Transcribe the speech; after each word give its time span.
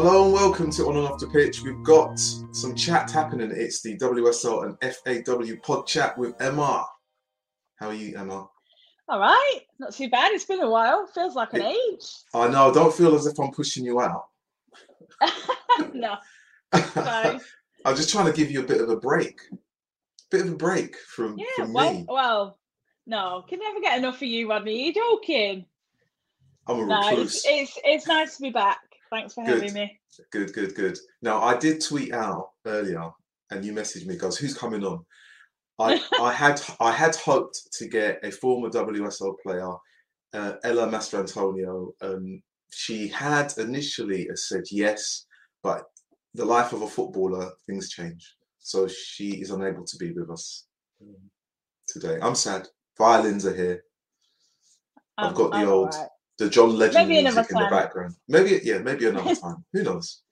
Hello 0.00 0.26
and 0.26 0.32
welcome 0.32 0.70
to 0.70 0.86
On 0.86 0.96
and 0.96 1.08
Off 1.08 1.18
the 1.18 1.26
Pitch. 1.26 1.62
We've 1.62 1.82
got 1.82 2.20
some 2.20 2.76
chat 2.76 3.10
happening. 3.10 3.50
It's 3.52 3.82
the 3.82 3.98
WSL 3.98 4.64
and 4.64 4.94
FAW 4.94 5.56
pod 5.60 5.88
chat 5.88 6.16
with 6.16 6.40
Emma. 6.40 6.86
How 7.80 7.88
are 7.88 7.94
you, 7.94 8.16
Emma? 8.16 8.48
All 9.08 9.18
right, 9.18 9.58
not 9.80 9.92
too 9.92 10.08
bad. 10.08 10.30
It's 10.30 10.44
been 10.44 10.60
a 10.62 10.70
while. 10.70 11.08
Feels 11.08 11.34
like 11.34 11.52
an 11.54 11.62
age. 11.62 12.04
I 12.32 12.46
know. 12.46 12.72
Don't 12.72 12.94
feel 12.94 13.16
as 13.16 13.26
if 13.26 13.40
I'm 13.40 13.50
pushing 13.50 13.84
you 13.84 14.00
out. 14.00 14.26
no. 15.92 16.14
I'm 16.72 17.96
just 17.96 18.10
trying 18.10 18.26
to 18.26 18.32
give 18.32 18.52
you 18.52 18.60
a 18.60 18.66
bit 18.68 18.80
of 18.80 18.90
a 18.90 18.96
break. 18.96 19.40
Bit 20.30 20.42
of 20.42 20.52
a 20.52 20.56
break 20.56 20.96
from, 20.96 21.36
Yeah, 21.36 21.46
from 21.56 21.72
well, 21.72 21.92
me. 21.92 22.06
well, 22.08 22.58
no. 23.08 23.44
Can 23.48 23.58
never 23.58 23.80
get 23.80 23.98
enough 23.98 24.14
of 24.14 24.28
you, 24.28 24.48
Rodney. 24.48 24.84
You're 24.84 24.94
joking. 24.94 25.64
I'm 26.68 26.82
a 26.82 26.86
No, 26.86 27.00
recluse. 27.10 27.42
it's, 27.44 27.46
it's 27.48 27.78
it's 27.82 28.06
nice 28.06 28.36
to 28.36 28.42
be 28.42 28.50
back. 28.50 28.78
Thanks 29.10 29.34
for 29.34 29.44
Good. 29.44 29.62
having 29.62 29.74
me. 29.74 30.00
Good, 30.32 30.52
good, 30.52 30.74
good. 30.74 30.98
Now 31.22 31.42
I 31.42 31.56
did 31.56 31.80
tweet 31.82 32.12
out 32.12 32.50
earlier, 32.66 33.10
and 33.50 33.64
you 33.64 33.72
messaged 33.72 34.06
me, 34.06 34.16
goes, 34.16 34.36
"Who's 34.38 34.56
coming 34.56 34.84
on?" 34.84 35.04
I, 35.78 36.00
I 36.20 36.32
had 36.32 36.60
I 36.80 36.92
had 36.92 37.14
hoped 37.16 37.72
to 37.74 37.88
get 37.88 38.20
a 38.24 38.30
former 38.30 38.68
WSL 38.68 39.36
player, 39.42 39.70
uh, 40.34 40.54
Ella 40.64 40.88
Mastrantonio. 40.88 41.92
Um, 42.02 42.42
she 42.70 43.08
had 43.08 43.52
initially 43.58 44.28
said 44.34 44.64
yes, 44.70 45.26
but 45.62 45.84
the 46.34 46.44
life 46.44 46.72
of 46.72 46.82
a 46.82 46.88
footballer, 46.88 47.50
things 47.66 47.88
change. 47.90 48.34
So 48.58 48.86
she 48.88 49.40
is 49.40 49.50
unable 49.50 49.84
to 49.84 49.96
be 49.96 50.12
with 50.12 50.30
us 50.30 50.66
um, 51.00 51.14
today. 51.86 52.18
I'm 52.20 52.34
sad. 52.34 52.68
Violins 52.98 53.46
are 53.46 53.54
here. 53.54 53.82
I've 55.16 55.26
I'm- 55.28 55.34
got 55.34 55.50
the 55.52 55.56
I'm 55.58 55.68
old- 55.68 55.94
all 55.94 56.00
right. 56.00 56.08
The 56.38 56.48
John 56.48 56.76
Legend 56.76 57.08
Maybe 57.08 57.22
music 57.22 57.46
in 57.50 57.58
the 57.58 57.68
background. 57.70 58.14
Maybe 58.28 58.60
yeah, 58.64 58.78
maybe 58.78 59.06
another 59.06 59.34
time. 59.42 59.64
Who 59.72 59.82
knows? 59.82 60.22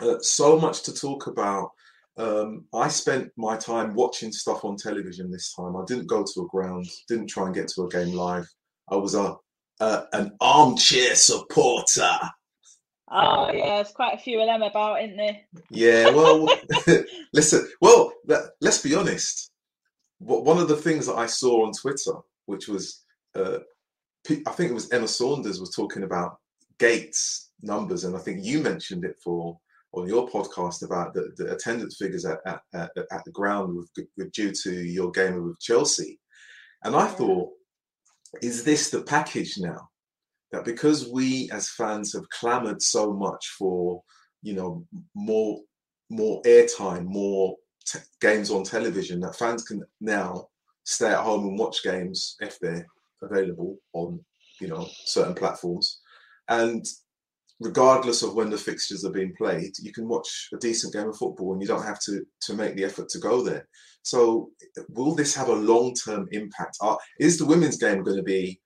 Uh, 0.00 0.18
so 0.20 0.58
much 0.58 0.82
to 0.82 0.94
talk 0.94 1.26
about. 1.26 1.70
Um, 2.16 2.66
I 2.72 2.88
spent 2.88 3.32
my 3.36 3.56
time 3.56 3.94
watching 3.94 4.30
stuff 4.30 4.64
on 4.64 4.76
television 4.76 5.30
this 5.30 5.52
time. 5.52 5.76
I 5.76 5.84
didn't 5.86 6.06
go 6.06 6.22
to 6.22 6.40
a 6.42 6.46
ground. 6.48 6.86
Didn't 7.08 7.28
try 7.28 7.46
and 7.46 7.54
get 7.54 7.68
to 7.68 7.82
a 7.82 7.88
game 7.88 8.14
live. 8.14 8.46
I 8.88 8.96
was 8.96 9.14
a, 9.14 9.36
a 9.80 10.04
an 10.12 10.32
armchair 10.40 11.14
supporter. 11.14 12.18
Oh 13.10 13.50
yeah, 13.52 13.76
there's 13.76 13.92
quite 13.92 14.14
a 14.14 14.18
few 14.18 14.40
of 14.40 14.46
them 14.46 14.62
about, 14.62 15.02
isn't 15.02 15.16
there? 15.16 15.40
Yeah, 15.70 16.10
well, 16.10 16.48
listen. 17.32 17.68
Well, 17.80 18.12
let, 18.26 18.42
let's 18.60 18.82
be 18.82 18.94
honest. 18.94 19.50
One 20.18 20.58
of 20.58 20.68
the 20.68 20.76
things 20.76 21.06
that 21.06 21.16
I 21.16 21.26
saw 21.26 21.66
on 21.66 21.72
Twitter, 21.72 22.14
which 22.46 22.66
was, 22.66 23.02
uh, 23.34 23.58
I 24.28 24.50
think 24.52 24.70
it 24.70 24.74
was 24.74 24.90
Emma 24.90 25.08
Saunders 25.08 25.60
was 25.60 25.74
talking 25.74 26.02
about 26.02 26.38
gates 26.78 27.50
numbers, 27.62 28.04
and 28.04 28.16
I 28.16 28.18
think 28.18 28.44
you 28.44 28.60
mentioned 28.60 29.04
it 29.04 29.16
for 29.22 29.58
on 29.92 30.08
your 30.08 30.28
podcast 30.28 30.84
about 30.84 31.14
the, 31.14 31.32
the 31.36 31.52
attendance 31.52 31.96
figures 31.96 32.24
at, 32.24 32.40
at, 32.46 32.60
at, 32.74 32.90
at 33.12 33.24
the 33.24 33.30
ground 33.30 33.76
with, 33.76 33.90
with 34.16 34.32
due 34.32 34.50
to 34.50 34.72
your 34.72 35.10
game 35.12 35.44
with 35.44 35.60
Chelsea, 35.60 36.18
and 36.82 36.96
I 36.96 37.06
Yeah. 37.06 37.14
thought, 37.14 37.50
is 38.42 38.64
this 38.64 38.90
the 38.90 39.02
package 39.02 39.58
now? 39.58 39.88
That 40.52 40.64
because 40.64 41.08
we 41.08 41.50
as 41.50 41.70
fans 41.70 42.12
have 42.12 42.28
clamored 42.30 42.80
so 42.80 43.12
much 43.12 43.54
for, 43.58 44.02
you 44.42 44.54
know, 44.54 44.86
more 45.14 45.60
more 46.10 46.42
airtime, 46.42 47.04
more 47.06 47.56
t- 47.86 47.98
games 48.20 48.50
on 48.50 48.62
television, 48.64 49.20
that 49.20 49.36
fans 49.36 49.64
can 49.64 49.82
now 50.00 50.48
stay 50.84 51.08
at 51.08 51.24
home 51.24 51.46
and 51.48 51.58
watch 51.58 51.82
games 51.82 52.36
if 52.40 52.58
they're 52.60 52.86
available 53.24 53.76
on, 53.92 54.20
you 54.60 54.68
know, 54.68 54.88
certain 55.04 55.34
platforms. 55.34 56.00
And 56.48 56.84
regardless 57.60 58.22
of 58.22 58.34
when 58.34 58.50
the 58.50 58.58
fixtures 58.58 59.04
are 59.04 59.12
being 59.12 59.34
played, 59.36 59.72
you 59.80 59.92
can 59.92 60.08
watch 60.08 60.48
a 60.52 60.58
decent 60.58 60.92
game 60.92 61.08
of 61.08 61.16
football 61.16 61.52
and 61.52 61.62
you 61.62 61.68
don't 61.68 61.84
have 61.84 62.00
to 62.00 62.24
to 62.42 62.54
make 62.54 62.76
the 62.76 62.84
effort 62.84 63.08
to 63.10 63.18
go 63.18 63.42
there. 63.42 63.66
So, 64.02 64.50
will 64.90 65.14
this 65.14 65.34
have 65.34 65.48
a 65.48 65.54
long 65.54 65.94
term 65.94 66.28
impact? 66.32 66.76
Are, 66.80 66.98
is 67.18 67.38
the 67.38 67.46
women's 67.46 67.78
game 67.78 68.02
going 68.02 68.18
to 68.18 68.22
be 68.22 68.60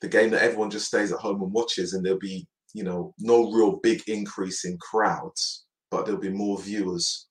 the 0.00 0.08
game 0.08 0.30
that 0.30 0.42
everyone 0.42 0.70
just 0.70 0.86
stays 0.86 1.10
at 1.12 1.18
home 1.18 1.42
and 1.42 1.52
watches, 1.52 1.94
and 1.94 2.04
there'll 2.04 2.18
be 2.18 2.46
you 2.74 2.84
know 2.84 3.14
no 3.18 3.50
real 3.52 3.80
big 3.82 4.02
increase 4.06 4.64
in 4.64 4.78
crowds, 4.78 5.64
but 5.90 6.04
there'll 6.04 6.20
be 6.20 6.30
more 6.30 6.60
viewers 6.60 7.26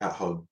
at 0.00 0.12
home? 0.12 0.46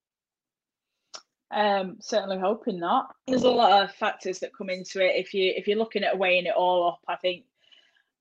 Um, 1.51 1.97
certainly 2.01 2.39
hoping 2.39 2.79
not. 2.79 3.15
There's 3.27 3.45
a 3.45 3.51
lot 3.51 3.83
of 3.83 3.95
factors 3.95 4.41
that 4.41 4.57
come 4.57 4.69
into 4.69 5.03
it. 5.03 5.17
If 5.17 5.33
you 5.33 5.53
if 5.57 5.67
you're 5.67 5.79
looking 5.79 6.05
at 6.05 6.19
weighing 6.19 6.47
it 6.47 6.55
all 6.55 6.89
up, 6.89 7.01
I 7.09 7.17
think 7.17 7.45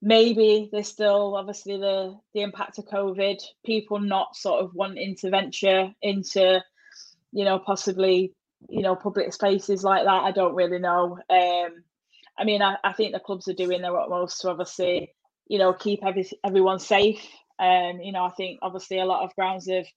maybe 0.02 0.70
there's 0.72 0.88
still 0.88 1.36
obviously 1.36 1.78
the 1.78 2.18
the 2.34 2.42
impact 2.42 2.78
of 2.78 2.86
COVID, 2.86 3.38
people 3.66 4.00
not 4.00 4.36
sort 4.36 4.64
of 4.64 4.74
wanting 4.74 5.16
to 5.18 5.30
venture 5.30 5.92
into, 6.02 6.64
you 7.32 7.44
know, 7.46 7.60
possibly, 7.60 8.34
you 8.70 8.82
know, 8.82 8.96
public 8.96 9.34
spaces 9.34 9.84
like 9.84 10.06
that. 10.06 10.24
I 10.24 10.32
don't 10.32 10.56
really 10.56 10.80
know. 10.80 11.20
Um, 11.30 11.84
I 12.40 12.44
mean, 12.46 12.62
I, 12.62 12.78
I 12.84 12.94
think 12.94 13.14
the 13.14 13.20
clubs 13.20 13.48
are 13.48 13.54
doing 13.54 13.82
their 13.82 13.98
utmost 13.98 14.42
to 14.42 14.50
obviously, 14.50 15.14
you 15.48 15.58
know, 15.58 15.74
keep 15.74 16.06
every, 16.06 16.30
everyone 16.46 16.80
safe. 16.80 17.28
Um, 17.60 18.00
you 18.02 18.12
know, 18.12 18.24
I 18.24 18.30
think 18.30 18.60
obviously 18.62 19.00
a 19.00 19.06
lot 19.06 19.24
of 19.24 19.36
grounds 19.36 19.68
have 19.70 19.88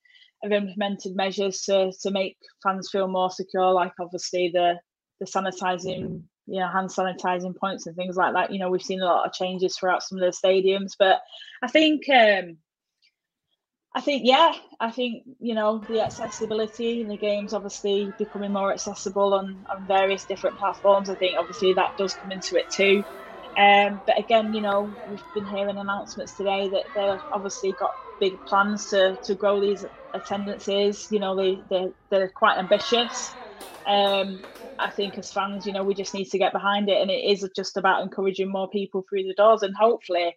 have 0.43 0.53
implemented 0.53 1.15
measures 1.17 1.63
to 1.63 1.93
to 2.03 2.11
make 2.11 2.37
fans 2.63 2.89
feel 2.91 3.09
more 3.09 3.31
secure, 3.31 3.73
like 3.73 3.93
obviously 4.01 4.51
the 4.53 4.75
the 5.21 5.27
sanitizing, 5.27 6.23
you 6.47 6.61
know, 6.61 6.69
hand 6.69 6.89
sanitizing 6.89 7.57
points 7.57 7.87
and 7.87 7.97
things 7.97 8.17
like 8.17 8.35
that. 8.35 8.53
You 8.53 8.59
know, 8.59 8.71
we've 8.71 8.83
seen 8.83 9.03
a 9.03 9.05
lot 9.07 9.27
of 9.27 9.33
changes 9.35 9.77
throughout 9.77 10.03
some 10.03 10.19
of 10.19 10.25
the 10.25 10.37
stadiums, 10.49 10.93
but 10.99 11.21
I 11.63 11.69
think 11.69 12.09
um 12.09 12.57
I 13.95 14.01
think 14.01 14.23
yeah, 14.25 14.53
I 14.79 14.91
think 14.93 15.25
you 15.41 15.55
know 15.55 15.85
the 15.89 16.01
accessibility 16.01 17.01
in 17.01 17.09
the 17.09 17.19
games 17.19 17.53
obviously 17.53 18.15
becoming 18.19 18.53
more 18.53 18.73
accessible 18.73 19.35
on 19.35 19.65
on 19.75 19.87
various 19.87 20.27
different 20.27 20.59
platforms. 20.59 21.11
I 21.11 21.17
think 21.17 21.37
obviously 21.39 21.75
that 21.75 21.91
does 21.99 22.15
come 22.15 22.31
into 22.31 22.57
it 22.57 22.67
too. 22.71 23.05
Um, 23.57 24.01
but 24.07 24.19
again, 24.19 24.53
you 24.53 24.63
know, 24.63 24.97
we've 25.05 25.25
been 25.35 25.47
hearing 25.47 25.77
announcements 25.77 26.37
today 26.37 26.71
that 26.71 26.87
they've 26.95 27.21
obviously 27.33 27.75
got 27.79 27.91
big 28.21 28.45
plans 28.47 28.87
to 28.91 29.17
to 29.25 29.35
grow 29.35 29.61
these 29.61 29.85
attendances. 30.15 31.07
You 31.11 31.21
know, 31.21 31.37
they 31.37 31.63
they 31.71 31.89
they're 32.11 32.31
quite 32.35 32.59
ambitious. 32.59 33.35
Um, 33.87 34.45
I 34.79 34.91
think 34.91 35.19
as 35.19 35.33
fans, 35.33 35.67
you 35.67 35.73
know, 35.73 35.85
we 35.85 35.95
just 35.95 36.15
need 36.15 36.31
to 36.31 36.39
get 36.39 36.53
behind 36.53 36.89
it, 36.89 37.01
and 37.01 37.11
it 37.11 37.25
is 37.25 37.49
just 37.57 37.77
about 37.77 38.03
encouraging 38.03 38.51
more 38.51 38.69
people 38.71 39.05
through 39.09 39.25
the 39.25 39.35
doors, 39.35 39.63
and 39.63 39.75
hopefully, 39.77 40.37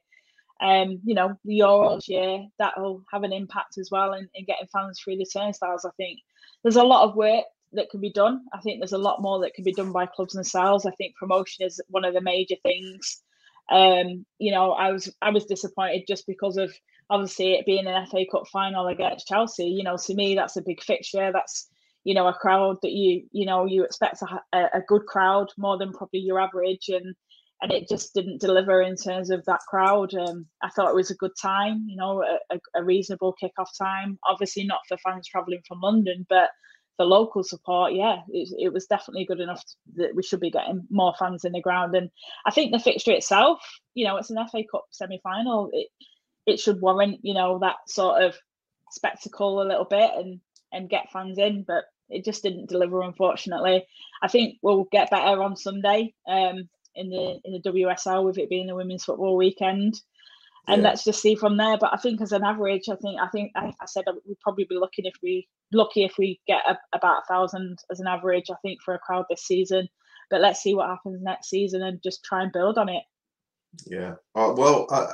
um, 0.61 0.99
you 1.03 1.15
know, 1.15 1.37
the 1.45 1.59
Euros 1.59 2.07
year 2.07 2.45
that'll 2.59 3.03
have 3.11 3.23
an 3.23 3.33
impact 3.33 3.77
as 3.77 3.89
well 3.91 4.13
in, 4.13 4.29
in 4.33 4.45
getting 4.45 4.67
fans 4.71 4.99
through 4.99 5.17
the 5.17 5.25
turnstiles. 5.25 5.85
I 5.85 5.91
think 5.97 6.19
there's 6.63 6.75
a 6.75 6.83
lot 6.83 7.07
of 7.07 7.15
work 7.15 7.45
that 7.73 7.89
can 7.89 8.01
be 8.01 8.11
done. 8.11 8.41
I 8.53 8.59
think 8.59 8.79
there's 8.79 8.93
a 8.93 8.97
lot 8.97 9.21
more 9.21 9.41
that 9.41 9.53
can 9.53 9.63
be 9.63 9.73
done 9.73 9.91
by 9.91 10.05
clubs 10.05 10.33
themselves. 10.33 10.85
I 10.85 10.91
think 10.91 11.15
promotion 11.15 11.65
is 11.65 11.81
one 11.89 12.05
of 12.05 12.13
the 12.13 12.21
major 12.21 12.55
things. 12.63 13.21
Um, 13.71 14.25
you 14.39 14.51
know, 14.51 14.71
I 14.71 14.91
was 14.91 15.13
I 15.21 15.31
was 15.31 15.45
disappointed 15.45 16.03
just 16.07 16.27
because 16.27 16.57
of 16.57 16.73
obviously 17.13 17.53
it 17.53 17.65
being 17.65 17.85
an 17.85 18.07
FA 18.07 18.25
Cup 18.29 18.47
final 18.51 18.87
against 18.87 19.27
Chelsea. 19.27 19.67
You 19.67 19.83
know, 19.83 19.97
to 19.97 20.15
me 20.15 20.35
that's 20.35 20.57
a 20.57 20.61
big 20.61 20.81
fixture. 20.81 21.31
That's 21.31 21.69
you 22.03 22.15
know 22.15 22.27
a 22.27 22.33
crowd 22.33 22.77
that 22.81 22.91
you 22.91 23.23
you 23.31 23.45
know 23.45 23.65
you 23.65 23.83
expect 23.83 24.21
a, 24.21 24.57
a 24.73 24.81
good 24.87 25.05
crowd 25.05 25.49
more 25.57 25.77
than 25.77 25.93
probably 25.93 26.19
your 26.19 26.39
average 26.39 26.89
and 26.89 27.15
and 27.61 27.71
it 27.71 27.87
just 27.87 28.13
didn't 28.13 28.41
deliver 28.41 28.81
in 28.81 28.97
terms 28.97 29.29
of 29.29 29.45
that 29.45 29.61
crowd. 29.69 30.13
Um, 30.13 30.47
I 30.61 30.69
thought 30.69 30.89
it 30.89 30.95
was 30.95 31.11
a 31.11 31.15
good 31.15 31.31
time, 31.41 31.85
you 31.87 31.95
know, 31.95 32.21
a, 32.51 32.59
a, 32.75 32.83
reasonable 32.83 33.37
kickoff 33.41 33.69
time. 33.79 34.19
Obviously 34.29 34.65
not 34.65 34.81
for 34.85 34.97
fans 34.97 35.29
travelling 35.29 35.61
from 35.65 35.79
London, 35.79 36.25
but 36.27 36.49
for 36.97 37.05
local 37.05 37.41
support, 37.41 37.93
yeah, 37.93 38.17
it, 38.27 38.49
it 38.59 38.73
was 38.73 38.85
definitely 38.87 39.23
good 39.23 39.39
enough 39.39 39.63
that 39.95 40.13
we 40.13 40.23
should 40.23 40.41
be 40.41 40.51
getting 40.51 40.85
more 40.89 41.13
fans 41.17 41.45
in 41.45 41.53
the 41.53 41.61
ground. 41.61 41.95
And 41.95 42.09
I 42.45 42.51
think 42.51 42.73
the 42.73 42.79
fixture 42.79 43.13
itself, 43.13 43.61
you 43.93 44.05
know, 44.05 44.17
it's 44.17 44.29
an 44.29 44.45
FA 44.51 44.63
Cup 44.69 44.83
semi 44.91 45.21
final. 45.23 45.69
It 45.71 45.87
it 46.45 46.59
should 46.59 46.81
warrant, 46.81 47.19
you 47.23 47.33
know, 47.33 47.59
that 47.59 47.77
sort 47.87 48.21
of 48.23 48.35
spectacle 48.91 49.61
a 49.61 49.67
little 49.67 49.85
bit 49.85 50.11
and 50.15 50.39
and 50.71 50.89
get 50.89 51.11
fans 51.11 51.37
in, 51.37 51.63
but 51.63 51.83
it 52.09 52.25
just 52.25 52.43
didn't 52.43 52.69
deliver, 52.69 53.01
unfortunately. 53.01 53.85
I 54.21 54.27
think 54.27 54.57
we'll 54.61 54.85
get 54.91 55.09
better 55.11 55.41
on 55.41 55.55
Sunday 55.55 56.13
um, 56.27 56.67
in 56.95 57.09
the 57.09 57.39
in 57.45 57.53
the 57.53 57.61
WSL 57.71 58.23
with 58.25 58.37
it 58.37 58.49
being 58.49 58.67
the 58.67 58.75
women's 58.75 59.03
football 59.03 59.35
weekend, 59.37 60.01
and 60.67 60.81
Yeah. 60.81 60.89
let's 60.89 61.03
just 61.03 61.21
see 61.21 61.35
from 61.35 61.57
there. 61.57 61.77
But 61.77 61.93
I 61.93 61.97
think 61.97 62.21
as 62.21 62.31
an 62.31 62.43
average, 62.43 62.89
I 62.89 62.95
think 62.95 63.19
I 63.21 63.27
think 63.29 63.51
I, 63.55 63.73
I 63.79 63.85
said 63.85 64.05
we'd 64.27 64.39
probably 64.41 64.65
be 64.65 64.75
looking 64.75 65.05
if 65.05 65.15
we 65.23 65.47
lucky 65.71 66.03
if 66.03 66.17
we 66.17 66.39
get 66.47 66.61
a, 66.67 66.77
about 66.93 67.23
a 67.23 67.25
thousand 67.27 67.79
as 67.91 67.99
an 67.99 68.07
average. 68.07 68.49
I 68.51 68.55
think 68.61 68.81
for 68.83 68.93
a 68.95 68.99
crowd 68.99 69.25
this 69.29 69.45
season, 69.45 69.87
but 70.29 70.41
let's 70.41 70.61
see 70.61 70.73
what 70.75 70.89
happens 70.89 71.21
next 71.21 71.49
season 71.49 71.81
and 71.83 72.01
just 72.03 72.23
try 72.23 72.43
and 72.43 72.51
build 72.51 72.77
on 72.77 72.89
it. 72.89 73.03
Yeah. 73.87 74.15
Uh, 74.35 74.53
well, 74.55 74.87
uh, 74.91 75.11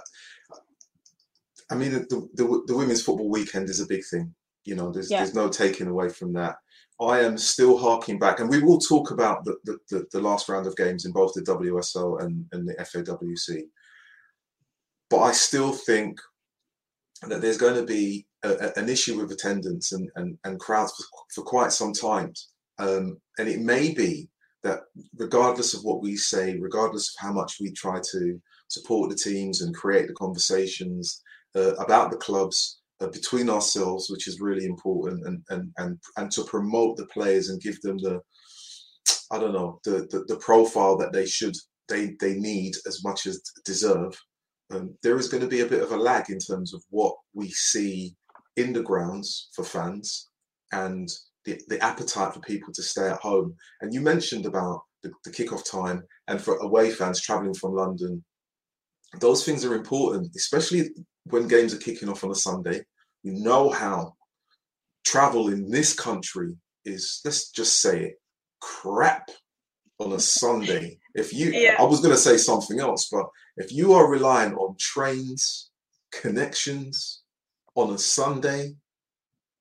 I 1.72 1.76
mean, 1.76 1.92
the, 1.92 2.28
the 2.34 2.64
the 2.68 2.76
women's 2.76 3.02
football 3.02 3.30
weekend 3.30 3.70
is 3.70 3.80
a 3.80 3.88
big 3.88 4.04
thing. 4.06 4.34
You 4.66 4.76
know, 4.76 4.92
there's 4.92 5.10
Yeah. 5.10 5.20
there's 5.24 5.36
no 5.36 5.50
taking 5.50 5.88
away 5.88 6.10
from 6.10 6.34
that. 6.34 6.58
I 7.02 7.22
am 7.22 7.38
still 7.38 7.78
harking 7.78 8.20
back, 8.20 8.40
and 8.40 8.50
we 8.50 8.62
will 8.62 8.78
talk 8.80 9.12
about 9.12 9.46
the, 9.46 9.56
the, 9.64 9.78
the, 9.90 10.06
the 10.12 10.20
last 10.22 10.50
round 10.50 10.68
of 10.68 10.76
games 10.76 11.06
in 11.06 11.14
both 11.14 11.34
the 11.34 11.42
WSL 11.42 12.22
and, 12.22 12.46
and 12.52 12.68
the 12.68 12.76
FAWC. 12.76 13.64
But 15.10 15.20
I 15.22 15.32
still 15.32 15.72
think 15.72 16.20
that 17.28 17.42
there's 17.42 17.58
going 17.58 17.76
to 17.76 17.86
be 17.86 18.28
a, 18.44 18.50
a, 18.50 18.80
an 18.80 18.90
issue 18.90 19.18
with 19.18 19.32
attendance 19.32 19.94
and, 19.94 20.10
and, 20.18 20.38
and 20.44 20.60
crowds 20.60 20.92
for, 20.94 21.06
for 21.34 21.44
quite 21.50 21.72
some 21.72 21.94
time. 21.94 22.34
Um, 22.80 23.18
and 23.38 23.48
it 23.48 23.62
may 23.62 23.94
be 23.94 24.30
that 24.64 24.82
regardless 25.16 25.74
of 25.74 25.84
what 25.84 26.02
we 26.02 26.18
say, 26.18 26.58
regardless 26.58 27.10
of 27.10 27.26
how 27.26 27.32
much 27.32 27.58
we 27.62 27.72
try 27.72 28.02
to 28.12 28.42
support 28.68 29.10
the 29.10 29.16
teams 29.16 29.62
and 29.62 29.74
create 29.74 30.08
the 30.08 30.14
conversations 30.14 31.22
uh, 31.56 31.76
about 31.76 32.12
the 32.12 32.18
clubs 32.18 32.82
uh, 33.02 33.08
between 33.08 33.50
ourselves, 33.50 34.10
which 34.10 34.28
is 34.28 34.42
really 34.42 34.66
important, 34.66 35.26
and, 35.26 35.44
and 35.50 35.72
and 35.78 36.00
and 36.18 36.32
to 36.32 36.44
promote 36.44 36.98
the 36.98 37.06
players 37.08 37.50
and 37.50 37.62
give 37.62 37.80
them 37.82 37.98
the, 37.98 38.20
I 39.32 39.40
don't 39.40 39.54
know, 39.54 39.80
the 39.84 40.08
the, 40.12 40.26
the 40.28 40.38
profile 40.38 40.98
that 40.98 41.14
they 41.14 41.26
should 41.26 41.56
they 41.88 42.16
they 42.20 42.36
need 42.36 42.76
as 42.88 43.04
much 43.04 43.26
as 43.26 43.42
deserve. 43.66 44.18
Um, 44.72 44.96
there 45.02 45.18
is 45.18 45.30
going 45.30 45.42
to 45.42 45.50
be 45.50 45.62
a 45.62 45.66
bit 45.66 45.82
of 45.82 45.92
a 45.92 45.98
lag 45.98 46.30
in 46.30 46.38
terms 46.38 46.74
of 46.74 46.84
what 46.90 47.16
we 47.34 47.50
see 47.50 48.16
in 48.56 48.74
the 48.74 48.84
grounds 48.84 49.50
for 49.56 49.64
fans 49.64 50.30
and 50.72 51.10
the, 51.46 51.60
the 51.70 51.84
appetite 51.84 52.34
for 52.34 52.40
people 52.42 52.72
to 52.74 52.84
stay 52.84 53.08
at 53.10 53.20
home. 53.20 53.56
And 53.82 53.94
you 53.94 54.02
mentioned 54.02 54.46
about 54.46 54.82
the, 55.02 55.12
the 55.24 55.32
kickoff 55.32 55.70
time 55.70 56.04
and 56.28 56.40
for 56.40 56.58
away 56.58 56.92
fans 56.92 57.22
traveling 57.22 57.54
from 57.54 57.74
London. 57.74 58.24
Those 59.20 59.44
things 59.44 59.66
are 59.66 59.74
important, 59.74 60.36
especially 60.36 60.90
when 61.30 61.48
games 61.48 61.74
are 61.74 61.78
kicking 61.78 62.10
off 62.10 62.24
on 62.24 62.32
a 62.32 62.36
Sunday. 62.36 62.84
You 63.24 63.34
know 63.34 63.70
how 63.70 64.16
travel 65.06 65.50
in 65.50 65.70
this 65.70 65.94
country 65.94 66.56
is, 66.86 67.22
let's 67.26 67.52
just 67.52 67.82
say 67.82 68.04
it, 68.04 68.22
crap 68.62 69.30
on 70.00 70.14
a 70.14 70.20
Sunday. 70.42 71.00
If 71.16 71.34
you, 71.34 71.52
yeah. 71.52 71.76
I 71.80 71.84
was 71.84 72.02
going 72.02 72.14
to 72.14 72.22
say 72.22 72.38
something 72.38 72.80
else, 72.80 73.10
but 73.12 73.26
if 73.58 73.72
you 73.72 73.94
are 73.94 74.10
relying 74.10 74.54
on 74.56 74.76
trains, 74.80 75.72
connections 76.12 77.22
on 77.76 77.94
a 77.94 77.98
Sunday, 77.98 78.76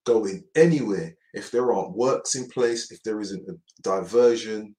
going 0.04 0.44
anywhere, 0.54 1.14
if 1.34 1.50
there 1.50 1.72
aren't 1.72 1.96
works 1.96 2.34
in 2.34 2.48
place, 2.48 2.90
if 2.90 3.02
there 3.02 3.20
isn't 3.20 3.48
a 3.48 3.54
diversion, 3.82 4.74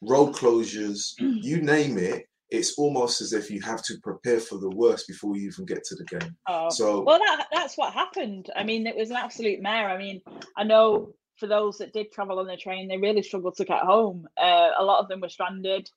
road 0.00 0.34
closures, 0.34 1.12
you 1.18 1.60
name 1.60 1.98
it, 1.98 2.26
it's 2.52 2.78
almost 2.78 3.22
as 3.22 3.32
if 3.32 3.50
you 3.50 3.62
have 3.62 3.82
to 3.82 3.94
prepare 4.02 4.38
for 4.38 4.58
the 4.58 4.68
worst 4.68 5.08
before 5.08 5.34
you 5.36 5.48
even 5.48 5.64
get 5.64 5.82
to 5.84 5.94
the 5.94 6.04
game. 6.04 6.36
Oh, 6.46 6.68
so 6.68 7.02
well, 7.02 7.18
that 7.18 7.46
that's 7.50 7.78
what 7.78 7.94
happened. 7.94 8.50
I 8.54 8.62
mean, 8.62 8.86
it 8.86 8.94
was 8.94 9.10
an 9.10 9.16
absolute 9.16 9.62
mare. 9.62 9.88
I 9.88 9.96
mean, 9.96 10.20
I 10.56 10.64
know 10.64 11.14
for 11.38 11.46
those 11.46 11.78
that 11.78 11.94
did 11.94 12.12
travel 12.12 12.38
on 12.38 12.46
the 12.46 12.56
train, 12.58 12.88
they 12.88 12.98
really 12.98 13.22
struggled 13.22 13.56
to 13.56 13.64
get 13.64 13.80
home. 13.80 14.28
Uh, 14.36 14.68
a 14.78 14.84
lot 14.84 15.00
of 15.00 15.08
them 15.08 15.22
were 15.22 15.30
stranded. 15.30 15.88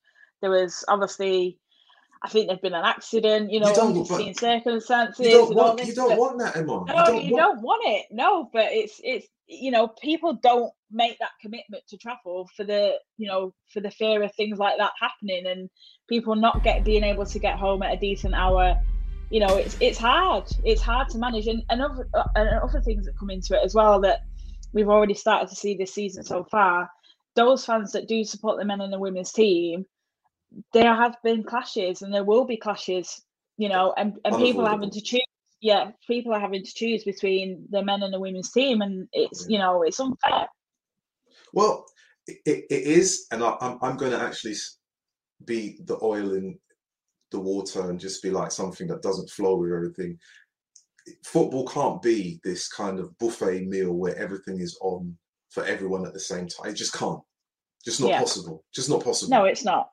There 0.41 0.49
was 0.49 0.85
obviously 0.87 1.59
I 2.21 2.29
think 2.29 2.47
there's 2.47 2.59
been 2.59 2.73
an 2.73 2.85
accident, 2.85 3.51
you 3.51 3.59
know, 3.59 3.73
you 3.73 3.81
unforeseen 3.81 4.33
circumstances. 4.33 5.25
You 5.25 5.31
don't, 5.31 5.55
want, 5.55 5.85
you 5.85 5.93
don't 5.93 6.17
want 6.17 6.39
that, 6.39 6.55
Emma. 6.55 6.83
No, 6.87 6.93
you, 6.93 6.95
don't, 6.95 7.25
you 7.25 7.33
want... 7.33 7.55
don't, 7.55 7.61
want... 7.61 7.83
it. 7.85 8.05
No, 8.11 8.49
but 8.51 8.67
it's 8.71 8.99
it's 9.03 9.27
you 9.47 9.71
know, 9.71 9.87
people 9.87 10.33
don't 10.41 10.73
make 10.91 11.19
that 11.19 11.31
commitment 11.41 11.83
to 11.87 11.97
travel 11.97 12.49
for 12.55 12.63
the 12.63 12.93
you 13.17 13.27
know 13.27 13.53
for 13.71 13.79
the 13.79 13.91
fear 13.91 14.23
of 14.23 14.33
things 14.35 14.57
like 14.57 14.77
that 14.77 14.93
happening 14.99 15.45
and 15.45 15.69
people 16.07 16.35
not 16.35 16.63
get 16.63 16.83
being 16.83 17.03
able 17.03 17.25
to 17.25 17.39
get 17.39 17.57
home 17.57 17.83
at 17.83 17.93
a 17.93 17.97
decent 17.97 18.33
hour. 18.33 18.79
You 19.29 19.41
know, 19.41 19.55
it's 19.57 19.77
it's 19.79 19.97
hard. 19.97 20.45
It's 20.63 20.81
hard 20.81 21.09
to 21.09 21.17
manage, 21.17 21.47
and 21.47 21.63
and 21.69 21.81
other, 21.81 22.07
and 22.35 22.59
other 22.59 22.81
things 22.81 23.05
that 23.05 23.17
come 23.17 23.29
into 23.29 23.55
it 23.55 23.63
as 23.63 23.75
well 23.75 24.01
that 24.01 24.21
we've 24.73 24.89
already 24.89 25.15
started 25.15 25.49
to 25.49 25.55
see 25.55 25.75
this 25.75 25.93
season 25.93 26.23
so 26.23 26.43
far. 26.43 26.89
Those 27.35 27.65
fans 27.65 27.91
that 27.91 28.07
do 28.07 28.23
support 28.23 28.57
the 28.57 28.65
men 28.65 28.81
and 28.81 28.93
the 28.93 28.99
women's 28.99 29.31
team 29.31 29.85
there 30.73 30.95
have 30.95 31.15
been 31.23 31.43
clashes 31.43 32.01
and 32.01 32.13
there 32.13 32.23
will 32.23 32.45
be 32.45 32.57
clashes, 32.57 33.21
you 33.57 33.69
know, 33.69 33.93
and, 33.97 34.17
and 34.25 34.37
people 34.37 34.65
having 34.65 34.91
to 34.91 35.01
choose. 35.01 35.21
Yeah, 35.61 35.91
people 36.05 36.33
are 36.33 36.39
having 36.39 36.63
to 36.63 36.73
choose 36.73 37.03
between 37.03 37.65
the 37.71 37.83
men 37.83 38.03
and 38.03 38.13
the 38.13 38.19
women's 38.19 38.51
team, 38.51 38.81
and 38.81 39.07
it's 39.13 39.47
you 39.49 39.57
know 39.57 39.81
it's 39.81 39.99
unfair. 39.99 40.47
Well, 41.53 41.85
it, 42.27 42.39
it 42.45 42.65
is, 42.69 43.25
and 43.31 43.43
I, 43.43 43.55
I'm 43.61 43.79
I'm 43.81 43.97
going 43.97 44.11
to 44.11 44.21
actually 44.21 44.55
be 45.45 45.79
the 45.85 45.97
oil 46.03 46.33
in 46.33 46.59
the 47.31 47.39
water 47.39 47.89
and 47.89 47.99
just 47.99 48.21
be 48.21 48.29
like 48.29 48.51
something 48.51 48.87
that 48.87 49.01
doesn't 49.01 49.29
flow 49.29 49.55
with 49.55 49.71
everything. 49.71 50.19
Football 51.23 51.67
can't 51.67 52.01
be 52.01 52.39
this 52.43 52.67
kind 52.67 52.99
of 52.99 53.17
buffet 53.17 53.65
meal 53.65 53.93
where 53.93 54.17
everything 54.17 54.59
is 54.59 54.77
on 54.81 55.17
for 55.49 55.63
everyone 55.65 56.05
at 56.05 56.13
the 56.13 56.19
same 56.19 56.47
time. 56.47 56.71
It 56.71 56.75
just 56.75 56.93
can't. 56.93 57.21
Just 57.83 58.01
not 58.01 58.09
yeah. 58.09 58.19
possible. 58.19 58.63
Just 58.73 58.89
not 58.89 59.03
possible. 59.03 59.31
No, 59.31 59.45
it's 59.45 59.63
not 59.63 59.89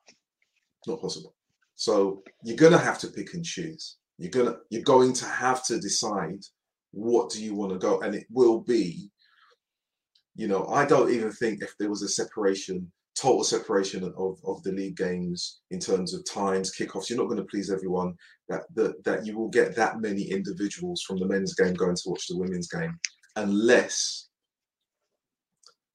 not 0.87 1.01
possible. 1.01 1.35
So 1.75 2.23
you're 2.43 2.57
gonna 2.57 2.77
have 2.77 2.99
to 2.99 3.07
pick 3.07 3.33
and 3.33 3.43
choose. 3.43 3.97
You're 4.17 4.31
gonna 4.31 4.57
you're 4.69 4.83
going 4.83 5.13
to 5.13 5.25
have 5.25 5.65
to 5.65 5.79
decide 5.79 6.41
what 6.91 7.31
do 7.31 7.43
you 7.43 7.55
want 7.55 7.71
to 7.71 7.79
go, 7.79 8.01
and 8.01 8.13
it 8.15 8.25
will 8.29 8.61
be. 8.61 9.09
You 10.35 10.47
know, 10.47 10.65
I 10.67 10.85
don't 10.85 11.11
even 11.11 11.31
think 11.31 11.61
if 11.61 11.75
there 11.77 11.91
was 11.91 12.01
a 12.01 12.07
separation, 12.07 12.91
total 13.15 13.43
separation 13.43 14.03
of, 14.03 14.39
of 14.43 14.63
the 14.63 14.71
league 14.71 14.97
games 14.97 15.59
in 15.69 15.79
terms 15.79 16.15
of 16.15 16.25
times, 16.25 16.75
kickoffs, 16.75 17.07
you're 17.07 17.19
not 17.19 17.27
going 17.27 17.37
to 17.37 17.45
please 17.45 17.69
everyone. 17.71 18.15
That, 18.49 18.63
that 18.73 19.03
that 19.03 19.25
you 19.25 19.37
will 19.37 19.49
get 19.49 19.75
that 19.75 20.01
many 20.01 20.23
individuals 20.23 21.03
from 21.03 21.17
the 21.17 21.27
men's 21.27 21.53
game 21.53 21.75
going 21.75 21.95
to 21.95 22.09
watch 22.09 22.27
the 22.27 22.37
women's 22.37 22.67
game, 22.67 22.99
unless 23.35 24.29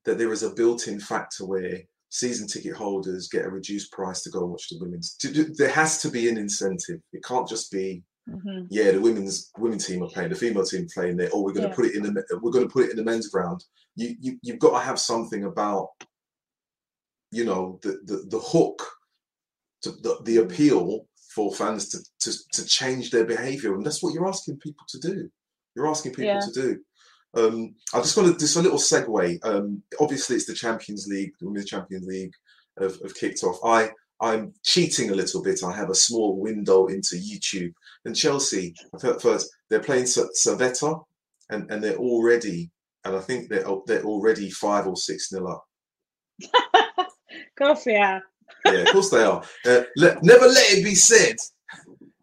that 0.04 0.18
there 0.18 0.32
is 0.32 0.42
a 0.42 0.54
built-in 0.54 1.00
factor 1.00 1.44
where 1.44 1.80
season 2.10 2.46
ticket 2.46 2.74
holders 2.74 3.28
get 3.28 3.44
a 3.44 3.50
reduced 3.50 3.92
price 3.92 4.22
to 4.22 4.30
go 4.30 4.40
and 4.40 4.50
watch 4.50 4.68
the 4.70 4.78
women's. 4.80 5.16
There 5.56 5.70
has 5.70 6.00
to 6.02 6.10
be 6.10 6.28
an 6.28 6.38
incentive. 6.38 7.00
It 7.12 7.24
can't 7.24 7.48
just 7.48 7.70
be, 7.70 8.02
mm-hmm. 8.28 8.66
yeah, 8.70 8.92
the 8.92 9.00
women's 9.00 9.50
women 9.58 9.78
team 9.78 10.02
are 10.02 10.08
playing, 10.08 10.30
the 10.30 10.36
female 10.36 10.64
team 10.64 10.86
playing 10.92 11.16
there. 11.16 11.30
Oh, 11.32 11.42
we're 11.42 11.52
going 11.52 11.64
to 11.64 11.68
yeah. 11.68 11.74
put 11.74 11.86
it 11.86 11.96
in 11.96 12.02
the 12.02 12.40
we're 12.42 12.52
going 12.52 12.66
to 12.66 12.72
put 12.72 12.86
it 12.86 12.90
in 12.90 12.96
the 12.96 13.04
men's 13.04 13.28
ground. 13.28 13.64
You 13.96 14.14
you 14.20 14.38
you've 14.42 14.58
got 14.58 14.78
to 14.78 14.84
have 14.84 14.98
something 14.98 15.44
about, 15.44 15.88
you 17.30 17.44
know, 17.44 17.78
the 17.82 18.00
the, 18.04 18.24
the 18.28 18.38
hook, 18.38 18.86
to 19.82 19.90
the, 19.90 20.18
the 20.24 20.38
appeal 20.38 21.06
for 21.34 21.52
fans 21.52 21.88
to, 21.90 21.98
to 22.20 22.38
to 22.52 22.64
change 22.66 23.10
their 23.10 23.24
behaviour, 23.24 23.74
and 23.74 23.84
that's 23.84 24.02
what 24.02 24.14
you're 24.14 24.28
asking 24.28 24.58
people 24.58 24.86
to 24.88 24.98
do. 24.98 25.30
You're 25.76 25.88
asking 25.88 26.12
people 26.12 26.24
yeah. 26.24 26.40
to 26.40 26.52
do. 26.52 26.80
Um, 27.34 27.74
I 27.94 27.98
just 27.98 28.16
want 28.16 28.32
to 28.32 28.38
just 28.38 28.56
a 28.56 28.62
little 28.62 28.78
segue. 28.78 29.38
Um, 29.44 29.82
obviously, 30.00 30.36
it's 30.36 30.46
the 30.46 30.54
Champions 30.54 31.06
League, 31.08 31.32
the 31.40 31.46
Women's 31.46 31.66
Champions 31.66 32.06
League 32.06 32.32
have, 32.80 32.98
have 33.02 33.14
kicked 33.14 33.42
off. 33.44 33.58
I 33.64 33.90
I'm 34.20 34.52
cheating 34.64 35.10
a 35.10 35.14
little 35.14 35.42
bit. 35.42 35.62
I 35.62 35.72
have 35.76 35.90
a 35.90 35.94
small 35.94 36.36
window 36.40 36.86
into 36.86 37.16
YouTube. 37.16 37.72
And 38.04 38.16
Chelsea, 38.16 38.74
first, 39.20 39.48
they're 39.70 39.80
playing 39.80 40.04
Servette, 40.04 41.04
and, 41.50 41.70
and 41.70 41.82
they're 41.82 41.96
already, 41.96 42.70
and 43.04 43.16
I 43.16 43.20
think 43.20 43.48
they're 43.48 43.66
they're 43.86 44.04
already 44.04 44.50
five 44.50 44.86
or 44.86 44.96
six 44.96 45.30
nil 45.32 45.48
up. 45.48 45.64
of 46.98 47.06
course 47.58 47.84
they 47.84 47.96
are. 47.96 48.22
yeah, 48.64 48.72
of 48.72 48.88
course 48.88 49.10
they 49.10 49.22
are. 49.22 49.42
Uh, 49.64 49.82
let, 49.96 50.22
never 50.22 50.46
let 50.46 50.72
it 50.72 50.84
be 50.84 50.94
said 50.94 51.36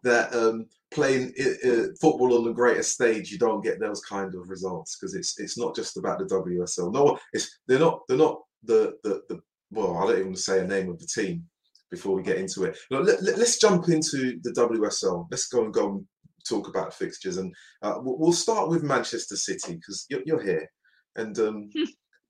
that 0.02 0.34
um, 0.34 0.66
playing 0.90 1.32
uh, 1.40 1.88
football 2.00 2.38
on 2.38 2.44
the 2.44 2.52
greatest 2.52 2.92
stage, 2.92 3.30
you 3.30 3.38
don't 3.38 3.64
get 3.64 3.80
those 3.80 4.00
kind 4.00 4.34
of 4.34 4.48
results 4.48 4.96
because 4.96 5.14
it's 5.14 5.38
it's 5.38 5.58
not 5.58 5.74
just 5.74 5.96
about 5.96 6.18
the 6.18 6.24
WSL. 6.26 6.92
No, 6.92 7.18
it's 7.32 7.58
they're 7.66 7.78
not 7.78 8.00
they're 8.08 8.18
not 8.18 8.40
the 8.62 8.94
the, 9.02 9.22
the 9.28 9.40
well, 9.70 9.96
I 9.96 10.06
don't 10.06 10.20
even 10.20 10.36
say 10.36 10.60
a 10.60 10.66
name 10.66 10.88
of 10.88 10.98
the 10.98 11.06
team 11.06 11.44
before 11.90 12.14
we 12.14 12.22
get 12.22 12.38
into 12.38 12.64
it. 12.64 12.76
let, 12.90 13.08
us 13.08 13.22
let, 13.22 13.56
jump 13.60 13.88
into 13.88 14.38
the 14.42 14.50
WSL. 14.50 15.26
Let's 15.30 15.48
go 15.48 15.64
and 15.64 15.72
go 15.72 15.90
and 15.90 16.06
talk 16.48 16.68
about 16.68 16.94
fixtures, 16.94 17.38
and 17.38 17.54
uh, 17.82 17.96
we'll 17.98 18.32
start 18.32 18.68
with 18.68 18.82
Manchester 18.82 19.36
City 19.36 19.74
because 19.74 20.06
you're, 20.08 20.22
you're, 20.24 20.42
here. 20.42 20.68
And 21.16 21.38
um, 21.38 21.70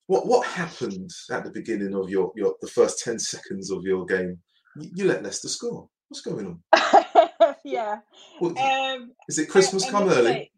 what 0.07 0.27
what 0.27 0.47
happened 0.47 1.11
at 1.31 1.45
the 1.45 1.51
beginning 1.51 1.95
of 1.95 2.09
your 2.09 2.33
your 2.37 2.55
the 2.61 2.69
first 2.69 3.03
ten 3.03 3.19
seconds 3.19 3.71
of 3.71 3.83
your 3.83 4.05
game? 4.07 4.39
You, 4.77 4.91
you 4.95 5.05
let 5.07 5.23
Leicester 5.23 5.49
score. 5.49 5.89
What's 6.09 6.23
going 6.23 6.47
on? 6.47 7.05
yeah. 7.67 7.99
um, 8.41 9.13
is 9.29 9.39
it 9.39 9.49
Christmas 9.49 9.89
come 9.91 10.09
early? 10.09 10.51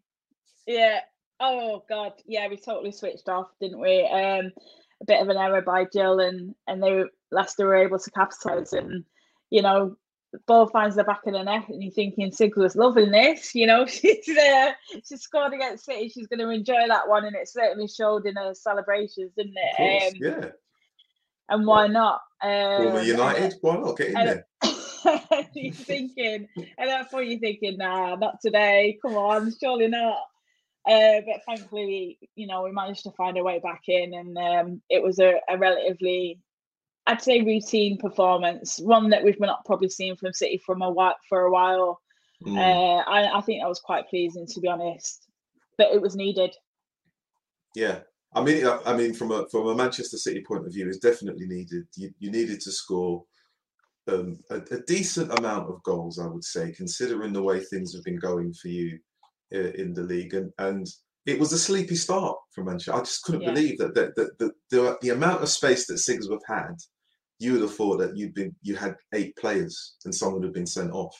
Yeah. 0.67 0.99
Oh 1.39 1.83
God. 1.89 2.13
Yeah, 2.25 2.47
we 2.47 2.57
totally 2.57 2.91
switched 2.91 3.29
off, 3.29 3.47
didn't 3.59 3.79
we? 3.79 4.05
Um, 4.05 4.51
a 5.01 5.05
bit 5.05 5.21
of 5.21 5.29
an 5.29 5.37
error 5.37 5.61
by 5.61 5.85
Jill, 5.91 6.19
and 6.19 6.53
and 6.67 6.83
they 6.83 7.03
Leicester 7.31 7.65
were 7.65 7.75
able 7.75 7.99
to 7.99 8.11
capitalise, 8.11 8.73
and 8.73 9.03
you 9.49 9.61
know, 9.61 9.95
ball 10.45 10.67
finds 10.67 10.95
the 10.95 11.03
back 11.03 11.25
of 11.25 11.33
the 11.33 11.43
net, 11.43 11.69
and 11.69 11.81
you're 11.81 11.91
thinking 11.91 12.31
Sigla's 12.31 12.75
loving 12.75 13.11
this. 13.11 13.55
You 13.55 13.67
know, 13.67 13.85
she's 13.87 14.29
uh, 14.29 14.71
she 15.07 15.17
scored 15.17 15.53
against 15.53 15.85
City. 15.85 16.09
She's 16.09 16.27
going 16.27 16.39
to 16.39 16.49
enjoy 16.49 16.87
that 16.87 17.07
one, 17.07 17.25
and 17.25 17.35
it 17.35 17.47
certainly 17.47 17.87
showed 17.87 18.25
in 18.25 18.35
her 18.35 18.53
celebrations, 18.53 19.31
didn't 19.35 19.55
it? 19.55 20.13
Um, 20.13 20.13
yeah. 20.15 20.49
And 21.49 21.65
why 21.65 21.87
not? 21.87 22.21
Um, 22.43 22.83
Former 22.83 23.01
United, 23.01 23.55
why 23.61 23.77
not 23.77 23.97
get 23.97 24.09
in 24.09 24.13
there? 24.13 24.45
you're 25.53 25.73
thinking, 25.73 26.47
and 26.55 26.89
that's 26.89 27.11
what 27.13 27.27
you're 27.27 27.39
thinking, 27.39 27.77
nah, 27.77 28.15
not 28.15 28.41
today. 28.41 28.97
Come 29.01 29.15
on, 29.15 29.53
surely 29.59 29.87
not. 29.87 30.19
Uh, 30.87 31.21
but 31.25 31.43
thankfully, 31.45 32.17
you 32.35 32.47
know, 32.47 32.63
we 32.63 32.71
managed 32.71 33.03
to 33.03 33.11
find 33.11 33.37
a 33.37 33.43
way 33.43 33.59
back 33.59 33.83
in, 33.87 34.13
and 34.13 34.37
um, 34.37 34.81
it 34.89 35.03
was 35.03 35.19
a, 35.19 35.35
a, 35.49 35.57
relatively, 35.57 36.39
I'd 37.05 37.21
say, 37.21 37.41
routine 37.41 37.97
performance, 37.97 38.79
one 38.79 39.09
that 39.09 39.23
we've 39.23 39.39
not 39.39 39.65
probably 39.65 39.89
seen 39.89 40.15
from 40.15 40.33
City 40.33 40.61
from 40.65 40.81
a 40.81 40.89
while 40.89 41.15
for 41.27 41.41
a 41.41 41.51
while. 41.51 42.01
Mm. 42.45 42.57
Uh, 42.57 43.03
I, 43.09 43.37
I 43.37 43.41
think 43.41 43.61
that 43.61 43.69
was 43.69 43.81
quite 43.81 44.09
pleasing, 44.09 44.47
to 44.47 44.59
be 44.61 44.67
honest. 44.67 45.27
But 45.77 45.93
it 45.93 46.01
was 46.01 46.15
needed. 46.15 46.55
Yeah, 47.75 47.99
I 48.33 48.41
mean, 48.43 48.65
I 48.85 48.95
mean, 48.95 49.13
from 49.13 49.31
a 49.31 49.47
from 49.49 49.67
a 49.67 49.75
Manchester 49.75 50.17
City 50.17 50.41
point 50.41 50.65
of 50.65 50.73
view, 50.73 50.87
it's 50.87 50.97
definitely 50.97 51.47
needed. 51.47 51.87
You, 51.95 52.11
you 52.19 52.31
needed 52.31 52.61
to 52.61 52.71
score 52.71 53.23
um, 54.09 54.39
a, 54.49 54.57
a, 54.71 54.81
decent 54.87 55.37
amount 55.39 55.69
of 55.69 55.81
goals, 55.83 56.19
I 56.19 56.27
would 56.27 56.43
say, 56.43 56.71
considering 56.71 57.33
the 57.33 57.43
way 57.43 57.59
things 57.59 57.93
have 57.93 58.03
been 58.03 58.19
going 58.19 58.53
for 58.53 58.67
you 58.67 58.99
uh, 59.53 59.71
in 59.71 59.93
the 59.93 60.03
league, 60.03 60.33
and 60.33 60.51
and 60.57 60.87
it 61.25 61.39
was 61.39 61.53
a 61.53 61.59
sleepy 61.59 61.95
start 61.95 62.37
for 62.53 62.63
Manchester. 62.63 62.95
I 62.95 62.99
just 62.99 63.23
couldn't 63.23 63.41
yeah. 63.41 63.51
believe 63.51 63.77
that 63.79 63.93
that, 63.95 64.15
that, 64.15 64.37
that 64.39 64.51
the, 64.71 64.97
the 65.01 65.09
amount 65.09 65.43
of 65.43 65.49
space 65.49 65.87
that 65.87 65.95
Sigsworth 65.95 66.39
had. 66.47 66.75
You 67.41 67.53
would 67.53 67.61
have 67.61 67.73
thought 67.73 67.99
that 67.99 68.17
you'd 68.17 68.33
been 68.33 68.53
you 68.63 68.75
had 68.75 68.97
eight 69.13 69.33
players 69.37 69.95
and 70.03 70.13
some 70.13 70.33
would 70.33 70.43
have 70.43 70.53
been 70.53 70.65
sent 70.65 70.91
off. 70.91 71.15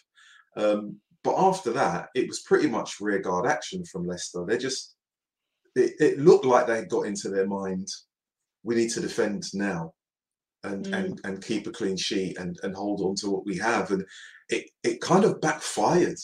Um, 0.57 0.97
but 1.23 1.37
after 1.37 1.71
that, 1.71 2.09
it 2.13 2.27
was 2.27 2.41
pretty 2.41 2.67
much 2.67 2.99
rearguard 2.99 3.45
action 3.45 3.85
from 3.85 4.05
Leicester. 4.05 4.43
They 4.45 4.57
just 4.57 4.95
it, 5.75 5.93
it 6.01 6.19
looked 6.19 6.43
like 6.43 6.67
they 6.67 6.83
got 6.83 7.05
into 7.05 7.29
their 7.29 7.47
mind, 7.47 7.87
we 8.63 8.75
need 8.75 8.89
to 8.91 8.99
defend 8.99 9.45
now 9.53 9.93
and 10.63 10.85
mm. 10.85 10.93
and 10.93 11.21
and 11.23 11.43
keep 11.43 11.67
a 11.67 11.71
clean 11.71 11.97
sheet 11.97 12.37
and 12.37 12.57
and 12.63 12.75
hold 12.75 13.01
on 13.01 13.15
to 13.15 13.29
what 13.29 13.45
we 13.45 13.57
have. 13.57 13.91
And 13.91 14.05
it 14.49 14.69
it 14.83 15.01
kind 15.01 15.25
of 15.25 15.41
backfired. 15.41 16.17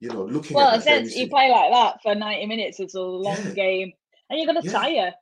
You 0.00 0.10
know, 0.10 0.24
looking 0.24 0.56
well, 0.56 0.76
at 0.76 0.84
said 0.84 1.06
you 1.08 1.28
play 1.28 1.50
like 1.50 1.72
that 1.72 1.96
for 2.02 2.14
90 2.14 2.46
minutes, 2.46 2.78
it's 2.78 2.94
a 2.94 3.00
long 3.00 3.36
yeah. 3.46 3.50
game. 3.50 3.92
And 4.30 4.38
you're 4.38 4.46
gonna 4.46 4.64
yeah. 4.64 4.72
tire. 4.72 5.12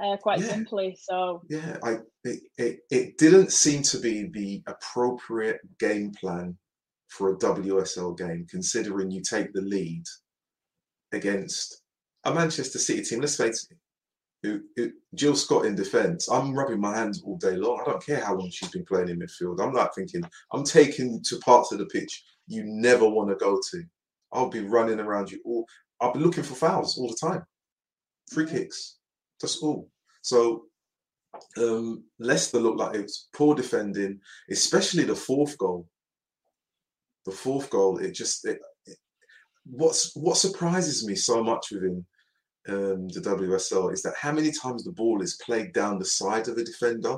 Uh, 0.00 0.16
quite 0.16 0.38
yeah. 0.38 0.46
simply. 0.46 0.96
So 1.00 1.42
yeah, 1.48 1.76
I 1.82 1.96
it, 2.22 2.40
it, 2.56 2.78
it 2.88 3.18
didn't 3.18 3.50
seem 3.50 3.82
to 3.82 3.98
be 3.98 4.28
the 4.32 4.62
appropriate 4.68 5.58
game 5.80 6.12
plan 6.12 6.56
for 7.08 7.32
a 7.32 7.38
WSL 7.38 8.16
game, 8.16 8.46
considering 8.48 9.10
you 9.10 9.22
take 9.22 9.52
the 9.52 9.62
lead 9.62 10.04
against 11.12 11.82
a 12.24 12.32
Manchester 12.32 12.78
City 12.78 13.02
team. 13.02 13.20
Let's 13.20 13.36
face 13.36 13.66
it, 13.70 13.76
who, 14.42 14.60
who, 14.76 14.92
Jill 15.14 15.36
Scott 15.36 15.66
in 15.66 15.74
defence. 15.74 16.28
I'm 16.30 16.54
rubbing 16.54 16.80
my 16.80 16.96
hands 16.96 17.22
all 17.22 17.36
day 17.38 17.56
long. 17.56 17.80
I 17.80 17.90
don't 17.90 18.04
care 18.04 18.24
how 18.24 18.34
long 18.34 18.50
she's 18.50 18.70
been 18.70 18.84
playing 18.84 19.08
in 19.08 19.18
midfield. 19.18 19.60
I'm 19.60 19.72
like 19.72 19.94
thinking, 19.94 20.22
I'm 20.52 20.64
taking 20.64 21.22
to 21.24 21.38
parts 21.38 21.72
of 21.72 21.78
the 21.78 21.86
pitch 21.86 22.24
you 22.46 22.62
never 22.64 23.08
want 23.08 23.30
to 23.30 23.36
go 23.36 23.60
to. 23.70 23.82
I'll 24.32 24.50
be 24.50 24.60
running 24.60 25.00
around 25.00 25.30
you 25.30 25.40
all. 25.44 25.66
I'll 26.00 26.12
be 26.12 26.20
looking 26.20 26.44
for 26.44 26.54
fouls 26.54 26.96
all 26.98 27.08
the 27.08 27.28
time, 27.28 27.44
free 28.30 28.46
kicks. 28.46 28.98
That's 29.40 29.58
all. 29.58 29.88
So 30.22 30.64
um, 31.56 32.04
Leicester 32.18 32.58
looked 32.58 32.78
like 32.78 32.94
it 32.94 33.02
was 33.02 33.28
poor 33.34 33.54
defending, 33.54 34.20
especially 34.50 35.04
the 35.04 35.14
fourth 35.14 35.58
goal 35.58 35.86
the 37.28 37.36
fourth 37.36 37.68
goal, 37.70 37.98
it 37.98 38.12
just 38.12 38.44
it, 38.46 38.58
it, 38.86 38.96
what's 39.66 40.16
what 40.16 40.36
surprises 40.36 41.06
me 41.06 41.14
so 41.14 41.42
much 41.42 41.70
within 41.70 42.04
um, 42.68 43.08
the 43.08 43.20
WSL 43.20 43.92
is 43.92 44.02
that 44.02 44.14
how 44.16 44.32
many 44.32 44.52
times 44.52 44.84
the 44.84 44.92
ball 44.92 45.22
is 45.22 45.40
played 45.44 45.72
down 45.72 45.98
the 45.98 46.04
side 46.04 46.48
of 46.48 46.56
the 46.56 46.64
defender, 46.64 47.16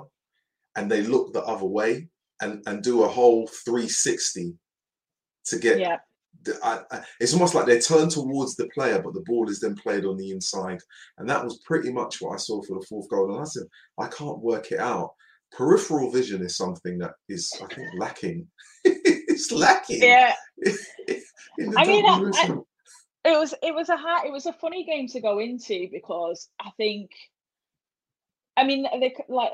and 0.76 0.90
they 0.90 1.02
look 1.02 1.32
the 1.32 1.42
other 1.44 1.66
way 1.66 2.08
and 2.40 2.62
and 2.66 2.82
do 2.82 3.04
a 3.04 3.08
whole 3.08 3.46
360 3.46 4.54
to 5.46 5.58
get. 5.58 5.78
Yeah. 5.78 5.98
The, 6.42 6.58
I, 6.62 6.80
I, 6.90 7.02
it's 7.20 7.34
almost 7.34 7.54
like 7.54 7.66
they 7.66 7.80
turn 7.80 8.08
towards 8.08 8.56
the 8.56 8.68
player, 8.68 9.02
but 9.02 9.12
the 9.12 9.24
ball 9.26 9.50
is 9.50 9.60
then 9.60 9.74
played 9.74 10.06
on 10.06 10.16
the 10.16 10.30
inside, 10.30 10.80
and 11.18 11.28
that 11.28 11.44
was 11.44 11.58
pretty 11.66 11.92
much 11.92 12.20
what 12.20 12.34
I 12.34 12.36
saw 12.36 12.62
for 12.62 12.78
the 12.78 12.86
fourth 12.86 13.08
goal. 13.10 13.32
And 13.32 13.40
I 13.40 13.44
said, 13.44 13.64
I 13.98 14.06
can't 14.06 14.38
work 14.38 14.72
it 14.72 14.80
out. 14.80 15.12
Peripheral 15.52 16.12
vision 16.12 16.42
is 16.42 16.56
something 16.56 16.96
that 16.98 17.12
is, 17.28 17.52
I 17.60 17.74
think, 17.74 17.88
lacking 17.98 18.46
it's 19.30 19.52
lacking. 19.52 20.02
Yeah. 20.02 20.34
I 21.76 21.86
mean, 21.86 22.06
I, 22.06 22.30
I, 22.34 22.56
it 23.24 23.38
was 23.38 23.54
it 23.62 23.74
was 23.74 23.88
a 23.88 23.96
hard, 23.96 24.26
it 24.26 24.32
was 24.32 24.46
a 24.46 24.52
funny 24.52 24.84
game 24.84 25.08
to 25.08 25.20
go 25.20 25.38
into 25.38 25.88
because 25.90 26.48
I 26.60 26.70
think, 26.76 27.10
I 28.56 28.64
mean, 28.64 28.82
they 28.82 29.14
like 29.28 29.52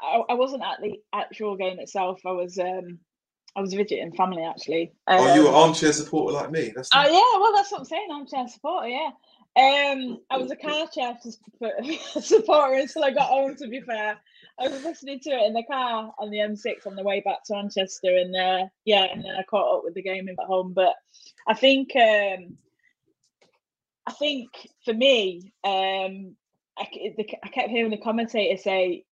I, 0.00 0.22
I 0.28 0.34
wasn't 0.34 0.62
at 0.62 0.80
the 0.80 1.00
actual 1.12 1.56
game 1.56 1.78
itself. 1.80 2.20
I 2.24 2.32
was 2.32 2.58
um 2.58 2.98
I 3.56 3.60
was 3.60 3.74
visiting 3.74 4.12
family 4.12 4.44
actually. 4.44 4.92
Um, 5.06 5.18
oh, 5.20 5.34
you 5.34 5.42
were 5.42 5.48
um, 5.48 5.54
armchair 5.54 5.92
supporter 5.92 6.34
like 6.34 6.50
me. 6.50 6.72
That's 6.74 6.90
oh 6.94 7.02
yeah, 7.02 7.40
well 7.40 7.52
that's 7.54 7.72
what 7.72 7.80
I'm 7.80 7.86
saying. 7.86 8.08
Armchair 8.10 8.46
supporter, 8.48 8.88
yeah. 8.88 9.10
Um, 9.56 10.20
I 10.30 10.36
was 10.36 10.52
a 10.52 10.56
car 10.56 10.86
chair 10.86 11.18
supporter 12.20 12.74
until 12.74 13.02
I 13.02 13.10
got 13.10 13.28
home. 13.28 13.56
To 13.56 13.66
be 13.66 13.80
fair, 13.80 14.16
I 14.60 14.68
was 14.68 14.84
listening 14.84 15.18
to 15.20 15.30
it 15.30 15.46
in 15.46 15.54
the 15.54 15.64
car 15.64 16.12
on 16.18 16.30
the 16.30 16.38
M6 16.38 16.86
on 16.86 16.94
the 16.94 17.02
way 17.02 17.20
back 17.20 17.42
to 17.44 17.54
Manchester, 17.54 18.16
and 18.16 18.36
uh, 18.36 18.66
yeah, 18.84 19.04
and 19.04 19.24
then 19.24 19.34
I 19.36 19.42
caught 19.42 19.78
up 19.78 19.84
with 19.84 19.94
the 19.94 20.02
game 20.02 20.28
at 20.28 20.38
home. 20.46 20.72
But 20.74 20.94
I 21.48 21.54
think, 21.54 21.96
um, 21.96 22.56
I 24.08 24.12
think 24.12 24.48
for 24.86 24.94
me, 24.94 25.52
um, 25.64 26.34
I, 26.78 26.88
I 27.44 27.48
kept 27.48 27.68
hearing 27.68 27.90
the 27.90 27.98
commentator 27.98 28.56
say, 28.56 29.04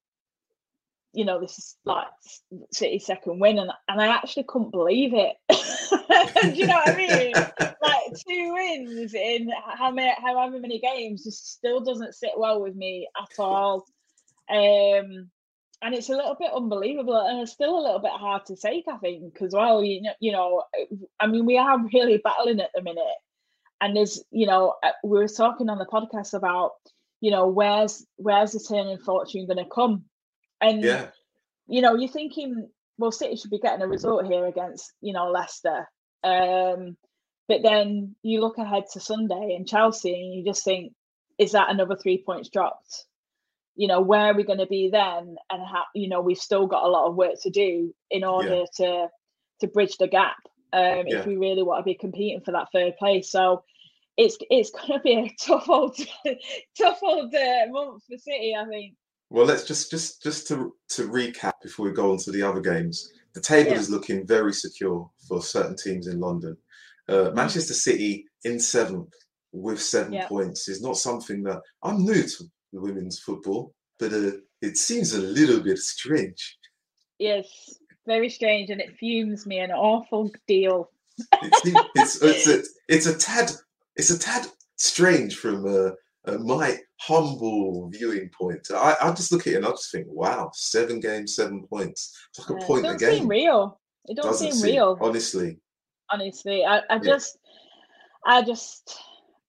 you 1.13 1.27
know, 1.27 1.39
this 1.39 1.59
is 1.59 1.77
like 1.85 2.07
City's 2.73 3.05
second 3.05 3.39
win, 3.39 3.59
and 3.59 3.71
and 3.89 4.01
I 4.01 4.07
actually 4.07 4.45
couldn't 4.45 4.71
believe 4.71 5.13
it. 5.13 5.37
Do 5.51 6.59
you 6.59 6.67
know 6.67 6.77
what 6.77 6.89
I 6.89 6.97
mean? 6.97 7.35
like 7.83 8.21
two 8.27 8.55
wins 8.55 9.13
in 9.13 9.51
how 9.75 9.91
many 9.91 10.15
however 10.19 10.59
many 10.59 10.79
games 10.79 11.25
just 11.25 11.53
still 11.53 11.81
doesn't 11.81 12.15
sit 12.15 12.33
well 12.35 12.63
with 12.63 12.75
me 12.75 13.07
at 13.21 13.39
all. 13.39 13.85
Um, 14.49 15.31
and 15.83 15.95
it's 15.95 16.09
a 16.09 16.17
little 16.17 16.37
bit 16.41 16.53
unbelievable 16.57 17.21
and 17.21 17.43
it's 17.43 17.53
still 17.53 17.79
a 17.79 17.85
little 17.85 17.99
bit 17.99 18.13
hard 18.13 18.47
to 18.47 18.57
take 18.57 18.87
i 18.89 18.97
think 18.97 19.31
because 19.31 19.53
well 19.53 19.85
you 19.85 20.01
know, 20.01 20.13
you 20.21 20.33
know 20.33 20.63
i 21.21 21.27
mean 21.27 21.45
we 21.45 21.59
are 21.59 21.79
really 21.93 22.17
battling 22.25 22.61
at 22.61 22.71
the 22.75 22.81
minute 22.81 23.05
and 23.81 23.97
there's 23.97 24.23
you 24.31 24.47
know 24.47 24.75
uh, 24.83 24.91
we 25.05 25.19
were 25.19 25.29
talking 25.29 25.69
on 25.69 25.79
the 25.79 25.87
podcast 25.87 26.35
about 26.35 26.73
you 27.21 27.31
know 27.31 27.47
where's 27.47 28.07
where's 28.17 28.53
the 28.53 28.61
turn 28.61 28.89
in 28.89 28.99
fortune 28.99 29.47
going 29.47 29.63
to 29.63 29.71
come? 29.71 30.05
And 30.61 30.83
yeah. 30.83 31.09
you 31.67 31.83
know 31.83 31.95
you're 31.95 32.09
thinking 32.09 32.69
well 32.99 33.13
city 33.13 33.37
should 33.37 33.51
be 33.51 33.59
getting 33.59 33.83
a 33.83 33.89
result 33.89 34.27
here 34.27 34.47
against 34.47 34.93
you 35.01 35.13
know 35.13 35.31
leicester. 35.31 35.89
Um 36.25 36.97
but 37.49 37.63
then 37.63 38.17
you 38.23 38.41
look 38.41 38.59
ahead 38.59 38.85
to 38.93 39.01
sunday 39.01 39.55
and 39.57 39.69
chelsea 39.69 40.13
and 40.13 40.35
you 40.35 40.45
just 40.45 40.65
think 40.65 40.93
is 41.39 41.53
that 41.53 41.71
another 41.71 41.95
three 41.95 42.23
points 42.25 42.49
dropped? 42.49 43.05
You 43.77 43.89
know 43.89 44.01
where 44.01 44.33
are 44.33 44.35
we 44.35 44.45
going 44.45 44.59
to 44.59 44.67
be 44.67 44.89
then? 44.91 45.37
And 45.51 45.63
how 45.63 45.85
you 45.95 46.09
know 46.09 46.23
we've 46.23 46.39
still 46.39 46.67
got 46.67 46.85
a 46.85 46.89
lot 46.89 47.09
of 47.09 47.17
work 47.17 47.35
to 47.43 47.51
do 47.51 47.95
in 48.11 48.25
order 48.25 48.61
yeah. 48.61 48.65
to 48.77 49.09
to 49.61 49.67
bridge 49.69 49.99
the 49.99 50.09
gap 50.09 50.37
um 50.77 51.05
yeah. 51.07 51.19
if 51.19 51.27
we 51.27 51.37
really 51.37 51.63
want 51.63 51.81
to 51.81 51.85
be 51.85 51.95
competing 51.95 52.41
for 52.41 52.53
that 52.53 52.69
third 52.73 52.97
place 52.97 53.31
so 53.31 53.63
it's 54.17 54.37
it's 54.51 54.71
going 54.71 54.93
to 54.93 55.01
be 55.01 55.15
a 55.15 55.35
tough 55.45 55.69
old 55.69 55.97
tough 56.79 56.99
old 57.03 57.35
uh, 57.35 57.67
month 57.71 58.03
for 58.09 58.19
city 58.19 58.55
i 58.59 58.65
think 58.67 58.95
well 59.31 59.47
let's 59.47 59.65
just 59.65 59.91
just 59.91 60.23
just 60.23 60.47
to 60.47 60.75
to 60.89 61.09
recap 61.09 61.53
before 61.63 61.87
we 61.87 61.93
go 61.93 62.13
on 62.13 62.19
to 62.19 62.31
the 62.31 62.43
other 62.43 62.61
games 62.61 63.13
the 63.35 63.41
table 63.41 63.73
yeah. 63.73 63.79
is 63.79 63.91
looking 63.91 64.27
very 64.27 64.53
secure 64.53 65.11
for 65.27 65.43
certain 65.43 65.77
teams 65.77 66.07
in 66.07 66.21
london 66.21 66.57
uh, 67.09 67.13
mm. 67.13 67.35
manchester 67.35 67.75
city 67.75 68.25
in 68.45 68.61
seventh 68.61 69.13
with 69.53 69.81
seven 69.81 70.21
points 70.27 70.69
is 70.69 70.83
not 70.83 70.97
something 70.97 71.43
that 71.43 71.61
i'm 71.83 72.05
new 72.05 72.23
to 72.23 72.45
the 72.77 72.81
women's 72.81 73.19
football, 73.19 73.75
but 73.99 74.13
uh, 74.13 74.33
it 74.63 74.77
seems 74.77 75.15
a 75.15 75.21
little 75.21 75.61
bit 75.61 75.79
strange. 75.79 76.59
Yes, 77.19 77.47
very 78.07 78.29
strange, 78.29 78.71
and 78.71 78.81
it 78.81 78.97
fumes 78.97 79.47
me 79.47 79.59
an 79.59 79.71
awful 79.71 80.31
deal. 80.47 80.91
it 81.19 81.87
it's, 81.95 82.23
it's, 82.23 82.49
a, 82.49 82.63
it's 82.89 83.07
a 83.07 83.17
tad 83.17 83.51
it's 83.97 84.11
a 84.11 84.19
tad 84.19 84.47
strange 84.77 85.37
from 85.37 85.67
uh, 85.67 85.91
uh, 86.27 86.39
my 86.39 86.79
humble 87.01 87.89
viewing 87.91 88.29
point. 88.31 88.69
I, 88.75 88.97
I 89.01 89.13
just 89.13 89.33
look 89.33 89.47
at 89.47 89.55
it 89.55 89.57
and 89.57 89.67
I 89.67 89.71
just 89.71 89.91
think, 89.91 90.07
wow, 90.09 90.51
seven 90.55 91.01
games, 91.01 91.35
seven 91.35 91.67
points. 91.67 92.17
It's 92.31 92.39
like 92.39 92.63
a 92.63 92.65
point 92.65 92.87
it 92.87 92.95
a 92.95 92.97
game. 92.97 93.19
Seem 93.21 93.29
real. 93.29 93.81
It 94.07 94.17
don't 94.17 94.27
Doesn't 94.27 94.53
seem, 94.53 94.61
seem 94.61 94.75
real. 94.75 94.99
Honestly. 95.01 95.59
Honestly, 96.11 96.65
I, 96.65 96.83
I 96.91 96.99
just, 96.99 97.39
yeah. 98.27 98.35
I 98.35 98.43
just, 98.43 98.99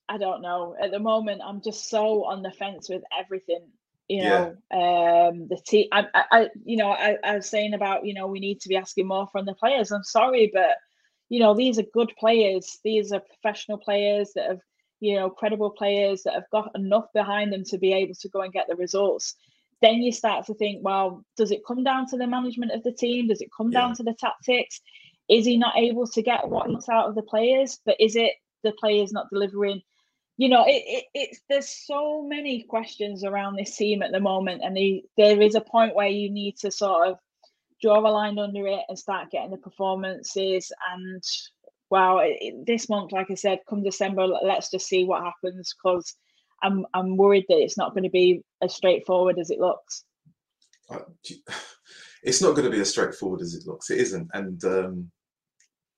I 0.09 0.17
don't 0.17 0.41
know. 0.41 0.75
At 0.81 0.91
the 0.91 0.99
moment, 0.99 1.41
I'm 1.45 1.61
just 1.61 1.89
so 1.89 2.23
on 2.25 2.41
the 2.41 2.51
fence 2.51 2.89
with 2.89 3.03
everything. 3.17 3.67
You 4.07 4.23
know, 4.23 4.55
yeah. 4.71 5.27
um, 5.29 5.47
the 5.49 5.59
team. 5.67 5.87
I, 5.91 6.05
I, 6.13 6.49
you 6.63 6.77
know, 6.77 6.91
I, 6.91 7.17
I 7.23 7.35
was 7.35 7.49
saying 7.49 7.73
about 7.73 8.05
you 8.05 8.13
know 8.13 8.27
we 8.27 8.39
need 8.39 8.61
to 8.61 8.69
be 8.69 8.77
asking 8.77 9.07
more 9.07 9.27
from 9.27 9.45
the 9.45 9.53
players. 9.53 9.91
I'm 9.91 10.03
sorry, 10.03 10.49
but 10.53 10.77
you 11.29 11.39
know 11.39 11.53
these 11.53 11.77
are 11.77 11.83
good 11.93 12.13
players. 12.17 12.79
These 12.83 13.11
are 13.11 13.19
professional 13.19 13.77
players 13.77 14.31
that 14.35 14.47
have 14.47 14.59
you 15.01 15.15
know 15.15 15.29
credible 15.29 15.71
players 15.71 16.23
that 16.23 16.35
have 16.35 16.49
got 16.51 16.71
enough 16.75 17.07
behind 17.13 17.51
them 17.51 17.63
to 17.65 17.77
be 17.77 17.93
able 17.93 18.15
to 18.15 18.29
go 18.29 18.41
and 18.41 18.53
get 18.53 18.67
the 18.69 18.75
results. 18.75 19.35
Then 19.81 19.95
you 19.95 20.11
start 20.11 20.45
to 20.47 20.55
think, 20.55 20.83
well, 20.83 21.23
does 21.35 21.51
it 21.51 21.65
come 21.67 21.83
down 21.83 22.07
to 22.07 22.17
the 22.17 22.27
management 22.27 22.71
of 22.71 22.83
the 22.83 22.93
team? 22.93 23.27
Does 23.27 23.41
it 23.41 23.49
come 23.55 23.71
yeah. 23.71 23.81
down 23.81 23.95
to 23.95 24.03
the 24.03 24.15
tactics? 24.19 24.81
Is 25.29 25.45
he 25.45 25.57
not 25.57 25.77
able 25.77 26.07
to 26.07 26.21
get 26.21 26.47
what 26.47 26.69
he's 26.69 26.89
out 26.89 27.09
of 27.09 27.15
the 27.15 27.21
players? 27.21 27.79
But 27.85 27.97
is 27.99 28.15
it 28.15 28.31
the 28.63 28.71
players 28.71 29.11
not 29.11 29.27
delivering? 29.31 29.81
You 30.37 30.49
know, 30.49 30.63
it, 30.67 30.83
it, 30.85 31.05
it's 31.13 31.41
there's 31.49 31.69
so 31.69 32.23
many 32.23 32.63
questions 32.63 33.23
around 33.23 33.55
this 33.55 33.75
team 33.75 34.01
at 34.01 34.11
the 34.11 34.19
moment, 34.19 34.61
and 34.63 34.77
the, 34.77 35.03
there 35.17 35.41
is 35.41 35.55
a 35.55 35.61
point 35.61 35.95
where 35.95 36.07
you 36.07 36.29
need 36.29 36.57
to 36.57 36.71
sort 36.71 37.07
of 37.07 37.17
draw 37.81 37.99
a 37.99 38.09
line 38.09 38.39
under 38.39 38.67
it 38.67 38.81
and 38.87 38.97
start 38.97 39.31
getting 39.31 39.51
the 39.51 39.57
performances 39.57 40.71
and 40.93 41.23
wow, 41.89 42.19
it, 42.21 42.65
this 42.65 42.89
month, 42.89 43.11
like 43.11 43.31
I 43.31 43.35
said, 43.35 43.59
come 43.69 43.83
December, 43.83 44.27
let's 44.27 44.69
just 44.69 44.87
see 44.87 45.05
what 45.05 45.23
happens 45.23 45.73
because 45.73 46.15
I'm 46.63 46.85
I'm 46.93 47.17
worried 47.17 47.45
that 47.49 47.61
it's 47.61 47.77
not 47.77 47.93
going 47.93 48.03
to 48.03 48.09
be 48.09 48.41
as 48.61 48.75
straightforward 48.75 49.39
as 49.39 49.49
it 49.49 49.59
looks. 49.59 50.03
It's 52.23 52.41
not 52.41 52.55
going 52.55 52.65
to 52.65 52.71
be 52.71 52.81
as 52.81 52.89
straightforward 52.89 53.41
as 53.41 53.53
it 53.53 53.67
looks. 53.67 53.91
It 53.91 53.99
isn't, 53.99 54.27
and 54.33 54.61
um, 54.65 55.11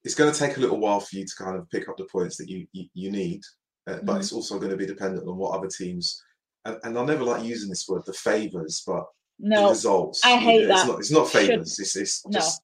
it's 0.04 0.14
going 0.14 0.32
to 0.32 0.38
take 0.38 0.58
a 0.58 0.60
little 0.60 0.78
while 0.78 1.00
for 1.00 1.16
you 1.16 1.26
to 1.26 1.36
kind 1.36 1.58
of 1.58 1.68
pick 1.72 1.88
up 1.88 1.96
the 1.98 2.04
points 2.04 2.36
that 2.38 2.50
you 2.50 2.68
you, 2.74 2.88
you 2.94 3.10
need. 3.10 3.42
Uh, 3.90 4.00
but 4.04 4.16
mm. 4.16 4.20
it's 4.20 4.32
also 4.32 4.58
going 4.58 4.72
to 4.72 4.78
be 4.78 4.86
dependent 4.86 5.28
on 5.28 5.38
what 5.38 5.58
other 5.58 5.68
teams. 5.68 6.24
And, 6.66 6.78
and 6.84 6.98
I 6.98 7.06
never 7.06 7.24
like 7.24 7.44
using 7.44 7.70
this 7.70 7.88
word, 7.88 8.04
the 8.06 8.14
favors, 8.14 8.84
but 8.86 9.06
no, 9.40 9.64
the 9.64 9.70
results. 9.70 10.22
I 10.24 10.38
hate 10.38 10.68
that. 10.68 10.80
It's 10.80 10.88
not, 10.88 11.00
it's 11.00 11.12
not 11.12 11.30
favors. 11.30 11.80
It's, 11.80 11.96
it's 11.96 12.24
just 12.32 12.62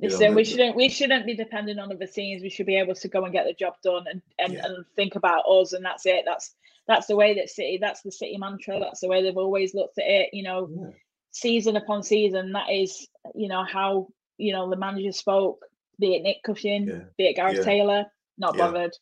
Listen, 0.00 0.30
know, 0.30 0.32
we 0.32 0.44
shouldn't 0.44 0.76
we 0.76 0.88
shouldn't 0.88 1.26
be 1.26 1.36
dependent 1.36 1.78
on 1.78 1.92
other 1.92 2.06
teams. 2.06 2.42
We 2.42 2.50
should 2.50 2.66
be 2.66 2.76
able 2.76 2.94
to 2.94 3.08
go 3.08 3.24
and 3.24 3.32
get 3.32 3.46
the 3.46 3.54
job 3.54 3.74
done 3.82 4.04
and 4.10 4.22
and, 4.38 4.54
yeah. 4.54 4.64
and 4.64 4.84
think 4.96 5.14
about 5.14 5.44
us, 5.48 5.72
and 5.72 5.84
that's 5.84 6.04
it. 6.04 6.24
That's 6.26 6.54
that's 6.88 7.06
the 7.06 7.16
way 7.16 7.34
that 7.34 7.48
City. 7.48 7.78
That's 7.80 8.02
the 8.02 8.10
City 8.10 8.36
mantra. 8.36 8.80
That's 8.80 9.00
the 9.00 9.08
way 9.08 9.22
they've 9.22 9.36
always 9.36 9.72
looked 9.72 9.98
at 9.98 10.06
it. 10.06 10.30
You 10.32 10.42
know, 10.42 10.68
yeah. 10.70 10.90
season 11.30 11.76
upon 11.76 12.02
season. 12.02 12.52
That 12.52 12.70
is, 12.70 13.06
you 13.34 13.48
know, 13.48 13.64
how 13.64 14.08
you 14.36 14.52
know 14.52 14.68
the 14.68 14.76
manager 14.76 15.12
spoke. 15.12 15.64
Be 16.00 16.16
it 16.16 16.22
Nick 16.22 16.42
Cushing, 16.42 16.88
yeah. 16.88 17.00
be 17.16 17.28
it 17.28 17.36
Gareth 17.36 17.64
Taylor, 17.64 18.06
not 18.36 18.56
bothered. 18.56 18.96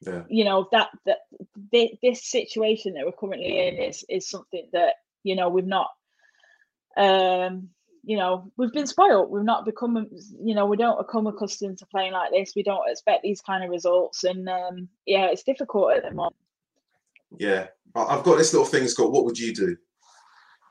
Yeah. 0.00 0.22
You 0.28 0.44
know 0.44 0.68
that 0.72 0.90
that 1.06 1.18
this 2.02 2.30
situation 2.30 2.94
that 2.94 3.06
we're 3.06 3.12
currently 3.12 3.66
in 3.66 3.76
is 3.76 4.04
is 4.08 4.28
something 4.28 4.68
that 4.72 4.94
you 5.22 5.34
know 5.34 5.48
we've 5.48 5.66
not 5.66 5.90
um 6.96 7.70
you 8.06 8.16
know, 8.16 8.52
we've 8.56 8.72
been 8.72 8.86
spoiled. 8.86 9.30
We've 9.30 9.42
not 9.42 9.64
become, 9.64 10.06
you 10.40 10.54
know, 10.54 10.64
we 10.64 10.76
don't 10.76 10.96
become 10.96 11.26
accustomed 11.26 11.78
to 11.78 11.86
playing 11.86 12.12
like 12.12 12.30
this. 12.30 12.52
We 12.54 12.62
don't 12.62 12.88
expect 12.88 13.24
these 13.24 13.40
kind 13.40 13.64
of 13.64 13.70
results, 13.70 14.22
and 14.22 14.48
um, 14.48 14.88
yeah, 15.06 15.26
it's 15.26 15.42
difficult 15.42 15.92
at 15.92 16.04
the 16.04 16.12
moment. 16.12 16.36
Yeah, 17.36 17.66
I've 17.96 18.22
got 18.22 18.38
this 18.38 18.52
little 18.52 18.66
thing. 18.66 18.86
Scott. 18.86 19.10
What 19.10 19.24
would 19.24 19.38
you 19.38 19.52
do? 19.52 19.76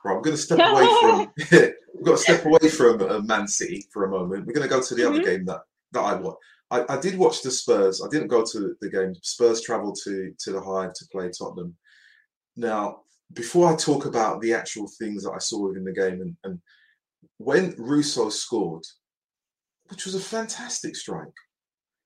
Right, 0.02 0.16
I'm 0.16 0.22
going 0.22 0.34
to 0.34 0.42
step 0.42 0.58
away 0.58 0.86
from. 1.00 1.32
we've 1.94 2.04
got 2.04 2.12
to 2.12 2.16
step 2.16 2.46
away 2.46 2.70
from 2.70 3.02
uh, 3.02 3.18
Man 3.18 3.46
City 3.46 3.86
for 3.92 4.04
a 4.04 4.08
moment. 4.08 4.46
We're 4.46 4.54
going 4.54 4.66
to 4.66 4.74
go 4.74 4.80
to 4.80 4.94
the 4.94 5.02
mm-hmm. 5.02 5.14
other 5.14 5.22
game 5.22 5.44
that 5.44 5.60
that 5.92 6.00
I 6.00 6.14
watched. 6.14 6.38
I, 6.70 6.84
I 6.88 7.00
did 7.00 7.18
watch 7.18 7.42
the 7.42 7.50
Spurs. 7.50 8.02
I 8.02 8.08
didn't 8.08 8.28
go 8.28 8.44
to 8.44 8.76
the 8.80 8.90
game. 8.90 9.14
Spurs 9.22 9.60
travelled 9.60 9.98
to 10.04 10.32
to 10.38 10.52
the 10.52 10.60
Hive 10.60 10.92
to 10.94 11.08
play 11.12 11.30
Tottenham. 11.30 11.76
Now, 12.56 13.02
before 13.32 13.72
I 13.72 13.76
talk 13.76 14.06
about 14.06 14.40
the 14.40 14.54
actual 14.54 14.88
things 14.98 15.24
that 15.24 15.32
I 15.32 15.38
saw 15.38 15.68
within 15.68 15.84
the 15.84 15.92
game 15.92 16.20
and, 16.20 16.36
and 16.44 16.60
when 17.38 17.74
Russo 17.76 18.28
scored, 18.28 18.84
which 19.88 20.04
was 20.04 20.14
a 20.14 20.20
fantastic 20.20 20.96
strike, 20.96 21.26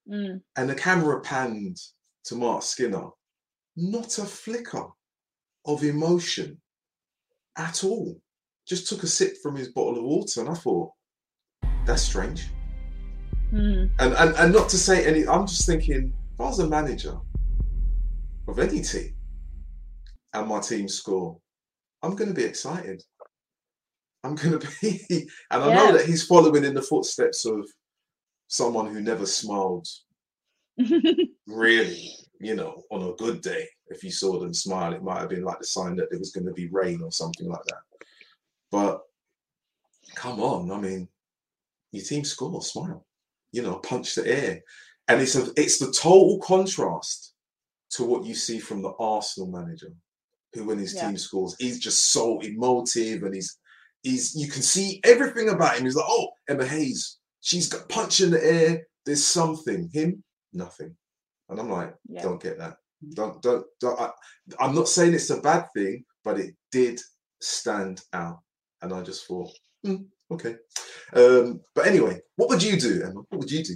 mm. 0.08 0.40
and 0.56 0.70
the 0.70 0.74
camera 0.74 1.20
panned 1.20 1.78
to 2.24 2.34
Marc 2.34 2.62
Skinner, 2.62 3.08
not 3.76 4.18
a 4.18 4.24
flicker 4.24 4.86
of 5.66 5.84
emotion 5.84 6.60
at 7.56 7.84
all. 7.84 8.20
Just 8.66 8.88
took 8.88 9.02
a 9.02 9.06
sip 9.06 9.34
from 9.42 9.56
his 9.56 9.68
bottle 9.68 9.98
of 9.98 10.04
water, 10.04 10.40
and 10.40 10.50
I 10.50 10.54
thought, 10.54 10.92
that's 11.84 12.02
strange. 12.02 12.50
Mm. 13.52 13.90
And, 13.98 14.14
and 14.14 14.36
and 14.36 14.52
not 14.52 14.68
to 14.70 14.78
say 14.78 15.04
any, 15.06 15.26
I'm 15.26 15.46
just 15.46 15.66
thinking, 15.66 16.12
if 16.34 16.40
I 16.40 16.44
was 16.44 16.60
a 16.60 16.68
manager 16.68 17.18
of 18.46 18.58
any 18.58 18.80
team 18.80 19.14
and 20.32 20.48
my 20.48 20.60
team 20.60 20.88
score, 20.88 21.38
I'm 22.02 22.14
going 22.14 22.28
to 22.28 22.34
be 22.34 22.44
excited. 22.44 23.02
I'm 24.22 24.34
going 24.34 24.58
to 24.58 24.68
be, 24.80 25.28
and 25.50 25.62
I 25.62 25.68
yeah. 25.68 25.74
know 25.74 25.92
that 25.96 26.06
he's 26.06 26.26
following 26.26 26.64
in 26.64 26.74
the 26.74 26.82
footsteps 26.82 27.44
of 27.44 27.68
someone 28.48 28.92
who 28.92 29.00
never 29.00 29.26
smiled. 29.26 29.86
really, 31.46 32.10
you 32.38 32.54
know, 32.54 32.82
on 32.90 33.02
a 33.02 33.14
good 33.16 33.42
day, 33.42 33.66
if 33.88 34.04
you 34.04 34.10
saw 34.10 34.38
them 34.38 34.54
smile, 34.54 34.92
it 34.92 35.02
might 35.02 35.20
have 35.20 35.28
been 35.28 35.44
like 35.44 35.58
the 35.58 35.66
sign 35.66 35.96
that 35.96 36.10
there 36.10 36.18
was 36.18 36.30
going 36.30 36.46
to 36.46 36.52
be 36.52 36.68
rain 36.68 37.02
or 37.02 37.12
something 37.12 37.48
like 37.48 37.64
that. 37.64 38.06
But 38.70 39.02
come 40.14 40.40
on, 40.40 40.70
I 40.70 40.80
mean, 40.80 41.08
your 41.92 42.04
team 42.04 42.24
score, 42.24 42.62
smile, 42.62 43.04
you 43.52 43.62
know, 43.62 43.76
punch 43.76 44.14
the 44.14 44.26
air, 44.26 44.60
and 45.08 45.20
it's 45.20 45.36
a, 45.36 45.48
it's 45.56 45.78
the 45.78 45.92
total 45.92 46.38
contrast 46.38 47.34
to 47.90 48.04
what 48.04 48.24
you 48.24 48.34
see 48.34 48.58
from 48.58 48.82
the 48.82 48.92
Arsenal 48.98 49.50
manager, 49.50 49.92
who 50.54 50.64
when 50.64 50.78
his 50.78 50.94
yeah. 50.94 51.08
team 51.08 51.18
scores, 51.18 51.56
he's 51.58 51.80
just 51.80 52.12
so 52.12 52.40
emotive 52.40 53.22
and 53.22 53.34
he's 53.34 53.58
He's 54.02 54.34
you 54.34 54.48
can 54.48 54.62
see 54.62 55.00
everything 55.04 55.50
about 55.50 55.76
him. 55.76 55.84
He's 55.84 55.96
like, 55.96 56.06
oh, 56.08 56.30
Emma 56.48 56.64
Hayes, 56.64 57.18
she's 57.40 57.68
got 57.68 57.88
punch 57.88 58.20
in 58.20 58.30
the 58.30 58.44
air. 58.44 58.86
There's 59.04 59.24
something. 59.24 59.90
Him, 59.92 60.24
nothing. 60.52 60.96
And 61.48 61.60
I'm 61.60 61.70
like, 61.70 61.94
yeah. 62.08 62.22
don't 62.22 62.42
get 62.42 62.58
that. 62.58 62.76
Don't 63.14 63.42
don't. 63.42 63.66
don't 63.80 64.00
I, 64.00 64.10
I'm 64.58 64.74
not 64.74 64.88
saying 64.88 65.14
it's 65.14 65.30
a 65.30 65.40
bad 65.40 65.66
thing, 65.74 66.04
but 66.24 66.40
it 66.40 66.54
did 66.72 67.00
stand 67.42 68.00
out, 68.12 68.40
and 68.80 68.92
I 68.92 69.02
just 69.02 69.26
thought, 69.26 69.50
mm, 69.84 70.06
okay. 70.30 70.56
Um, 71.12 71.60
but 71.74 71.86
anyway, 71.86 72.20
what 72.36 72.48
would 72.48 72.62
you 72.62 72.78
do, 72.78 73.02
Emma? 73.02 73.22
What 73.28 73.40
would 73.40 73.50
you 73.50 73.64
do? 73.64 73.74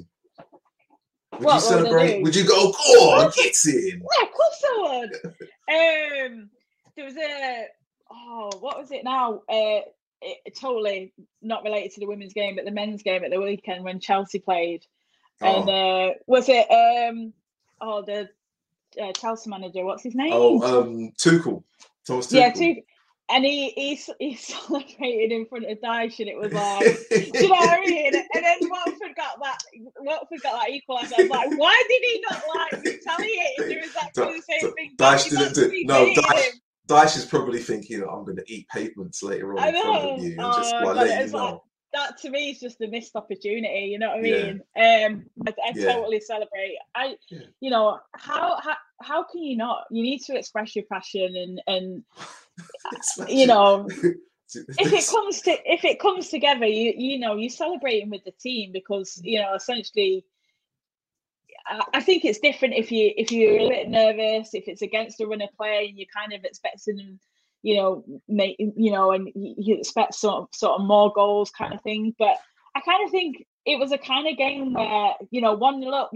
Would 1.33 1.45
what, 1.45 1.55
you 1.55 1.61
celebrate? 1.61 2.23
Would 2.23 2.37
you 2.37 2.47
go, 2.47 2.55
on, 2.55 3.33
get 3.35 3.57
in? 3.67 4.01
Yeah, 4.01 4.27
of 4.27 4.33
course 4.33 4.65
I 4.65 4.79
would. 4.81 5.15
um, 6.35 6.51
there 6.97 7.05
was 7.05 7.17
a 7.17 7.67
oh, 8.11 8.51
what 8.61 8.79
was 8.79 8.91
it 8.93 9.05
now? 9.05 9.43
Uh, 9.49 9.81
it, 10.23 10.57
totally 10.59 11.13
not 11.43 11.65
related 11.65 11.93
to 11.93 12.01
the 12.01 12.07
women's 12.07 12.33
game, 12.33 12.57
but 12.57 12.65
the 12.65 12.71
men's 12.71 13.03
game 13.03 13.25
at 13.25 13.31
the 13.31 13.41
weekend 13.41 13.85
when 13.85 14.01
Chelsea 14.01 14.39
played. 14.39 14.85
Oh. 15.43 15.61
And 15.61 15.71
uh, 15.71 16.15
was 16.27 16.49
it 16.49 16.71
um 16.71 17.33
oh 17.81 18.03
the 18.03 18.29
uh, 19.03 19.13
Chelsea 19.13 19.51
manager? 19.51 19.85
What's 19.85 20.03
his 20.03 20.15
name? 20.15 20.33
Oh, 20.33 20.63
um, 20.63 21.13
Tuchel. 21.19 21.65
Thomas 22.07 22.29
Tuchel. 22.29 22.33
Yeah, 22.33 22.53
Tuchel. 22.53 22.85
And 23.31 23.45
he, 23.45 23.71
he 23.71 24.01
he 24.19 24.35
celebrated 24.37 25.33
in 25.33 25.47
front 25.47 25.65
of 25.71 25.79
Dyche, 25.79 26.21
and 26.21 26.29
it 26.29 26.37
was 26.37 26.53
like, 26.53 26.85
do 27.33 27.39
you 27.41 27.49
know 27.49 27.55
what 27.55 27.81
I 27.81 27.87
mean? 27.87 28.15
And 28.15 28.45
then 28.45 28.57
Watford 28.63 29.17
got 29.17 29.41
that, 29.43 29.59
Watford 30.01 30.43
got 30.43 30.61
that 30.61 30.71
equaliser. 30.71 31.19
I 31.19 31.23
was 31.23 31.31
like, 31.31 31.59
why 31.59 31.83
did 31.89 32.03
he 32.03 32.25
not 32.31 32.43
like 32.55 32.85
retaliate 32.85 33.55
if 33.59 33.69
there 33.69 33.79
exactly 33.79 34.25
the 34.25 34.43
same 34.43 34.75
thing? 34.75 34.95
Dyche 34.97 35.31
didn't 35.31 35.55
do. 35.55 35.85
No, 35.85 36.07
Dyche, 36.07 36.51
Dyche 36.87 37.17
is 37.17 37.25
probably 37.25 37.61
thinking 37.61 38.03
I'm 38.03 38.25
going 38.25 38.37
to 38.37 38.45
eat 38.47 38.69
pavements 38.69 39.23
later 39.23 39.57
on 39.57 39.69
in 39.69 39.83
front 39.83 40.05
of 40.05 40.23
you 40.23 40.33
and 40.33 40.41
oh, 40.41 40.57
just 40.57 40.75
like, 40.75 40.97
let 40.97 41.27
you 41.27 41.33
know. 41.33 41.45
Like, 41.45 41.61
that 41.95 42.19
to 42.19 42.31
me 42.31 42.51
is 42.51 42.61
just 42.61 42.81
a 42.81 42.89
missed 42.89 43.17
opportunity. 43.17 43.87
You 43.87 43.99
know 43.99 44.09
what 44.09 44.19
I 44.19 44.23
mean? 44.23 44.61
Yeah. 44.77 45.07
Um, 45.09 45.25
I, 45.47 45.51
I 45.51 45.73
yeah. 45.75 45.93
totally 45.93 46.21
celebrate. 46.21 46.77
I, 46.95 47.17
yeah. 47.31 47.39
you 47.61 47.71
know, 47.71 48.01
how 48.15 48.61
how 48.61 48.75
how 49.01 49.25
can 49.25 49.43
you 49.43 49.57
not? 49.57 49.85
You 49.91 50.03
need 50.03 50.21
to 50.25 50.37
express 50.37 50.77
your 50.77 50.85
passion 50.91 51.35
and 51.37 51.63
and 51.67 52.05
you 53.29 53.47
know. 53.47 53.89
if 54.55 54.93
it 54.93 55.09
comes 55.09 55.41
to 55.43 55.73
if 55.73 55.85
it 55.85 55.99
comes 55.99 56.29
together, 56.29 56.67
you 56.67 56.93
you 56.97 57.19
know 57.19 57.35
you're 57.35 57.51
celebrating 57.51 58.11
with 58.11 58.25
the 58.25 58.31
team 58.33 58.71
because 58.73 59.21
you 59.25 59.41
know 59.41 59.55
essentially 59.55 60.25
I 61.67 62.01
think 62.01 62.25
it's 62.25 62.39
different 62.41 62.75
if 62.75 62.93
you 62.93 63.13
if 63.17 63.33
you're 63.33 63.59
a 63.59 63.69
bit 63.69 63.89
nervous, 63.89 64.55
if 64.55 64.69
it's 64.69 64.83
against 64.83 65.21
a 65.21 65.27
runner 65.27 65.47
play 65.57 65.87
and 65.89 65.99
you're 65.99 66.07
kind 66.15 66.33
of 66.35 66.45
expecting, 66.45 67.19
you 67.63 67.77
know, 67.77 68.05
make 68.29 68.57
you 68.59 68.93
know, 68.93 69.13
and 69.13 69.31
you 69.35 69.77
expect 69.77 70.15
sort 70.15 70.43
of, 70.43 70.49
sort 70.53 70.79
of 70.81 70.87
more 70.87 71.11
goals 71.15 71.51
kind 71.51 71.73
of 71.73 71.81
thing. 71.81 72.15
But 72.19 72.37
I 72.75 72.81
kind 72.81 73.05
of 73.05 73.11
think 73.11 73.47
it 73.65 73.79
was 73.79 73.93
a 73.93 73.99
kind 73.99 74.29
of 74.29 74.37
game 74.37 74.75
where 74.75 75.15
you 75.31 75.41
know 75.41 75.55
one 75.55 75.81
nil 75.81 75.95
up 75.95 76.11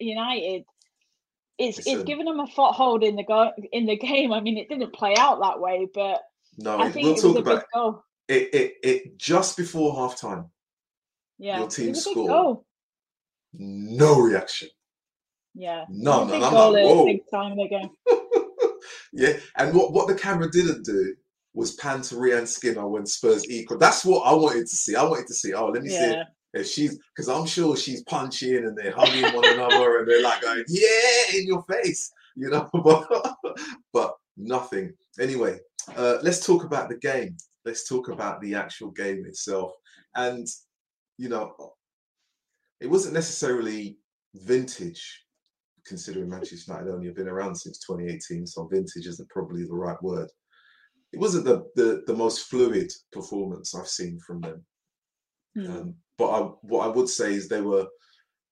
United. 0.00 0.64
It's 1.60 1.78
it's, 1.78 1.86
it's 1.86 2.02
given 2.04 2.24
them 2.24 2.40
a 2.40 2.46
foothold 2.46 3.04
in 3.04 3.16
the 3.16 3.22
go 3.22 3.52
in 3.70 3.84
the 3.84 3.96
game. 3.96 4.32
I 4.32 4.40
mean, 4.40 4.56
it 4.56 4.68
didn't 4.68 4.94
play 4.94 5.14
out 5.16 5.40
that 5.40 5.60
way, 5.60 5.86
but 5.92 6.22
no, 6.56 6.78
I 6.78 6.90
think 6.90 7.06
we'll 7.22 7.34
talk 7.34 7.38
about 7.38 8.02
it, 8.28 8.54
it. 8.54 8.74
It 8.82 9.18
just 9.18 9.56
before 9.56 9.94
half 9.94 10.18
time. 10.18 10.46
Yeah, 11.38 11.58
your 11.58 11.68
team 11.68 11.94
scored. 11.94 12.58
No 13.52 14.20
reaction. 14.20 14.68
Yeah. 15.54 15.84
And 15.88 16.08
I'm 16.08 16.28
like, 16.28 16.52
whoa. 16.52 17.04
Big 17.04 17.22
time 17.30 17.58
again. 17.58 17.90
yeah. 19.12 19.32
And 19.56 19.74
what, 19.74 19.92
what 19.92 20.08
the 20.08 20.14
camera 20.14 20.50
didn't 20.50 20.84
do 20.84 21.16
was 21.52 21.74
pan 21.74 22.02
to 22.02 22.14
Rehanne 22.14 22.46
Skinner 22.46 22.86
when 22.86 23.04
Spurs 23.06 23.48
equal. 23.50 23.76
That's 23.76 24.04
what 24.04 24.20
I 24.20 24.32
wanted 24.32 24.68
to 24.68 24.76
see. 24.76 24.94
I 24.94 25.02
wanted 25.02 25.26
to 25.26 25.34
see, 25.34 25.52
oh, 25.52 25.66
let 25.66 25.82
me 25.82 25.92
yeah. 25.92 25.98
see 25.98 26.22
if 26.52 26.66
she's 26.66 26.98
because 27.14 27.28
I'm 27.28 27.46
sure 27.46 27.76
she's 27.76 28.02
punching 28.04 28.56
and 28.56 28.76
they're 28.76 28.94
hugging 28.94 29.34
one 29.34 29.48
another 29.48 29.98
and 29.98 30.08
they're 30.08 30.22
like 30.22 30.42
going, 30.42 30.64
yeah, 30.68 31.36
in 31.36 31.46
your 31.46 31.64
face, 31.70 32.10
you 32.36 32.50
know, 32.50 32.68
but 32.84 33.36
but 33.92 34.14
nothing. 34.36 34.92
Anyway, 35.18 35.58
uh, 35.96 36.18
let's 36.22 36.44
talk 36.44 36.64
about 36.64 36.88
the 36.88 36.98
game. 36.98 37.36
Let's 37.64 37.88
talk 37.88 38.08
about 38.08 38.40
the 38.40 38.54
actual 38.54 38.90
game 38.90 39.24
itself. 39.26 39.72
And 40.16 40.46
you 41.18 41.28
know, 41.28 41.54
it 42.80 42.88
wasn't 42.88 43.14
necessarily 43.14 43.98
vintage 44.34 45.24
considering 45.86 46.28
Manchester 46.28 46.72
United 46.72 46.92
only 46.92 47.06
have 47.06 47.16
been 47.16 47.28
around 47.28 47.54
since 47.54 47.78
2018, 47.78 48.46
so 48.46 48.66
vintage 48.66 49.06
isn't 49.06 49.28
probably 49.28 49.64
the 49.64 49.74
right 49.74 50.00
word. 50.02 50.28
It 51.12 51.20
wasn't 51.20 51.44
the 51.44 51.64
the, 51.76 52.02
the 52.06 52.14
most 52.14 52.48
fluid 52.48 52.90
performance 53.12 53.74
I've 53.74 53.88
seen 53.88 54.18
from 54.26 54.40
them. 54.40 54.64
Mm. 55.56 55.70
Um, 55.70 55.94
but 56.20 56.28
I, 56.28 56.40
what 56.60 56.84
I 56.84 56.88
would 56.88 57.08
say 57.08 57.32
is 57.32 57.48
they 57.48 57.62
were 57.62 57.86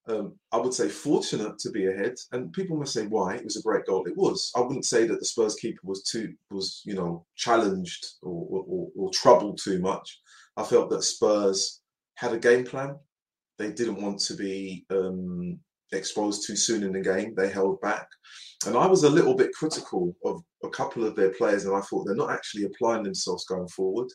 um, 0.08 0.38
I 0.52 0.56
would 0.56 0.72
say 0.72 0.88
fortunate 0.88 1.58
to 1.58 1.70
be 1.70 1.86
ahead. 1.86 2.14
And 2.32 2.50
people 2.54 2.78
must 2.78 2.94
say 2.94 3.06
why 3.06 3.34
it 3.34 3.44
was 3.44 3.58
a 3.58 3.62
great 3.62 3.84
goal. 3.84 4.06
It 4.06 4.16
was. 4.16 4.50
I 4.56 4.60
wouldn't 4.60 4.86
say 4.86 5.06
that 5.06 5.18
the 5.18 5.26
Spurs 5.26 5.54
keeper 5.56 5.80
was 5.84 6.02
too 6.02 6.32
was 6.50 6.80
you 6.86 6.94
know 6.94 7.26
challenged 7.36 8.06
or, 8.22 8.64
or, 8.66 8.88
or 8.96 9.10
troubled 9.12 9.60
too 9.62 9.80
much. 9.80 10.18
I 10.56 10.64
felt 10.64 10.88
that 10.88 11.02
Spurs 11.02 11.82
had 12.14 12.32
a 12.32 12.38
game 12.38 12.64
plan. 12.64 12.96
They 13.58 13.70
didn't 13.70 14.00
want 14.00 14.20
to 14.20 14.34
be 14.34 14.86
um, 14.88 15.60
exposed 15.92 16.46
too 16.46 16.56
soon 16.56 16.84
in 16.84 16.92
the 16.92 17.02
game. 17.02 17.34
They 17.36 17.50
held 17.50 17.78
back. 17.82 18.08
And 18.66 18.78
I 18.78 18.86
was 18.86 19.04
a 19.04 19.10
little 19.10 19.34
bit 19.34 19.52
critical 19.52 20.16
of 20.24 20.40
a 20.64 20.70
couple 20.70 21.04
of 21.04 21.16
their 21.16 21.34
players, 21.34 21.66
and 21.66 21.76
I 21.76 21.82
thought 21.82 22.06
they're 22.06 22.16
not 22.16 22.30
actually 22.30 22.64
applying 22.64 23.02
themselves 23.02 23.44
going 23.44 23.68
forward 23.68 24.08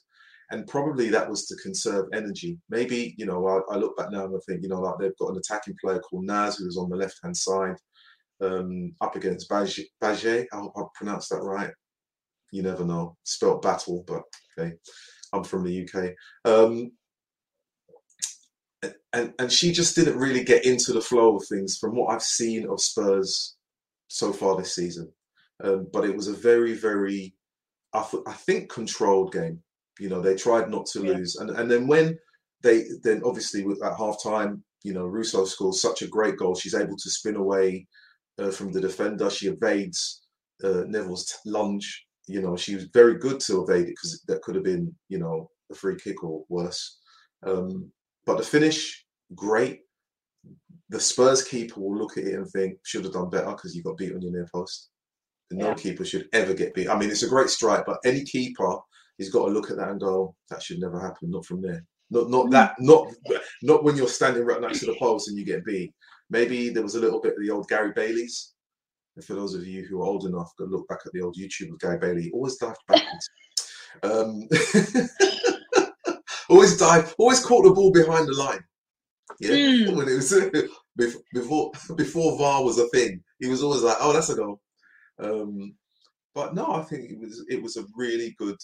and 0.54 0.68
probably 0.68 1.10
that 1.10 1.28
was 1.28 1.48
to 1.48 1.56
conserve 1.56 2.06
energy. 2.14 2.60
Maybe 2.70 3.16
you 3.18 3.26
know 3.26 3.46
I, 3.48 3.74
I, 3.74 3.78
look 3.78 3.98
back 3.98 4.12
now 4.12 4.26
and 4.26 4.36
I 4.36 4.40
think 4.48 4.62
you 4.62 4.70
know 4.70 4.80
like 4.80 4.96
they've 5.00 5.18
got 5.20 5.32
an 5.32 5.38
attacking 5.38 5.76
player 5.84 6.00
called 6.00 6.26
Naz 6.26 6.58
who's 6.58 6.78
on 6.78 6.90
the 6.90 6.96
left 6.96 7.20
hand 7.24 7.36
side, 7.36 7.76
um, 8.40 8.94
up 9.02 9.16
against 9.16 9.50
Batlle. 9.50 9.88
I 10.04 10.56
hope 10.56 10.74
I 10.78 10.82
pronounced 10.94 11.32
that 11.32 11.42
right. 11.42 11.72
You 12.52 12.62
never 12.62 12.86
know. 12.86 13.18
Spelt 13.24 13.64
battle, 13.64 14.04
but 14.06 14.22
okay. 14.58 14.76
I'm 15.34 15.44
from 15.44 15.64
the 15.64 15.90
UK. 15.90 16.14
Um, 16.46 16.92
and 19.12 19.34
and 19.40 19.52
she 19.52 19.72
just 19.72 19.96
didn't 19.96 20.20
really 20.20 20.44
get 20.44 20.66
into 20.66 20.94
the 20.94 21.02
flow 21.02 21.36
of 21.36 21.46
things 21.48 21.78
from 21.80 21.96
what 21.96 22.14
I've 22.14 22.22
seen 22.22 22.70
of 22.70 22.80
Spurs 22.80 23.56
so 24.08 24.32
far 24.32 24.56
this 24.56 24.76
season. 24.76 25.12
Um, 25.64 25.88
but 25.92 26.06
it 26.06 26.16
was 26.16 26.28
a 26.28 26.34
very 26.34 26.74
very 26.74 27.34
I, 27.92 28.06
th- 28.10 28.24
I 28.28 28.34
think 28.34 28.70
controlled 28.70 29.34
game. 29.34 29.64
You 30.00 30.10
know, 30.10 30.22
they 30.22 30.36
tried 30.36 30.70
not 30.70 30.86
to 30.88 31.04
yeah. 31.04 31.14
lose, 31.14 31.36
and 31.36 31.52
and 31.52 31.70
then 31.70 31.88
when 31.88 32.18
they 32.64 32.86
then 33.04 33.22
obviously 33.24 33.64
with 33.64 33.84
at 33.84 33.98
half 33.98 34.22
time, 34.24 34.64
you 34.84 34.94
know, 34.94 35.06
Russo 35.06 35.46
scores 35.46 35.82
such 35.82 36.02
a 36.02 36.08
great 36.08 36.38
goal. 36.38 36.56
She's 36.56 36.76
able 36.76 36.98
to 36.98 37.10
spin 37.10 37.36
away 37.36 37.88
uh, 38.40 38.52
from 38.52 38.72
the 38.72 38.82
defender. 38.82 39.30
She 39.30 39.48
evades 39.48 40.24
uh, 40.64 40.84
Neville's 40.88 41.38
lunge. 41.46 42.06
You 42.28 42.42
know, 42.42 42.56
she 42.56 42.76
was 42.76 42.86
very 42.94 43.18
good 43.18 43.40
to 43.42 43.64
evade 43.64 43.88
it 43.88 43.96
because 43.96 44.24
that 44.28 44.42
could 44.42 44.56
have 44.56 44.64
been, 44.64 44.94
you 45.10 45.20
know, 45.20 45.50
a 45.72 45.76
free 45.76 45.98
kick 45.98 46.24
or 46.24 46.44
worse. 46.50 47.00
Um, 47.46 47.92
but 48.26 48.38
the 48.38 48.44
finish, 48.44 49.06
great. 49.36 49.82
The 50.90 51.00
Spurs 51.00 51.44
keeper 51.44 51.80
will 51.80 51.98
look 51.98 52.18
at 52.18 52.26
it 52.26 52.36
and 52.36 52.48
think 52.48 52.78
should 52.84 53.04
have 53.04 53.14
done 53.14 53.30
better 53.30 53.52
because 53.52 53.76
you 53.76 53.84
got 53.84 53.98
beat 53.98 54.14
on 54.14 54.22
your 54.22 54.32
near 54.32 54.48
post. 54.54 54.90
No 55.52 55.70
yeah. 55.70 55.74
keeper 55.74 56.06
should 56.06 56.28
ever 56.34 56.54
get 56.54 56.74
beat. 56.74 56.90
I 56.90 56.98
mean, 56.98 57.10
it's 57.10 57.24
a 57.24 57.30
great 57.30 57.50
strike, 57.50 57.86
but 57.86 58.00
any 58.06 58.24
keeper 58.24 58.78
he's 59.18 59.30
got 59.30 59.46
to 59.46 59.52
look 59.52 59.72
at 59.72 59.78
that 59.78 59.90
and 59.90 60.00
go, 60.00 60.36
that 60.50 60.62
should 60.62 60.80
never 60.80 61.00
happen. 61.00 61.32
Not 61.32 61.46
from 61.46 61.62
there. 61.62 61.84
Not 62.10 62.30
not 62.30 62.50
that. 62.52 62.76
Not 62.80 63.08
not 63.62 63.84
when 63.84 63.96
you're 63.96 64.08
standing 64.08 64.44
right 64.44 64.62
next 64.62 64.80
to 64.82 64.88
the 64.88 64.96
post 65.00 65.30
and 65.30 65.38
you 65.38 65.46
get 65.46 65.66
beat. 65.66 65.94
Maybe 66.30 66.70
there 66.70 66.84
was 66.84 66.96
a 66.96 67.00
little 67.00 67.22
bit 67.22 67.34
of 67.34 67.44
the 67.44 67.52
old 67.52 67.68
Gary 67.68 67.92
Bailey's. 67.96 68.54
And 69.16 69.24
for 69.26 69.34
those 69.34 69.54
of 69.54 69.66
you 69.66 69.86
who 69.86 70.02
are 70.02 70.06
old 70.06 70.26
enough, 70.26 70.52
go 70.58 70.66
look 70.66 70.88
back 70.88 71.00
at 71.06 71.12
the 71.14 71.22
old 71.22 71.38
YouTube 71.38 71.72
of 71.72 71.80
Gary 71.80 72.00
Bailey. 72.00 72.32
Always 72.34 72.58
dived 72.58 72.78
backwards. 72.88 73.30
um, 74.04 74.48
always 76.50 76.78
dive. 76.78 77.14
Always 77.18 77.44
caught 77.46 77.64
the 77.64 77.72
ball 77.72 77.92
behind 77.92 78.28
the 78.28 78.34
line. 78.34 78.64
Yeah, 79.40 79.52
mm. 79.52 79.96
when 79.96 80.08
it 80.08 80.16
was 80.16 80.34
before 81.34 81.72
before 81.96 82.38
VAR 82.38 82.64
was 82.64 82.78
a 82.80 82.88
thing, 82.90 83.24
he 83.40 83.48
was 83.48 83.64
always 83.64 83.82
like, 83.82 83.98
"Oh, 84.00 84.14
that's 84.14 84.30
a 84.30 84.36
goal." 84.36 84.62
Um, 85.20 85.76
but 86.36 86.54
no, 86.56 86.74
I 86.74 86.84
think 86.84 87.12
it 87.12 87.20
was 87.20 87.46
it 87.50 87.62
was 87.62 87.78
a 87.78 87.86
really 87.96 88.36
good 88.38 88.58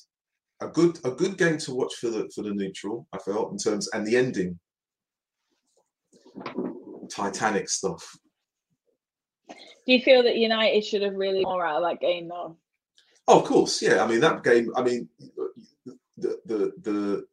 a 0.61 0.67
good 0.67 0.99
a 1.05 1.11
good 1.11 1.37
game 1.37 1.57
to 1.59 1.73
watch 1.73 1.95
for 1.95 2.09
the 2.09 2.29
for 2.33 2.43
the 2.43 2.53
neutral. 2.53 3.07
I 3.13 3.17
felt 3.19 3.51
in 3.51 3.57
terms 3.57 3.89
and 3.93 4.05
the 4.05 4.17
ending, 4.17 4.59
Titanic 7.09 7.69
stuff. 7.69 8.17
Do 9.49 9.93
you 9.93 10.01
feel 10.01 10.23
that 10.23 10.37
United 10.37 10.83
should 10.83 11.01
have 11.01 11.15
really 11.15 11.43
more 11.43 11.65
out 11.65 11.81
of 11.81 11.89
that 11.89 12.01
game 12.01 12.27
though? 12.27 12.57
Oh, 13.27 13.39
of 13.39 13.45
course, 13.45 13.81
yeah. 13.81 14.03
I 14.03 14.07
mean 14.07 14.19
that 14.21 14.43
game. 14.43 14.71
I 14.75 14.83
mean, 14.83 15.07
the 16.17 16.39
the 16.45 16.73
the 16.81 17.25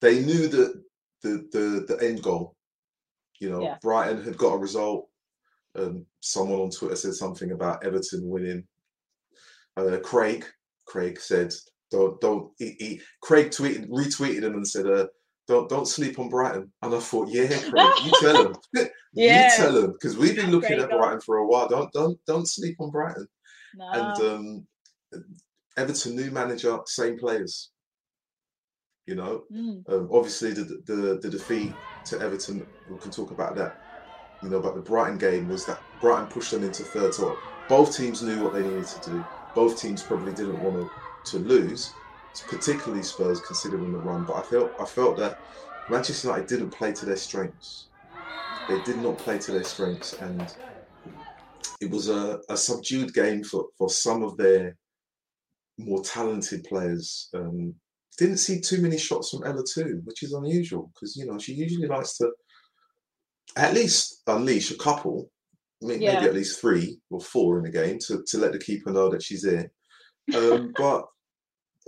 they 0.00 0.20
knew 0.20 0.48
that 0.48 0.82
the 1.22 1.48
the 1.52 1.84
the 1.88 2.06
end 2.06 2.22
goal. 2.22 2.54
You 3.40 3.50
know, 3.50 3.62
yeah. 3.62 3.76
Brighton 3.82 4.22
had 4.22 4.36
got 4.36 4.54
a 4.54 4.58
result. 4.58 5.08
Um, 5.74 6.06
someone 6.20 6.60
on 6.60 6.70
Twitter 6.70 6.96
said 6.96 7.14
something 7.14 7.52
about 7.52 7.84
Everton 7.84 8.28
winning. 8.28 8.66
Uh, 9.76 9.98
Craig 10.02 10.46
Craig 10.86 11.20
said 11.20 11.52
don't 11.90 12.20
don't. 12.20 12.50
He, 12.58 12.76
he, 12.78 13.00
Craig 13.22 13.50
tweeted 13.50 13.88
retweeted 13.88 14.42
him 14.42 14.54
and 14.54 14.66
said, 14.66 14.86
uh, 14.86 15.06
"Don't 15.46 15.68
don't 15.68 15.86
sleep 15.86 16.18
on 16.18 16.28
Brighton." 16.28 16.72
And 16.82 16.94
I 16.94 16.98
thought, 16.98 17.28
yeah, 17.28 17.48
Craig, 17.48 17.92
you 18.04 18.12
tell 18.20 18.46
him. 18.46 18.56
yeah. 19.12 19.50
You 19.50 19.56
tell 19.56 19.84
him 19.84 19.92
because 19.92 20.16
we've 20.16 20.36
been 20.36 20.50
looking 20.50 20.78
at 20.78 20.90
Brighton 20.90 21.20
for 21.20 21.38
a 21.38 21.46
while. 21.46 21.68
Don't 21.68 21.92
don't 21.92 22.18
don't 22.26 22.48
sleep 22.48 22.76
on 22.80 22.90
Brighton. 22.90 23.26
No. 23.76 23.90
And 23.92 24.26
um, 25.14 25.22
Everton 25.76 26.16
new 26.16 26.30
manager, 26.30 26.78
same 26.86 27.18
players. 27.18 27.70
You 29.06 29.14
know, 29.14 29.44
mm. 29.54 29.88
um, 29.88 30.08
obviously 30.12 30.52
the, 30.52 30.82
the 30.86 31.20
the 31.22 31.30
defeat 31.30 31.72
to 32.06 32.20
Everton. 32.20 32.66
We 32.90 32.98
can 32.98 33.12
talk 33.12 33.30
about 33.30 33.54
that. 33.56 33.80
You 34.42 34.50
know, 34.50 34.60
but 34.60 34.74
the 34.74 34.82
Brighton 34.82 35.18
game 35.18 35.48
was 35.48 35.64
that 35.66 35.80
Brighton 36.00 36.26
pushed 36.26 36.50
them 36.50 36.64
into 36.64 36.82
third. 36.82 37.14
So 37.14 37.38
both 37.68 37.96
teams 37.96 38.22
knew 38.22 38.42
what 38.42 38.52
they 38.52 38.62
needed 38.62 38.86
to 38.86 39.10
do. 39.10 39.24
Both 39.54 39.80
teams 39.80 40.02
probably 40.02 40.32
didn't 40.32 40.62
want 40.62 40.76
to 40.76 40.90
to 41.26 41.38
lose, 41.38 41.92
particularly 42.48 43.02
Spurs 43.02 43.40
considering 43.40 43.92
the 43.92 43.98
run. 43.98 44.24
But 44.24 44.36
I 44.36 44.42
felt 44.42 44.72
I 44.80 44.84
felt 44.84 45.16
that 45.18 45.40
Manchester 45.88 46.28
United 46.28 46.48
didn't 46.48 46.70
play 46.70 46.92
to 46.92 47.06
their 47.06 47.16
strengths. 47.16 47.86
They 48.68 48.80
did 48.82 48.98
not 48.98 49.18
play 49.18 49.38
to 49.38 49.52
their 49.52 49.64
strengths, 49.64 50.14
and 50.14 50.52
it 51.80 51.90
was 51.90 52.08
a, 52.08 52.40
a 52.48 52.56
subdued 52.56 53.14
game 53.14 53.44
for, 53.44 53.66
for 53.78 53.88
some 53.88 54.22
of 54.22 54.36
their 54.36 54.76
more 55.78 56.02
talented 56.02 56.64
players. 56.64 57.28
Um, 57.34 57.74
didn't 58.18 58.38
see 58.38 58.60
too 58.60 58.80
many 58.80 58.98
shots 58.98 59.30
from 59.30 59.44
Ella 59.44 59.62
Toone, 59.62 60.02
which 60.04 60.22
is 60.22 60.32
unusual 60.32 60.90
because 60.94 61.16
you 61.16 61.26
know 61.26 61.38
she 61.38 61.52
usually 61.52 61.86
likes 61.86 62.16
to 62.18 62.30
at 63.56 63.74
least 63.74 64.22
unleash 64.26 64.70
a 64.70 64.78
couple, 64.78 65.30
maybe 65.80 66.04
yeah. 66.04 66.22
at 66.22 66.34
least 66.34 66.60
three 66.60 66.98
or 67.10 67.20
four 67.20 67.58
in 67.58 67.64
the 67.64 67.70
game 67.70 67.98
to, 68.06 68.22
to 68.26 68.38
let 68.38 68.52
the 68.52 68.58
keeper 68.58 68.90
know 68.90 69.08
that 69.10 69.22
she's 69.22 69.42
there. 69.42 69.70
Um, 70.34 70.72
but 70.76 71.04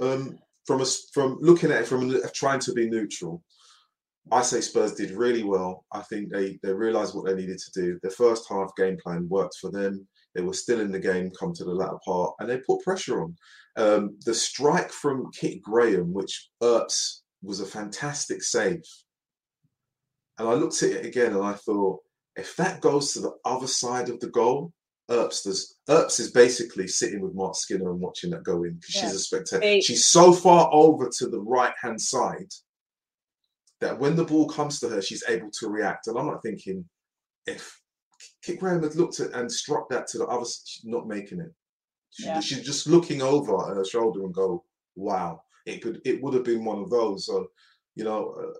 um, 0.01 0.39
from 0.67 0.81
a, 0.81 0.87
from 1.13 1.39
looking 1.41 1.71
at 1.71 1.83
it 1.83 1.87
from 1.87 2.15
trying 2.35 2.61
to 2.61 2.73
be 2.73 2.89
neutral, 2.89 3.43
I 4.31 4.43
say 4.43 4.61
Spurs 4.61 4.95
did 4.95 5.13
really 5.13 5.43
well. 5.43 5.85
I 5.93 6.03
think 6.03 6.31
they 6.31 6.59
they 6.63 6.73
realised 6.73 7.15
what 7.15 7.27
they 7.27 7.35
needed 7.35 7.59
to 7.59 7.81
do. 7.81 7.99
The 8.03 8.11
first 8.11 8.47
half 8.49 8.77
game 8.77 8.99
plan 9.03 9.29
worked 9.29 9.57
for 9.61 9.71
them. 9.71 10.07
They 10.35 10.43
were 10.43 10.53
still 10.53 10.81
in 10.81 10.93
the 10.93 11.01
game 11.01 11.31
come 11.39 11.53
to 11.55 11.65
the 11.65 11.75
latter 11.75 11.99
part, 12.05 12.35
and 12.39 12.49
they 12.49 12.59
put 12.59 12.83
pressure 12.83 13.23
on. 13.23 13.37
Um, 13.77 14.17
the 14.25 14.35
strike 14.35 14.91
from 14.91 15.31
Kit 15.33 15.63
Graham, 15.63 16.13
which 16.13 16.51
Earps 16.63 17.23
was 17.43 17.61
a 17.61 17.67
fantastic 17.67 18.43
save. 18.43 18.83
And 20.39 20.49
I 20.49 20.55
looked 20.55 20.83
at 20.83 20.91
it 20.91 21.07
again 21.07 21.33
and 21.33 21.45
I 21.45 21.55
thought, 21.55 22.01
if 22.37 22.55
that 22.57 22.81
goes 22.81 23.13
to 23.13 23.21
the 23.21 23.33
other 23.45 23.67
side 23.67 24.09
of 24.09 24.21
the 24.21 24.29
goal, 24.29 24.73
Earps 25.11 25.43
does. 25.43 25.77
Earps 25.89 26.21
is 26.21 26.31
basically 26.31 26.87
sitting 26.87 27.21
with 27.21 27.35
Marc 27.35 27.55
Skinner 27.57 27.91
and 27.91 28.01
watching 28.01 28.31
that 28.31 28.45
go 28.45 28.65
in 28.65 28.75
because 28.75 28.95
yeah. 28.95 29.03
she's 29.03 29.15
a 29.15 29.19
spectator. 29.19 29.81
She's 29.81 30.05
so 30.05 30.33
far 30.33 30.69
over 30.73 31.09
to 31.19 31.29
the 31.29 31.41
right 31.41 31.73
hand 31.81 32.01
side 32.01 32.53
that 33.81 33.99
when 33.99 34.17
the 34.17 34.25
ball 34.25 34.49
comes 34.49 34.81
to 34.81 34.89
her, 34.89 35.01
she's 35.01 35.25
able 35.29 35.51
to 35.61 35.69
react. 35.69 36.09
And 36.09 36.19
I'm 36.19 36.27
not 36.27 36.43
thinking 36.43 36.85
if 37.47 37.81
Kit 38.43 38.61
Graham 38.61 38.83
had 38.83 38.97
looked 38.97 39.21
at 39.21 39.33
and 39.33 39.51
struck 39.51 39.89
that 39.89 40.07
to 40.09 40.19
the 40.19 40.27
other, 40.27 40.45
she's 40.45 40.85
not 40.85 41.09
making 41.09 41.41
it. 41.41 41.53
She, 42.11 42.25
yeah. 42.25 42.41
She's 42.41 42.65
just 42.65 42.87
looking 42.87 43.23
over 43.23 43.57
her 43.59 43.85
shoulder 43.85 44.25
and 44.25 44.35
go, 44.35 44.65
"Wow, 44.97 45.43
it 45.67 45.83
could, 45.83 46.01
it 46.05 46.23
would 46.23 46.35
have 46.35 46.45
been 46.45 46.65
one 46.65 46.79
of 46.79 46.91
those." 46.91 47.27
So, 47.27 47.49
you 47.95 48.05
know, 48.05 48.55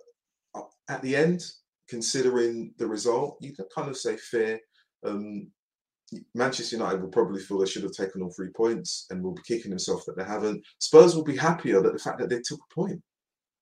uh, 0.55 0.61
at 0.87 1.01
the 1.01 1.15
end, 1.15 1.43
considering 1.87 2.73
the 2.77 2.87
result, 2.87 3.37
you 3.41 3.53
can 3.53 3.65
kind 3.73 3.89
of 3.89 3.97
say 3.97 4.17
fair. 4.17 4.59
Um, 5.03 5.51
Manchester 6.33 6.75
United 6.75 7.01
will 7.01 7.09
probably 7.09 7.39
feel 7.41 7.59
they 7.59 7.65
should 7.65 7.83
have 7.83 7.91
taken 7.91 8.21
all 8.21 8.31
three 8.31 8.49
points 8.49 9.05
and 9.09 9.23
will 9.23 9.33
be 9.33 9.41
kicking 9.45 9.69
themselves 9.69 10.05
that 10.05 10.17
they 10.17 10.23
haven't. 10.23 10.63
Spurs 10.79 11.15
will 11.15 11.23
be 11.23 11.37
happier 11.37 11.81
that 11.81 11.93
the 11.93 11.99
fact 11.99 12.19
that 12.19 12.29
they 12.29 12.39
took 12.39 12.59
a 12.59 12.73
point 12.73 13.01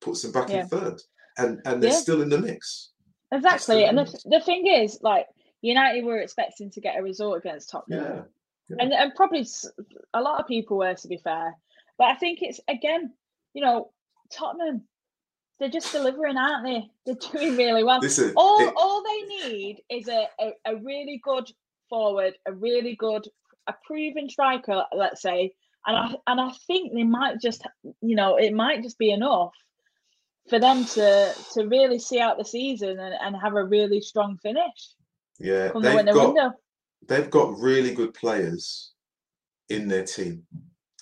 puts 0.02 0.22
them 0.22 0.32
back 0.32 0.50
yeah. 0.50 0.62
in 0.62 0.68
third 0.68 1.02
and, 1.38 1.60
and 1.66 1.82
they're 1.82 1.92
yeah. 1.92 1.98
still 1.98 2.22
in 2.22 2.30
the 2.30 2.38
mix. 2.38 2.92
Exactly. 3.32 3.84
And 3.84 3.98
the, 3.98 4.20
the 4.26 4.42
thing 4.42 4.68
is, 4.68 5.00
like, 5.02 5.28
United 5.62 6.06
were 6.06 6.20
expecting 6.20 6.70
to 6.72 6.82
get 6.82 6.98
a 6.98 7.04
result 7.04 7.38
against 7.38 7.70
Tottenham. 7.70 8.04
Yeah. 8.04 8.22
yeah. 8.70 8.78
And, 8.80 8.94
and 8.94 9.16
probably 9.16 9.46
a 10.14 10.22
lot 10.22 10.40
of 10.40 10.48
people 10.48 10.78
were, 10.78 10.94
to 10.94 11.08
be 11.08 11.18
fair. 11.18 11.56
But 11.98 12.06
I 12.06 12.16
think 12.16 12.40
it's, 12.42 12.60
again, 12.68 13.12
you 13.54 13.62
know, 13.62 13.92
Tottenham, 14.32 14.84
they're 15.60 15.70
just 15.70 15.92
delivering, 15.92 16.38
aren't 16.38 16.64
they? 16.64 16.88
They're 17.06 17.32
doing 17.32 17.58
really 17.58 17.84
well. 17.84 18.00
Listen, 18.00 18.34
all, 18.36 18.60
it, 18.60 18.74
all 18.78 19.04
they 19.04 19.50
need 19.50 19.82
is 19.90 20.08
a, 20.08 20.28
a, 20.40 20.52
a 20.66 20.76
really 20.76 21.20
good 21.24 21.50
forward, 21.90 22.34
a 22.46 22.54
really 22.54 22.96
good, 22.96 23.28
a 23.68 23.74
proven 23.86 24.30
striker, 24.30 24.84
let's 24.96 25.22
say, 25.22 25.54
and 25.86 25.96
I 25.96 26.16
and 26.28 26.42
I 26.42 26.52
think 26.68 26.94
they 26.94 27.04
might 27.04 27.40
just, 27.40 27.64
you 28.02 28.16
know, 28.16 28.38
it 28.38 28.54
might 28.54 28.84
just 28.84 28.98
be 28.98 29.12
enough 29.12 29.54
for 30.50 30.60
them 30.60 30.86
to 30.86 31.34
to 31.54 31.68
really 31.68 32.00
see 32.00 32.20
out 32.20 32.38
the 32.38 32.46
season 32.46 33.00
and, 33.00 33.16
and 33.22 33.36
have 33.42 33.56
a 33.56 33.64
really 33.64 34.02
strong 34.02 34.38
finish. 34.42 34.96
Yeah, 35.40 35.72
they've 35.74 36.06
the 36.06 36.14
got 36.14 36.28
window. 36.28 36.52
they've 37.08 37.30
got 37.30 37.58
really 37.58 37.94
good 37.94 38.14
players 38.14 38.92
in 39.70 39.88
their 39.88 40.04
team. 40.04 40.44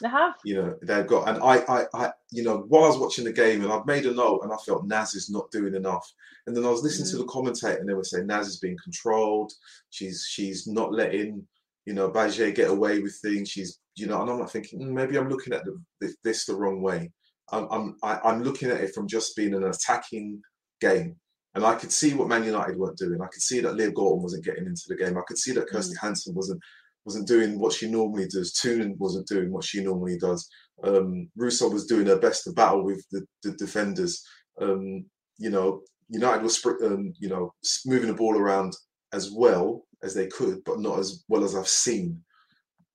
They 0.01 0.09
have. 0.09 0.33
You 0.43 0.55
know, 0.55 0.75
they've 0.81 1.07
got, 1.07 1.29
and 1.29 1.41
I, 1.41 1.59
I, 1.73 1.85
I, 1.93 2.11
you 2.31 2.43
know, 2.43 2.65
while 2.67 2.83
I 2.83 2.87
was 2.87 2.97
watching 2.97 3.23
the 3.23 3.31
game, 3.31 3.63
and 3.63 3.71
I've 3.71 3.85
made 3.85 4.05
a 4.05 4.13
note, 4.13 4.41
and 4.43 4.51
I 4.51 4.57
felt 4.57 4.85
Naz 4.85 5.15
is 5.15 5.29
not 5.29 5.49
doing 5.51 5.73
enough. 5.73 6.05
And 6.47 6.55
then 6.55 6.65
I 6.65 6.69
was 6.69 6.83
listening 6.83 7.07
mm. 7.07 7.11
to 7.11 7.17
the 7.17 7.25
commentator, 7.25 7.77
and 7.77 7.87
they 7.87 7.93
were 7.93 8.03
saying 8.03 8.27
Naz 8.27 8.47
is 8.47 8.59
being 8.59 8.77
controlled. 8.83 9.53
She's, 9.91 10.27
she's 10.29 10.67
not 10.67 10.91
letting, 10.91 11.47
you 11.85 11.93
know, 11.93 12.09
Batlle 12.09 12.53
get 12.53 12.69
away 12.69 12.99
with 12.99 13.17
things. 13.21 13.49
She's, 13.49 13.79
you 13.95 14.07
know, 14.07 14.21
and 14.21 14.29
I'm 14.29 14.39
not 14.39 14.51
thinking 14.51 14.81
mm, 14.81 14.91
maybe 14.91 15.17
I'm 15.17 15.29
looking 15.29 15.53
at 15.53 15.63
the, 15.63 16.13
this 16.23 16.45
the 16.45 16.55
wrong 16.55 16.81
way. 16.81 17.11
I'm, 17.51 17.67
I'm, 17.71 17.95
I, 18.03 18.13
am 18.15 18.19
i 18.25 18.31
am 18.33 18.43
looking 18.43 18.71
at 18.71 18.81
it 18.81 18.93
from 18.93 19.07
just 19.07 19.35
being 19.35 19.53
an 19.53 19.63
attacking 19.63 20.41
game. 20.81 21.15
And 21.53 21.65
I 21.65 21.75
could 21.75 21.91
see 21.91 22.13
what 22.13 22.27
Man 22.27 22.43
United 22.43 22.75
weren't 22.75 22.97
doing. 22.97 23.21
I 23.21 23.27
could 23.27 23.41
see 23.41 23.61
that 23.61 23.75
Leah 23.75 23.91
Galton 23.91 24.21
wasn't 24.21 24.43
getting 24.43 24.65
into 24.65 24.83
the 24.89 24.97
game. 24.97 25.17
I 25.17 25.21
could 25.25 25.37
see 25.37 25.53
that 25.53 25.69
Kirsty 25.69 25.95
mm. 25.95 26.01
Hanson 26.01 26.35
wasn't 26.35 26.59
wasn't 27.05 27.27
doing 27.27 27.59
what 27.59 27.73
she 27.73 27.89
normally 27.89 28.27
does. 28.27 28.51
Toone 28.53 28.95
wasn't 28.97 29.27
doing 29.27 29.51
what 29.51 29.63
she 29.63 29.83
normally 29.83 30.17
does. 30.17 30.49
Um, 30.83 31.29
Russo 31.35 31.69
was 31.69 31.85
doing 31.85 32.07
her 32.07 32.17
best 32.17 32.43
to 32.43 32.51
battle 32.51 32.83
with 32.83 33.05
the, 33.11 33.25
the 33.43 33.51
defenders. 33.51 34.23
Um, 34.59 35.05
you 35.37 35.49
know, 35.49 35.81
United 36.09 36.43
was 36.43 36.63
um, 36.83 37.13
you 37.19 37.29
know 37.29 37.53
moving 37.85 38.07
the 38.07 38.13
ball 38.13 38.37
around 38.37 38.73
as 39.13 39.31
well 39.31 39.85
as 40.03 40.13
they 40.13 40.27
could, 40.27 40.63
but 40.65 40.79
not 40.79 40.99
as 40.99 41.23
well 41.27 41.43
as 41.43 41.55
I've 41.55 41.67
seen. 41.67 42.21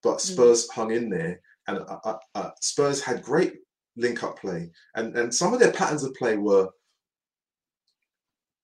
But 0.03 0.17
mm. 0.17 0.21
Spurs 0.21 0.69
mm. 0.69 0.75
hung 0.75 0.91
in 0.91 1.09
there, 1.11 1.41
and 1.67 1.79
uh, 1.79 1.99
uh, 2.05 2.19
uh, 2.35 2.51
Spurs 2.61 3.03
had 3.03 3.23
great 3.23 3.55
link-up 3.97 4.39
play, 4.39 4.71
and 4.95 5.17
and 5.17 5.35
some 5.35 5.55
of 5.55 5.61
their 5.61 5.73
patterns 5.73 6.05
of 6.05 6.15
play 6.15 6.37
were, 6.37 6.69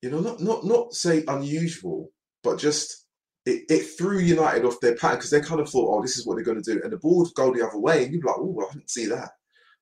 you 0.03 0.11
know, 0.11 0.21
not 0.21 0.41
not 0.41 0.65
not 0.65 0.93
say 0.93 1.25
unusual, 1.29 2.11
but 2.43 2.59
just 2.59 3.06
it, 3.47 3.63
it 3.69 3.83
threw 3.97 4.19
United 4.19 4.65
off 4.65 4.81
their 4.81 4.97
pattern 4.97 5.19
because 5.19 5.31
they 5.31 5.41
kind 5.41 5.61
of 5.61 5.71
thought, 5.71 5.97
oh, 5.97 6.03
this 6.03 6.19
is 6.19 6.27
what 6.27 6.35
they're 6.35 6.45
going 6.45 6.61
to 6.61 6.75
do. 6.75 6.81
And 6.83 6.93
the 6.93 6.99
ball 6.99 7.19
would 7.19 7.35
go 7.35 7.55
the 7.55 7.67
other 7.67 7.79
way. 7.79 8.05
And 8.05 8.13
you're 8.13 8.23
like, 8.23 8.37
oh, 8.39 8.67
I 8.69 8.73
didn't 8.73 8.91
see 8.91 9.07
that. 9.07 9.31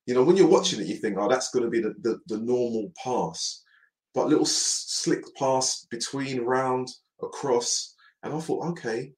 You 0.05 0.13
know, 0.13 0.23
when 0.23 0.37
you're 0.37 0.47
watching 0.47 0.79
it, 0.79 0.87
you 0.87 0.97
think, 0.97 1.17
oh, 1.19 1.27
that's 1.27 1.49
going 1.49 1.65
to 1.65 1.71
be 1.71 1.81
the, 1.81 1.95
the, 2.01 2.19
the 2.27 2.37
normal 2.37 2.93
pass. 3.03 3.63
But 4.13 4.27
little 4.27 4.45
slick 4.45 5.23
pass 5.35 5.87
between, 5.89 6.41
round, 6.41 6.89
across. 7.23 7.95
And 8.21 8.35
I 8.35 8.39
thought, 8.39 8.65
okay, 8.69 9.11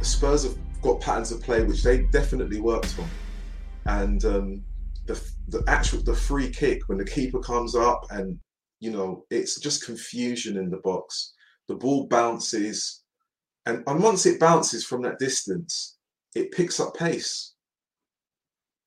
the 0.00 0.04
Spurs 0.04 0.42
have 0.42 0.58
got 0.82 1.00
patterns 1.00 1.30
of 1.30 1.40
play 1.40 1.62
which 1.62 1.84
they 1.84 2.02
definitely 2.06 2.60
worked 2.60 2.98
on. 2.98 3.08
And 3.86 4.24
um, 4.24 4.62
the, 5.06 5.22
the 5.48 5.62
actual, 5.68 6.02
the 6.02 6.14
free 6.14 6.50
kick 6.50 6.80
when 6.88 6.98
the 6.98 7.04
keeper 7.04 7.38
comes 7.38 7.76
up 7.76 8.06
and, 8.10 8.40
you 8.80 8.90
know, 8.90 9.24
it's 9.30 9.60
just 9.60 9.86
confusion 9.86 10.56
in 10.56 10.68
the 10.68 10.78
box. 10.78 11.32
The 11.68 11.76
ball 11.76 12.08
bounces 12.08 13.03
and, 13.66 13.82
and 13.86 14.02
once 14.02 14.26
it 14.26 14.40
bounces 14.40 14.84
from 14.84 15.02
that 15.02 15.18
distance, 15.18 15.96
it 16.34 16.52
picks 16.52 16.80
up 16.80 16.94
pace. 16.94 17.54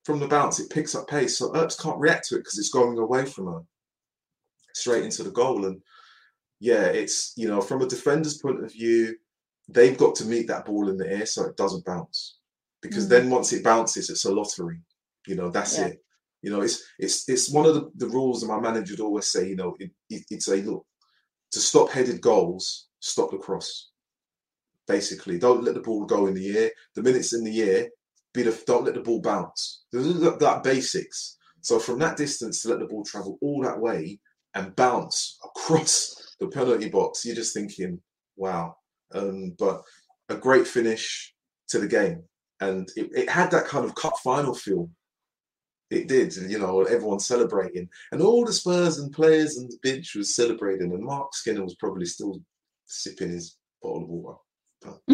From 0.04 0.20
the 0.20 0.28
bounce, 0.28 0.60
it 0.60 0.70
picks 0.70 0.94
up 0.94 1.08
pace. 1.08 1.36
So 1.38 1.54
Earps 1.54 1.80
can't 1.80 1.98
react 1.98 2.28
to 2.28 2.36
it 2.36 2.38
because 2.38 2.58
it's 2.58 2.70
going 2.70 2.96
away 2.98 3.24
from 3.24 3.46
her 3.46 3.60
straight 4.74 5.04
into 5.04 5.22
the 5.22 5.30
goal. 5.30 5.66
And 5.66 5.82
yeah, 6.60 6.84
it's, 6.84 7.32
you 7.36 7.48
know, 7.48 7.60
from 7.60 7.82
a 7.82 7.86
defender's 7.86 8.38
point 8.38 8.64
of 8.64 8.72
view, 8.72 9.16
they've 9.68 9.98
got 9.98 10.14
to 10.16 10.24
meet 10.24 10.46
that 10.48 10.64
ball 10.64 10.88
in 10.88 10.96
the 10.96 11.10
air 11.10 11.26
so 11.26 11.44
it 11.44 11.56
doesn't 11.56 11.84
bounce. 11.84 12.38
Because 12.80 13.04
mm-hmm. 13.04 13.24
then 13.24 13.30
once 13.30 13.52
it 13.52 13.64
bounces, 13.64 14.08
it's 14.08 14.24
a 14.24 14.32
lottery. 14.32 14.80
You 15.26 15.34
know, 15.34 15.50
that's 15.50 15.76
yeah. 15.76 15.86
it. 15.86 16.04
You 16.40 16.50
know, 16.52 16.60
it's 16.60 16.84
it's 17.00 17.28
it's 17.28 17.50
one 17.50 17.66
of 17.66 17.74
the, 17.74 17.90
the 17.96 18.06
rules 18.06 18.40
that 18.40 18.46
my 18.46 18.60
manager 18.60 18.92
would 18.92 19.00
always 19.00 19.26
say, 19.26 19.48
you 19.48 19.56
know, 19.56 19.74
it, 19.80 19.90
it, 20.08 20.22
it's 20.30 20.46
a 20.46 20.56
look, 20.58 20.86
to 21.50 21.58
stop 21.58 21.90
headed 21.90 22.20
goals, 22.20 22.86
stop 23.00 23.32
the 23.32 23.38
cross 23.38 23.90
basically. 24.88 25.38
Don't 25.38 25.62
let 25.62 25.74
the 25.74 25.80
ball 25.80 26.04
go 26.06 26.26
in 26.26 26.34
the 26.34 26.58
air. 26.58 26.70
The 26.94 27.02
minutes 27.02 27.34
in 27.34 27.44
the 27.44 27.62
air, 27.62 27.88
be 28.34 28.42
the, 28.42 28.60
don't 28.66 28.84
let 28.84 28.94
the 28.94 29.00
ball 29.00 29.20
bounce. 29.20 29.84
That, 29.92 30.38
that 30.40 30.64
basics. 30.64 31.36
So 31.60 31.78
from 31.78 31.98
that 32.00 32.16
distance 32.16 32.62
to 32.62 32.70
let 32.70 32.80
the 32.80 32.86
ball 32.86 33.04
travel 33.04 33.38
all 33.42 33.62
that 33.62 33.78
way 33.78 34.18
and 34.54 34.74
bounce 34.74 35.38
across 35.44 36.36
the 36.40 36.48
penalty 36.48 36.88
box, 36.88 37.24
you're 37.24 37.36
just 37.36 37.54
thinking, 37.54 38.00
wow. 38.36 38.76
Um, 39.14 39.54
but 39.58 39.82
a 40.28 40.34
great 40.34 40.66
finish 40.66 41.34
to 41.68 41.78
the 41.78 41.86
game. 41.86 42.22
And 42.60 42.88
it, 42.96 43.10
it 43.14 43.30
had 43.30 43.50
that 43.52 43.66
kind 43.66 43.84
of 43.84 43.94
cup 43.94 44.14
final 44.24 44.54
feel. 44.54 44.90
It 45.90 46.06
did, 46.06 46.36
you 46.36 46.58
know, 46.58 46.82
everyone 46.82 47.20
celebrating. 47.20 47.88
And 48.12 48.20
all 48.20 48.44
the 48.44 48.52
Spurs 48.52 48.98
and 48.98 49.12
players 49.12 49.56
and 49.56 49.70
the 49.70 49.78
bench 49.82 50.14
was 50.14 50.34
celebrating. 50.34 50.92
And 50.92 51.02
Marc 51.02 51.34
Skinner 51.34 51.62
was 51.62 51.76
probably 51.76 52.04
still 52.04 52.40
sipping 52.86 53.30
his 53.30 53.56
bottle 53.82 54.02
of 54.02 54.08
water. 54.08 54.38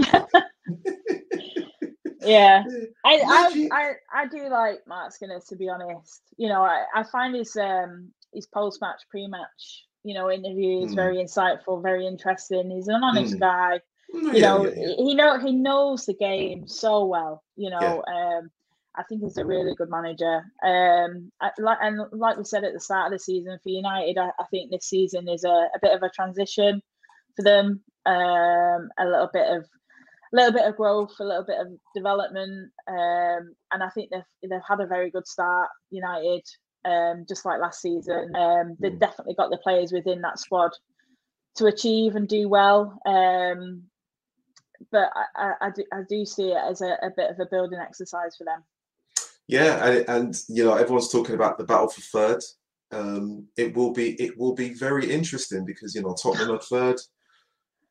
yeah, 2.20 2.64
I, 3.04 3.20
I, 3.26 3.68
I 3.72 3.92
I 4.12 4.26
do 4.26 4.48
like 4.48 4.86
Marc 4.86 5.12
Skinner 5.12 5.40
to 5.48 5.56
be 5.56 5.68
honest. 5.68 6.22
You 6.36 6.48
know, 6.48 6.62
I, 6.62 6.84
I 6.94 7.02
find 7.04 7.34
his 7.34 7.56
um 7.56 8.10
his 8.32 8.46
post 8.46 8.80
match, 8.80 9.02
pre 9.10 9.26
match, 9.26 9.84
you 10.02 10.14
know, 10.14 10.30
interviews 10.30 10.92
mm. 10.92 10.94
very 10.94 11.16
insightful, 11.16 11.82
very 11.82 12.06
interesting. 12.06 12.70
He's 12.70 12.88
an 12.88 13.02
honest 13.02 13.36
mm. 13.36 13.40
guy. 13.40 13.80
You 14.12 14.32
yeah, 14.32 14.40
know, 14.42 14.66
yeah, 14.66 14.72
yeah. 14.76 14.94
he 14.96 15.14
know 15.14 15.38
he 15.38 15.52
knows 15.52 16.06
the 16.06 16.14
game 16.14 16.68
so 16.68 17.04
well. 17.04 17.42
You 17.56 17.70
know, 17.70 18.04
um, 18.06 18.50
I 18.96 19.02
think 19.04 19.22
he's 19.22 19.38
a 19.38 19.44
really 19.44 19.74
good 19.74 19.90
manager. 19.90 20.44
Um, 20.62 21.32
I, 21.40 21.50
like 21.58 21.78
and 21.80 22.00
like 22.12 22.36
we 22.36 22.44
said 22.44 22.64
at 22.64 22.72
the 22.72 22.80
start 22.80 23.12
of 23.12 23.18
the 23.18 23.22
season 23.22 23.58
for 23.62 23.70
United, 23.70 24.18
I, 24.18 24.28
I 24.38 24.44
think 24.50 24.70
this 24.70 24.86
season 24.86 25.28
is 25.28 25.44
a, 25.44 25.48
a, 25.48 25.78
bit 25.82 25.94
of 25.94 26.02
a 26.02 26.10
transition 26.10 26.80
for 27.34 27.42
them 27.42 27.80
um, 28.06 28.88
a 28.98 29.04
little 29.04 29.30
bit 29.32 29.48
of 29.48 29.64
a 30.32 30.36
little 30.36 30.52
bit 30.52 30.66
of 30.66 30.76
growth, 30.76 31.12
a 31.20 31.24
little 31.24 31.44
bit 31.44 31.60
of 31.60 31.68
development, 31.94 32.70
um, 32.88 33.54
and 33.72 33.82
I 33.82 33.88
think 33.94 34.10
they've 34.10 34.50
they've 34.50 34.60
had 34.66 34.80
a 34.80 34.86
very 34.86 35.10
good 35.10 35.26
start. 35.26 35.68
United, 35.90 36.42
um, 36.84 37.24
just 37.28 37.44
like 37.44 37.60
last 37.60 37.80
season, 37.80 38.34
um, 38.34 38.76
they've 38.80 38.92
mm. 38.92 39.00
definitely 39.00 39.34
got 39.34 39.50
the 39.50 39.58
players 39.58 39.92
within 39.92 40.20
that 40.22 40.38
squad 40.38 40.72
to 41.56 41.66
achieve 41.66 42.16
and 42.16 42.28
do 42.28 42.48
well. 42.48 42.98
Um, 43.06 43.84
but 44.90 45.10
I, 45.14 45.24
I, 45.36 45.66
I, 45.66 45.70
do, 45.70 45.84
I 45.92 46.00
do 46.08 46.24
see 46.26 46.50
it 46.50 46.62
as 46.68 46.80
a, 46.80 46.96
a 47.02 47.10
bit 47.16 47.30
of 47.30 47.38
a 47.38 47.46
building 47.46 47.78
exercise 47.80 48.36
for 48.36 48.44
them. 48.44 48.62
Yeah, 49.46 49.86
and, 49.86 50.08
and 50.08 50.40
you 50.48 50.64
know 50.64 50.74
everyone's 50.74 51.12
talking 51.12 51.34
about 51.34 51.58
the 51.58 51.64
battle 51.64 51.88
for 51.88 52.00
third. 52.00 52.42
Um, 52.90 53.48
it 53.56 53.74
will 53.74 53.92
be 53.92 54.12
it 54.22 54.38
will 54.38 54.54
be 54.54 54.72
very 54.74 55.10
interesting 55.10 55.64
because 55.64 55.94
you 55.94 56.02
know 56.02 56.14
Tottenham 56.14 56.56
are 56.56 56.60
third, 56.60 56.96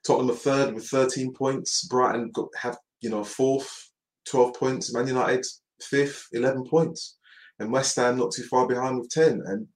Tottenham 0.05 0.31
are 0.31 0.37
third 0.37 0.73
with 0.73 0.87
13 0.87 1.33
points. 1.33 1.85
Brighton 1.87 2.29
got, 2.31 2.49
have, 2.57 2.77
you 3.01 3.09
know, 3.09 3.23
fourth, 3.23 3.91
12 4.29 4.53
points. 4.53 4.93
Man 4.93 5.07
United 5.07 5.45
fifth, 5.81 6.27
11 6.33 6.65
points. 6.65 7.17
And 7.59 7.71
West 7.71 7.95
Ham 7.95 8.17
not 8.17 8.31
too 8.31 8.43
far 8.43 8.67
behind 8.67 8.99
with 8.99 9.09
10. 9.09 9.41
And, 9.45 9.67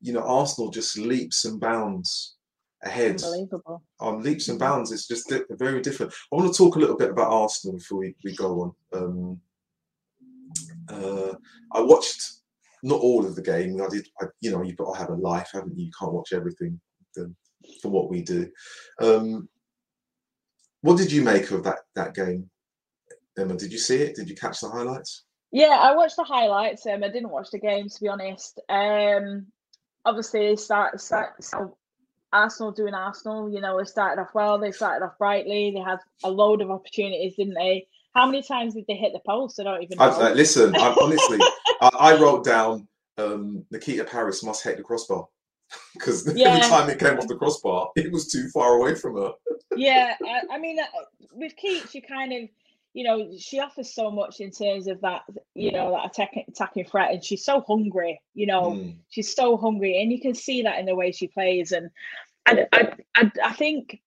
you 0.00 0.12
know, 0.12 0.22
Arsenal 0.22 0.70
just 0.70 0.96
leaps 0.96 1.44
and 1.44 1.60
bounds 1.60 2.36
ahead. 2.82 3.22
Unbelievable. 3.22 3.82
On 4.00 4.22
leaps 4.22 4.48
and 4.48 4.58
bounds. 4.58 4.92
It's 4.92 5.08
just 5.08 5.32
very 5.50 5.80
different. 5.80 6.12
I 6.32 6.36
want 6.36 6.52
to 6.52 6.56
talk 6.56 6.76
a 6.76 6.78
little 6.78 6.96
bit 6.96 7.10
about 7.10 7.32
Arsenal 7.32 7.76
before 7.76 7.98
we, 7.98 8.14
we 8.24 8.34
go 8.34 8.74
on. 8.92 9.00
Um, 9.00 9.40
uh, 10.88 11.34
I 11.72 11.80
watched 11.80 12.22
not 12.82 13.00
all 13.00 13.26
of 13.26 13.34
the 13.34 13.42
game. 13.42 13.80
I 13.82 13.88
did, 13.88 14.08
I, 14.20 14.26
you 14.40 14.50
know, 14.50 14.62
you've 14.62 14.76
got 14.76 14.92
to 14.92 14.98
have 14.98 15.10
a 15.10 15.14
life, 15.14 15.50
haven't 15.52 15.76
you? 15.76 15.86
You 15.86 15.92
can't 15.98 16.12
watch 16.12 16.32
everything 16.32 16.80
for 17.80 17.90
what 17.90 18.10
we 18.10 18.22
do. 18.22 18.48
Um, 19.00 19.48
what 20.80 20.98
did 20.98 21.12
you 21.12 21.22
make 21.22 21.50
of 21.50 21.64
that 21.64 21.80
that 21.94 22.14
game, 22.14 22.50
Emma? 23.38 23.56
Did 23.56 23.72
you 23.72 23.78
see 23.78 23.96
it? 23.96 24.16
Did 24.16 24.28
you 24.28 24.34
catch 24.34 24.60
the 24.60 24.68
highlights? 24.68 25.24
Yeah, 25.52 25.78
I 25.80 25.94
watched 25.94 26.16
the 26.16 26.24
highlights. 26.24 26.86
Um, 26.86 27.04
I 27.04 27.08
didn't 27.08 27.30
watch 27.30 27.50
the 27.50 27.60
game 27.60 27.88
to 27.88 28.00
be 28.00 28.08
honest. 28.08 28.58
Um, 28.68 29.46
obviously, 30.04 30.56
start, 30.56 31.00
start 31.00 31.42
so 31.44 31.76
Arsenal 32.32 32.72
doing 32.72 32.94
Arsenal. 32.94 33.50
You 33.50 33.60
know, 33.60 33.78
they 33.78 33.84
started 33.84 34.20
off 34.20 34.34
well. 34.34 34.58
They 34.58 34.72
started 34.72 35.04
off 35.04 35.18
brightly. 35.18 35.72
They 35.74 35.82
had 35.82 35.98
a 36.24 36.30
load 36.30 36.62
of 36.62 36.70
opportunities, 36.70 37.36
didn't 37.36 37.54
they? 37.54 37.86
How 38.14 38.26
many 38.26 38.42
times 38.42 38.74
did 38.74 38.84
they 38.88 38.96
hit 38.96 39.12
the 39.12 39.20
post? 39.26 39.60
I 39.60 39.64
don't 39.64 39.82
even 39.82 39.98
know. 39.98 40.04
I, 40.04 40.30
uh, 40.30 40.34
listen, 40.34 40.74
I, 40.76 40.94
honestly, 41.02 41.38
I, 41.80 41.90
I, 41.98 42.20
wrote 42.20 42.44
down 42.44 42.88
um, 43.18 43.64
Nikita 43.70 44.04
Parris 44.04 44.42
must 44.42 44.64
hit 44.64 44.76
the 44.76 44.82
crossbar 44.82 45.28
because 45.94 46.30
yeah. 46.36 46.48
every 46.48 46.68
time 46.68 46.90
it 46.90 46.98
came 46.98 47.18
off 47.18 47.28
the 47.28 47.36
crossbar, 47.36 47.90
it 47.96 48.12
was 48.12 48.28
too 48.28 48.48
far 48.48 48.74
away 48.74 48.94
from 48.94 49.16
her. 49.16 49.32
yeah, 49.76 50.14
I, 50.24 50.54
I 50.54 50.58
mean, 50.58 50.78
uh, 50.78 50.84
with 51.32 51.56
Keith, 51.56 51.90
she 51.90 52.00
kind 52.00 52.32
of, 52.32 52.48
you 52.94 53.04
know, 53.04 53.30
she 53.38 53.58
offers 53.58 53.94
so 53.94 54.10
much 54.10 54.40
in 54.40 54.50
terms 54.50 54.86
of 54.86 55.00
that, 55.00 55.22
you 55.54 55.72
know, 55.72 55.92
that 55.92 56.06
attacking, 56.06 56.44
attacking 56.48 56.84
threat, 56.84 57.12
and 57.12 57.24
she's 57.24 57.44
so 57.44 57.60
hungry. 57.62 58.20
You 58.34 58.46
know, 58.46 58.72
mm. 58.72 58.96
she's 59.08 59.34
so 59.34 59.56
hungry, 59.56 60.00
and 60.02 60.12
you 60.12 60.20
can 60.20 60.34
see 60.34 60.62
that 60.62 60.78
in 60.78 60.86
the 60.86 60.94
way 60.94 61.12
she 61.12 61.28
plays. 61.28 61.72
And 61.72 61.90
I, 62.46 62.66
I, 62.72 62.92
I, 63.16 63.32
I 63.44 63.52
think, 63.52 64.00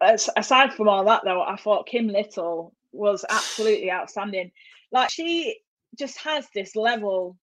aside 0.00 0.72
from 0.74 0.88
all 0.88 1.04
that, 1.04 1.22
though, 1.24 1.42
I 1.42 1.56
thought 1.56 1.88
Kim 1.88 2.08
Little 2.08 2.72
was 2.92 3.24
absolutely 3.28 3.90
outstanding. 3.90 4.50
Like 4.92 5.10
she 5.10 5.58
just 5.98 6.18
has 6.18 6.46
this 6.54 6.76
level 6.76 7.36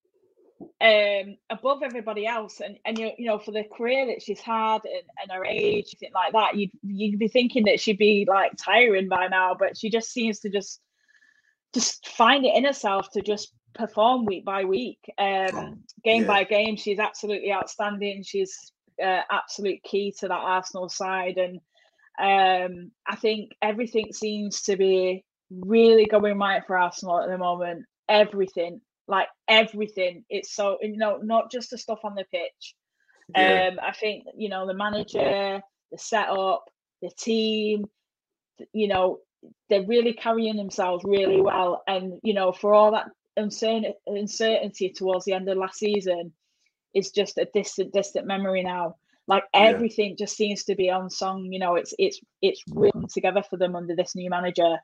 um, 0.81 1.37
above 1.49 1.83
everybody 1.83 2.25
else, 2.25 2.59
and 2.59 2.77
and 2.85 2.97
you 2.97 3.11
you 3.17 3.25
know 3.25 3.39
for 3.39 3.51
the 3.51 3.63
career 3.63 4.05
that 4.07 4.21
she's 4.21 4.39
had 4.39 4.79
and, 4.85 5.03
and 5.21 5.31
her 5.31 5.45
age, 5.45 5.95
things 5.99 6.13
like 6.13 6.33
that, 6.33 6.55
you'd 6.55 6.71
you'd 6.83 7.19
be 7.19 7.27
thinking 7.27 7.65
that 7.65 7.79
she'd 7.79 7.97
be 7.97 8.25
like 8.27 8.51
tiring 8.57 9.07
by 9.07 9.27
now, 9.27 9.55
but 9.57 9.77
she 9.77 9.89
just 9.89 10.11
seems 10.11 10.39
to 10.39 10.49
just 10.49 10.81
just 11.73 12.07
find 12.09 12.45
it 12.45 12.55
in 12.55 12.65
herself 12.65 13.09
to 13.11 13.21
just 13.21 13.53
perform 13.73 14.25
week 14.25 14.45
by 14.45 14.63
week, 14.63 14.99
um, 15.17 15.49
oh, 15.53 15.73
game 16.03 16.21
yeah. 16.21 16.27
by 16.27 16.43
game. 16.43 16.75
She's 16.75 16.99
absolutely 16.99 17.51
outstanding. 17.51 18.23
She's 18.23 18.71
uh, 19.01 19.21
absolute 19.31 19.81
key 19.83 20.13
to 20.19 20.27
that 20.27 20.33
Arsenal 20.33 20.89
side, 20.89 21.37
and 21.37 21.59
um, 22.19 22.91
I 23.07 23.15
think 23.15 23.51
everything 23.61 24.13
seems 24.13 24.61
to 24.63 24.77
be 24.77 25.25
really 25.49 26.05
going 26.05 26.37
right 26.37 26.63
for 26.65 26.77
Arsenal 26.77 27.21
at 27.21 27.29
the 27.29 27.37
moment. 27.37 27.85
Everything, 28.09 28.81
like 29.07 29.27
everything, 29.47 30.23
it's 30.29 30.55
so 30.55 30.77
you 30.81 30.97
know 30.97 31.17
not 31.17 31.51
just 31.51 31.69
the 31.71 31.77
stuff 31.77 31.99
on 32.03 32.15
the 32.15 32.25
pitch. 32.31 32.75
Yeah. 33.35 33.69
Um, 33.71 33.79
I 33.81 33.93
think 33.93 34.25
you 34.35 34.49
know 34.49 34.67
the 34.67 34.73
manager, 34.73 35.61
the 35.91 35.97
setup, 35.97 36.65
the 37.01 37.09
team, 37.17 37.85
you 38.73 38.87
know 38.87 39.19
they're 39.69 39.85
really 39.85 40.13
carrying 40.13 40.55
themselves 40.55 41.03
really 41.05 41.41
well, 41.41 41.83
and 41.87 42.19
you 42.23 42.33
know 42.33 42.51
for 42.51 42.73
all 42.73 42.91
that 42.91 43.07
uncertainty 43.35 44.89
towards 44.89 45.25
the 45.25 45.33
end 45.33 45.49
of 45.49 45.57
last 45.57 45.79
season 45.79 46.31
is 46.93 47.11
just 47.11 47.37
a 47.37 47.47
distant, 47.53 47.91
distant 47.93 48.27
memory 48.27 48.63
now. 48.63 48.95
Like 49.27 49.43
everything 49.53 50.11
yeah. 50.11 50.25
just 50.25 50.35
seems 50.35 50.65
to 50.65 50.75
be 50.75 50.89
on 50.89 51.09
song. 51.09 51.47
You 51.51 51.59
know, 51.59 51.75
it's 51.75 51.93
it's 51.97 52.19
it's 52.41 52.61
written 52.71 53.07
together 53.07 53.41
for 53.49 53.57
them 53.57 53.75
under 53.75 53.95
this 53.95 54.15
new 54.15 54.29
manager, 54.29 54.77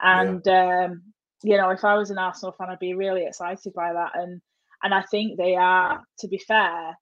and 0.00 0.40
yeah. 0.46 0.86
um, 0.86 1.02
you 1.42 1.56
know, 1.56 1.70
if 1.70 1.84
I 1.84 1.94
was 1.94 2.10
an 2.10 2.18
Arsenal 2.18 2.52
fan, 2.52 2.68
I'd 2.70 2.78
be 2.78 2.94
really 2.94 3.24
excited 3.24 3.72
by 3.74 3.92
that. 3.92 4.12
And 4.14 4.40
and 4.82 4.94
I 4.94 5.02
think 5.02 5.36
they 5.36 5.54
are, 5.54 6.02
to 6.18 6.28
be 6.28 6.38
fair, 6.38 6.96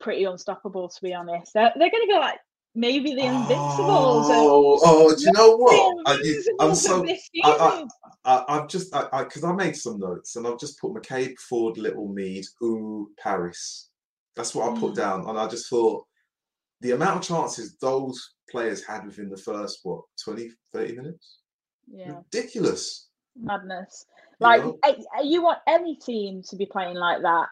pretty 0.00 0.24
unstoppable. 0.24 0.88
To 0.88 1.02
be 1.02 1.14
honest, 1.14 1.52
they're, 1.54 1.72
they're 1.76 1.90
going 1.90 2.02
to 2.02 2.12
be 2.12 2.18
like 2.18 2.38
maybe 2.74 3.14
the 3.14 3.22
Invincibles. 3.22 4.26
Oh, 4.28 4.80
oh, 4.84 5.14
do 5.14 5.22
you 5.22 5.32
know 5.32 5.56
what? 5.56 6.02
I, 6.06 6.64
am 6.64 6.74
so 6.74 7.06
I, 7.44 7.86
I, 8.24 8.54
have 8.56 8.68
just 8.68 8.94
I 8.94 9.24
because 9.24 9.44
I, 9.44 9.50
I, 9.50 9.54
made 9.54 9.76
some 9.76 9.98
notes 9.98 10.36
and 10.36 10.46
I've 10.46 10.58
just 10.58 10.78
put 10.80 10.92
McCabe, 10.92 11.38
Ford, 11.38 11.78
Little 11.78 12.08
Mead, 12.08 12.44
ooh, 12.62 13.08
Parris. 13.18 13.90
That's 14.36 14.54
what 14.54 14.70
I 14.70 14.80
put 14.80 14.92
mm. 14.92 14.96
down, 14.96 15.28
and 15.28 15.38
I 15.38 15.46
just 15.46 15.70
thought 15.70 16.04
the 16.80 16.90
amount 16.90 17.16
of 17.16 17.22
chances 17.22 17.76
those 17.78 18.34
players 18.50 18.84
had 18.84 19.06
within 19.06 19.30
the 19.30 19.36
first 19.36 19.80
what 19.84 20.02
20 20.22 20.50
30 20.72 20.96
minutes 20.96 21.38
yeah 21.90 22.18
ridiculous 22.32 23.08
madness 23.36 24.06
like 24.40 24.62
you, 24.62 24.78
you 25.22 25.42
want 25.42 25.58
any 25.66 25.96
team 25.96 26.42
to 26.42 26.56
be 26.56 26.66
playing 26.66 26.96
like 26.96 27.22
that 27.22 27.46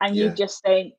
and 0.00 0.16
you 0.16 0.26
yeah. 0.26 0.34
just 0.34 0.62
think 0.62 0.94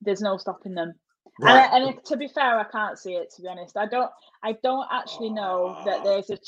there's 0.00 0.20
no 0.20 0.36
stopping 0.36 0.74
them 0.74 0.94
right. 1.40 1.68
and, 1.72 1.84
and, 1.84 2.04
to 2.04 2.16
be 2.16 2.28
fair 2.28 2.58
i 2.58 2.64
can't 2.64 2.98
see 2.98 3.12
it 3.12 3.32
to 3.34 3.42
be 3.42 3.48
honest 3.48 3.76
i 3.76 3.86
don't 3.86 4.10
i 4.42 4.52
don't 4.62 4.86
actually 4.92 5.30
know 5.30 5.76
that 5.84 6.00
ah. 6.00 6.04
there's 6.04 6.30
a 6.30 6.38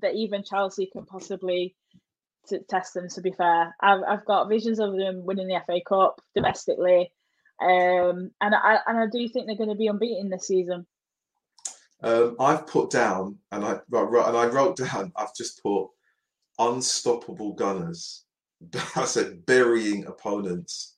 that 0.00 0.14
even 0.14 0.42
chelsea 0.42 0.86
can 0.86 1.04
possibly 1.04 1.74
to 2.46 2.58
test 2.68 2.92
them 2.92 3.08
to 3.08 3.22
be 3.22 3.32
fair 3.32 3.74
I've, 3.80 4.02
I've 4.06 4.24
got 4.26 4.48
visions 4.48 4.78
of 4.78 4.96
them 4.96 5.24
winning 5.24 5.48
the 5.48 5.60
fa 5.66 5.80
cup 5.86 6.20
domestically 6.34 7.10
um, 7.60 8.30
and 8.40 8.54
I 8.54 8.78
and 8.86 8.98
I 8.98 9.06
do 9.10 9.28
think 9.28 9.46
they're 9.46 9.56
going 9.56 9.70
to 9.70 9.76
be 9.76 9.86
unbeaten 9.86 10.28
this 10.28 10.46
season. 10.46 10.86
Um, 12.02 12.36
I've 12.38 12.66
put 12.66 12.90
down 12.90 13.38
and 13.52 13.64
I 13.64 13.78
right, 13.88 14.28
and 14.28 14.36
I 14.36 14.46
wrote 14.46 14.76
down. 14.76 15.12
I've 15.16 15.34
just 15.34 15.62
put 15.62 15.88
unstoppable 16.58 17.54
gunners. 17.54 18.24
I 18.96 19.04
said 19.04 19.44
burying 19.46 20.06
opponents. 20.06 20.96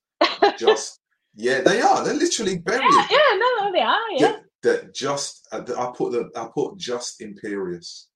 Just 0.58 1.00
yeah, 1.34 1.60
they 1.60 1.80
are. 1.80 2.04
They're 2.04 2.14
literally 2.14 2.58
burying. 2.58 2.88
Yeah, 2.92 3.06
yeah 3.10 3.38
no, 3.38 3.64
no, 3.64 3.72
they 3.72 3.82
are. 3.82 4.10
Yeah. 4.16 4.36
That 4.62 4.94
just 4.94 5.46
uh, 5.52 5.62
I 5.78 5.92
put 5.96 6.12
the 6.12 6.30
I 6.36 6.48
put 6.52 6.76
just 6.76 7.20
imperious. 7.20 8.08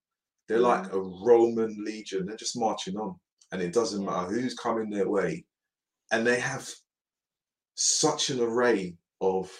They're 0.48 0.58
mm. 0.58 0.62
like 0.62 0.92
a 0.92 1.00
Roman 1.00 1.76
legion. 1.84 2.26
They're 2.26 2.36
just 2.36 2.58
marching 2.58 2.96
on, 2.96 3.14
and 3.52 3.62
it 3.62 3.72
doesn't 3.72 4.02
yeah. 4.02 4.10
matter 4.10 4.32
who's 4.32 4.54
coming 4.54 4.90
their 4.90 5.08
way, 5.08 5.44
and 6.10 6.26
they 6.26 6.40
have 6.40 6.68
such 7.74 8.30
an 8.30 8.40
array 8.40 8.96
of 9.20 9.50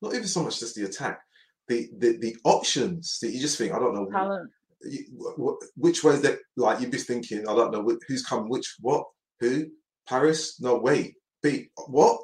not 0.00 0.14
even 0.14 0.26
so 0.26 0.42
much 0.42 0.58
just 0.58 0.74
the 0.74 0.84
attack, 0.84 1.20
the 1.68 1.88
the, 1.98 2.16
the 2.18 2.36
options 2.44 3.18
that 3.20 3.30
you 3.30 3.40
just 3.40 3.58
think 3.58 3.72
I 3.72 3.78
don't 3.78 3.94
know 3.94 4.08
Talent. 4.10 4.50
Which 5.76 6.04
way 6.04 6.16
that 6.16 6.38
like 6.56 6.80
you'd 6.80 6.90
be 6.90 6.98
thinking 6.98 7.48
I 7.48 7.54
don't 7.54 7.72
know 7.72 7.98
who's 8.08 8.24
coming 8.24 8.48
which 8.48 8.76
what 8.80 9.04
who 9.40 9.66
Parris 10.08 10.60
no 10.60 10.76
wait 10.76 11.14
beat 11.42 11.70
what 11.88 12.20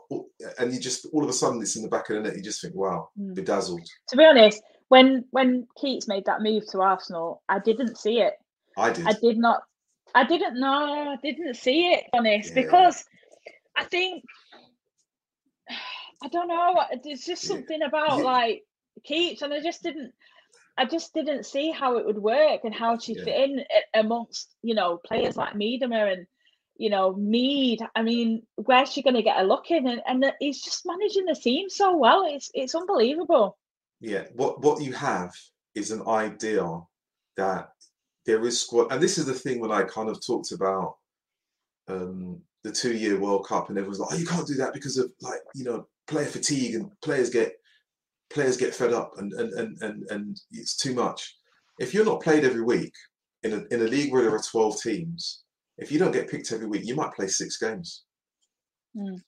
and 0.58 0.72
you 0.72 0.78
just 0.78 1.06
all 1.12 1.24
of 1.24 1.30
a 1.30 1.32
sudden 1.32 1.60
it's 1.60 1.76
in 1.76 1.82
the 1.82 1.88
back 1.88 2.08
of 2.08 2.16
the 2.16 2.22
net 2.22 2.36
you 2.36 2.42
just 2.42 2.62
think 2.62 2.74
wow 2.74 3.08
mm. 3.18 3.34
bedazzled 3.34 3.84
to 4.08 4.16
be 4.16 4.24
honest 4.24 4.62
when 4.88 5.24
when 5.30 5.66
Keats 5.80 6.06
made 6.06 6.24
that 6.26 6.42
move 6.42 6.64
to 6.70 6.80
Arsenal 6.80 7.42
I 7.48 7.58
didn't 7.58 7.98
see 7.98 8.20
it 8.20 8.34
I 8.76 8.92
did 8.92 9.06
I 9.06 9.12
did 9.12 9.38
not 9.38 9.62
I 10.14 10.24
didn't 10.24 10.58
know 10.58 11.12
I 11.12 11.16
didn't 11.22 11.54
see 11.54 11.92
it 11.92 12.04
honest 12.12 12.54
yeah. 12.54 12.62
because 12.62 13.04
I 13.76 13.84
think 13.84 14.24
I 16.22 16.28
don't 16.28 16.48
know. 16.48 16.82
There's 17.04 17.24
just 17.24 17.42
something 17.42 17.82
about 17.82 18.18
yeah. 18.18 18.24
like 18.24 18.62
Keats, 19.04 19.42
and 19.42 19.54
I 19.54 19.62
just 19.62 19.82
didn't. 19.82 20.12
I 20.78 20.84
just 20.84 21.12
didn't 21.12 21.44
see 21.44 21.70
how 21.72 21.98
it 21.98 22.06
would 22.06 22.18
work 22.18 22.60
and 22.64 22.74
how 22.74 22.96
she 22.98 23.14
yeah. 23.14 23.24
fit 23.24 23.50
in 23.50 23.64
amongst 23.94 24.54
you 24.62 24.74
know 24.74 24.98
players 25.04 25.36
like 25.36 25.54
Miedema 25.54 26.12
and 26.12 26.26
you 26.76 26.88
know 26.88 27.14
Mead. 27.14 27.80
I 27.94 28.02
mean, 28.02 28.44
where's 28.54 28.92
she 28.92 29.02
going 29.02 29.16
to 29.16 29.22
get 29.22 29.40
a 29.40 29.42
look 29.42 29.70
in? 29.70 29.88
And, 29.88 30.00
and 30.06 30.32
he's 30.38 30.62
just 30.62 30.86
managing 30.86 31.26
the 31.26 31.34
team 31.34 31.68
so 31.68 31.96
well. 31.96 32.24
It's 32.26 32.50
it's 32.54 32.74
unbelievable. 32.74 33.58
Yeah, 34.00 34.24
what 34.34 34.62
what 34.62 34.80
you 34.80 34.92
have 34.92 35.34
is 35.74 35.90
an 35.90 36.06
idea 36.06 36.64
that 37.36 37.70
there 38.24 38.44
is 38.46 38.60
squad, 38.60 38.92
and 38.92 39.02
this 39.02 39.18
is 39.18 39.26
the 39.26 39.34
thing 39.34 39.60
when 39.60 39.72
I 39.72 39.82
kind 39.82 40.08
of 40.08 40.24
talked 40.24 40.52
about 40.52 40.96
um, 41.88 42.40
the 42.62 42.70
two 42.70 42.94
year 42.94 43.18
World 43.18 43.46
Cup, 43.46 43.68
and 43.68 43.78
everyone's 43.78 43.98
like, 43.98 44.12
"Oh, 44.12 44.16
you 44.16 44.26
can't 44.26 44.46
do 44.46 44.54
that 44.54 44.72
because 44.72 44.96
of 44.96 45.10
like 45.20 45.40
you 45.54 45.64
know 45.64 45.88
player 46.06 46.26
fatigue 46.26 46.76
and 46.76 46.90
players 47.00 47.30
get 47.30 47.54
players 48.30 48.56
get 48.56 48.74
fed 48.74 48.92
up 48.92 49.12
and 49.18 49.32
and 49.32 49.52
and 49.54 49.82
and, 49.82 50.10
and 50.10 50.40
it's 50.52 50.76
too 50.76 50.94
much." 50.94 51.36
If 51.78 51.94
you're 51.94 52.04
not 52.04 52.22
played 52.22 52.44
every 52.44 52.62
week 52.62 52.94
in 53.42 53.52
a 53.52 53.74
in 53.74 53.82
a 53.82 53.88
league 53.88 54.12
where 54.12 54.22
there 54.22 54.34
are 54.34 54.42
twelve 54.42 54.80
teams, 54.80 55.44
if 55.78 55.92
you 55.92 55.98
don't 55.98 56.12
get 56.12 56.30
picked 56.30 56.52
every 56.52 56.66
week, 56.66 56.84
you 56.84 56.94
might 56.94 57.14
play 57.14 57.28
six 57.28 57.56
games. 57.58 58.04
Mm. 58.96 59.20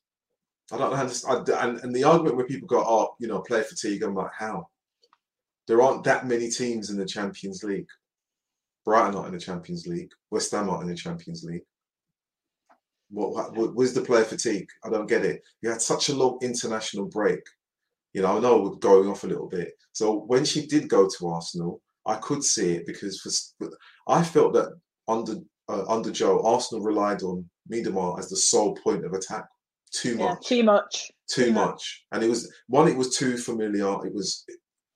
I 0.73 0.79
don't 0.79 0.93
understand. 0.93 1.49
And, 1.49 1.79
and 1.81 1.95
the 1.95 2.05
argument 2.05 2.37
where 2.37 2.47
people 2.47 2.69
go, 2.69 2.85
"Oh, 2.85 3.15
you 3.19 3.29
know, 3.29 3.41
player 3.41 3.65
fatigue," 3.65 4.03
I'm 4.03 4.15
like, 4.15 4.33
how? 4.37 4.69
There 5.67 5.83
aren't 5.83 6.05
that 6.05 6.27
many 6.27 6.51
teams 6.51 6.91
in 6.91 6.97
the 6.97 7.07
Champions 7.07 7.63
League. 7.63 7.89
Brighton 8.85 9.15
not 9.15 9.27
in 9.27 9.33
the 9.33 9.39
Champions 9.39 9.87
League. 9.87 10.11
West 10.31 10.51
Ham 10.53 10.67
not 10.67 10.83
in 10.83 10.89
the 10.89 10.95
Champions 10.95 11.45
League. 11.45 11.63
What, 13.11 13.55
what 13.57 13.75
was 13.75 13.93
the 13.93 14.01
player 14.01 14.25
fatigue? 14.25 14.69
I 14.85 14.89
don't 14.91 15.09
get 15.09 15.25
it. 15.25 15.43
You 15.63 15.71
had 15.71 15.83
such 15.83 16.09
a 16.09 16.15
long 16.15 16.39
international 16.43 17.07
break. 17.07 17.41
You 18.13 18.23
know, 18.23 18.37
I 18.37 18.41
know 18.41 18.61
we're 18.61 18.77
going 18.77 19.09
off 19.09 19.25
a 19.25 19.29
little 19.29 19.49
bit. 19.49 19.73
So 19.93 20.25
when 20.27 20.45
she 20.45 20.67
did 20.67 20.89
go 20.89 21.09
to 21.09 21.29
Arsenal, 21.29 21.81
I 22.07 22.17
could 22.17 22.43
see 22.43 22.73
it 22.73 22.87
because 22.87 23.21
for, 23.59 23.71
I 24.09 24.23
felt 24.23 24.53
that 24.55 24.73
under 25.07 25.37
uh, 25.69 25.85
under 25.89 26.11
Joe, 26.11 26.43
Arsenal 26.43 26.85
relied 26.85 27.23
on 27.23 27.49
Miedema 27.71 28.19
as 28.19 28.29
the 28.29 28.37
sole 28.37 28.75
point 28.75 29.05
of 29.05 29.13
attack 29.13 29.45
too 29.93 30.17
yeah, 30.17 30.31
much. 30.31 30.47
Too 30.47 30.63
much. 30.65 31.11
Too, 31.29 31.45
too 31.47 31.53
much. 31.53 31.67
much. 31.67 32.05
And 32.13 32.25
it 32.25 32.29
was 32.29 32.53
one. 32.67 32.89
It 32.89 32.97
was 32.97 33.17
too 33.17 33.37
familiar. 33.37 34.05
It 34.05 34.15
was 34.15 34.45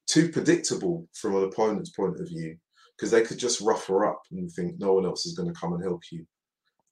too 0.09 0.31
predictable 0.31 1.07
from 1.15 1.37
an 1.37 1.45
opponent's 1.45 1.91
point 1.91 2.21
of 2.21 2.29
view 2.29 2.57
because 2.97 3.11
they 3.11 3.23
could 3.23 3.39
just 3.39 3.61
rough 3.61 3.87
her 3.87 4.07
up 4.07 4.21
and 4.33 4.51
think 4.51 4.75
no 4.79 4.95
one 4.95 5.05
else 5.05 5.27
is 5.27 5.35
going 5.35 5.53
to 5.53 5.59
come 5.59 5.73
and 5.73 5.83
help 5.83 6.01
you 6.11 6.25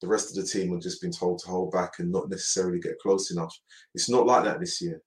the 0.02 0.08
rest 0.08 0.30
of 0.30 0.36
the 0.36 0.50
team 0.50 0.72
have 0.72 0.82
just 0.82 1.00
been 1.00 1.12
told 1.12 1.38
to 1.38 1.48
hold 1.48 1.70
back 1.70 1.92
and 1.98 2.10
not 2.10 2.28
necessarily 2.28 2.80
get 2.80 2.98
close 2.98 3.30
enough. 3.30 3.56
It's 3.94 4.10
not 4.10 4.26
like 4.26 4.44
that 4.44 4.60
this 4.60 4.82
year. 4.82 5.00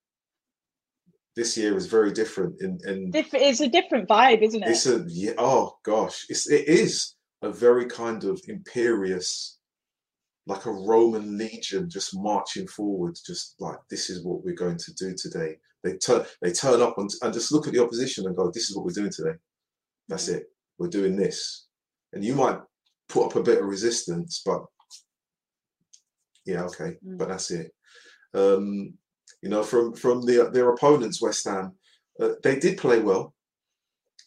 This 1.35 1.57
year 1.57 1.75
is 1.75 1.87
very 1.87 2.13
different. 2.13 2.61
In, 2.61 2.79
in 2.87 3.11
it's 3.13 3.59
a 3.59 3.67
different 3.67 4.07
vibe, 4.07 4.41
isn't 4.41 4.63
it? 4.63 4.69
It's 4.69 4.85
a 4.85 5.03
yeah. 5.07 5.33
Oh 5.37 5.77
gosh, 5.83 6.25
it's 6.29 6.49
it 6.49 6.67
is 6.67 7.15
a 7.41 7.51
very 7.51 7.85
kind 7.85 8.23
of 8.23 8.41
imperious, 8.47 9.59
like 10.47 10.65
a 10.65 10.71
Roman 10.71 11.37
legion 11.37 11.89
just 11.89 12.15
marching 12.15 12.67
forward, 12.67 13.17
just 13.25 13.55
like 13.59 13.77
this 13.89 14.09
is 14.09 14.23
what 14.23 14.43
we're 14.45 14.55
going 14.55 14.77
to 14.77 14.93
do 14.93 15.13
today. 15.17 15.57
They 15.83 15.97
turn 15.97 16.25
they 16.41 16.51
turn 16.51 16.81
up 16.81 16.97
and, 16.97 17.09
and 17.21 17.33
just 17.33 17.51
look 17.51 17.67
at 17.67 17.73
the 17.73 17.83
opposition 17.83 18.25
and 18.25 18.35
go, 18.35 18.49
this 18.49 18.69
is 18.69 18.75
what 18.75 18.85
we're 18.85 18.91
doing 18.91 19.11
today. 19.11 19.37
That's 20.07 20.29
it. 20.29 20.45
We're 20.77 20.87
doing 20.87 21.17
this, 21.17 21.67
and 22.13 22.23
you 22.23 22.35
might 22.35 22.59
put 23.09 23.25
up 23.25 23.35
a 23.35 23.43
bit 23.43 23.59
of 23.61 23.65
resistance, 23.65 24.41
but 24.45 24.63
yeah, 26.45 26.63
okay, 26.63 26.95
mm. 27.05 27.17
but 27.17 27.27
that's 27.27 27.51
it. 27.51 27.71
Um, 28.33 28.93
you 29.45 29.51
know, 29.51 29.61
from 29.61 29.93
from 29.93 30.23
the, 30.23 30.49
their 30.51 30.71
opponents, 30.71 31.21
West 31.21 31.47
Ham, 31.47 31.73
uh, 32.19 32.29
they 32.41 32.57
did 32.57 32.79
play 32.79 32.99
well. 32.99 33.35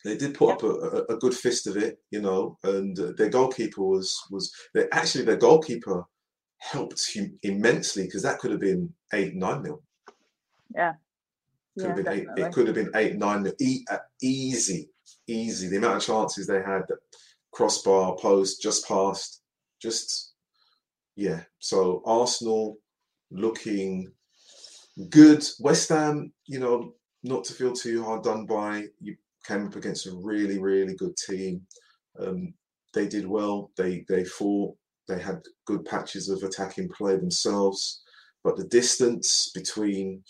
They 0.04 0.16
did 0.16 0.34
put 0.34 0.52
up 0.52 0.62
a, 0.62 0.68
a, 0.68 1.14
a, 1.14 1.18
good 1.18 1.34
fist 1.34 1.66
of 1.66 1.76
it, 1.76 1.98
you 2.12 2.22
know, 2.22 2.56
and 2.62 2.96
uh, 2.96 3.12
their 3.18 3.28
goalkeeper 3.28 3.82
was 3.82 4.16
was 4.30 4.52
they, 4.74 4.86
actually 4.92 5.24
their 5.24 5.36
goalkeeper 5.36 6.04
helped 6.58 7.04
him 7.12 7.36
immensely 7.42 8.04
because 8.04 8.22
that 8.22 8.38
could 8.38 8.52
have 8.52 8.60
been 8.60 8.94
eight 9.12 9.34
nine 9.34 9.64
nil. 9.64 9.82
Yeah. 10.72 10.92
Could 11.76 11.82
yeah, 11.82 11.86
have 11.88 11.96
been 11.96 12.12
eight, 12.12 12.26
it 12.36 12.52
could 12.52 12.68
have 12.68 12.76
been 12.76 12.92
eight 12.94 13.16
nine. 13.16 13.52
E- 13.60 13.84
uh, 13.90 13.98
easy, 14.22 14.88
easy. 15.26 15.66
The 15.66 15.78
amount 15.78 15.96
of 15.96 16.02
chances 16.06 16.46
they 16.46 16.62
had, 16.62 16.82
that 16.86 16.98
crossbar, 17.50 18.14
post, 18.18 18.62
just 18.62 18.86
passed, 18.86 19.42
just 19.82 20.34
yeah. 21.16 21.40
So 21.58 22.02
Arsenal 22.06 22.78
looking 23.32 24.12
good. 25.08 25.44
West 25.60 25.88
Ham, 25.90 26.32
you 26.46 26.58
know, 26.58 26.94
not 27.22 27.44
to 27.44 27.52
feel 27.52 27.72
too 27.72 28.04
hard 28.04 28.22
done 28.22 28.46
by. 28.46 28.86
You 29.00 29.16
came 29.46 29.66
up 29.66 29.76
against 29.76 30.06
a 30.06 30.14
really, 30.14 30.58
really 30.58 30.94
good 30.94 31.16
team. 31.16 31.62
Um, 32.18 32.54
they 32.94 33.06
did 33.06 33.26
well. 33.26 33.70
They 33.76 34.04
they 34.08 34.24
fought. 34.24 34.76
They 35.06 35.20
had 35.20 35.40
good 35.66 35.84
patches 35.84 36.28
of 36.28 36.42
attacking 36.42 36.90
play 36.90 37.16
themselves, 37.16 38.02
but 38.44 38.56
the 38.56 38.64
distance 38.64 39.50
between 39.54 40.22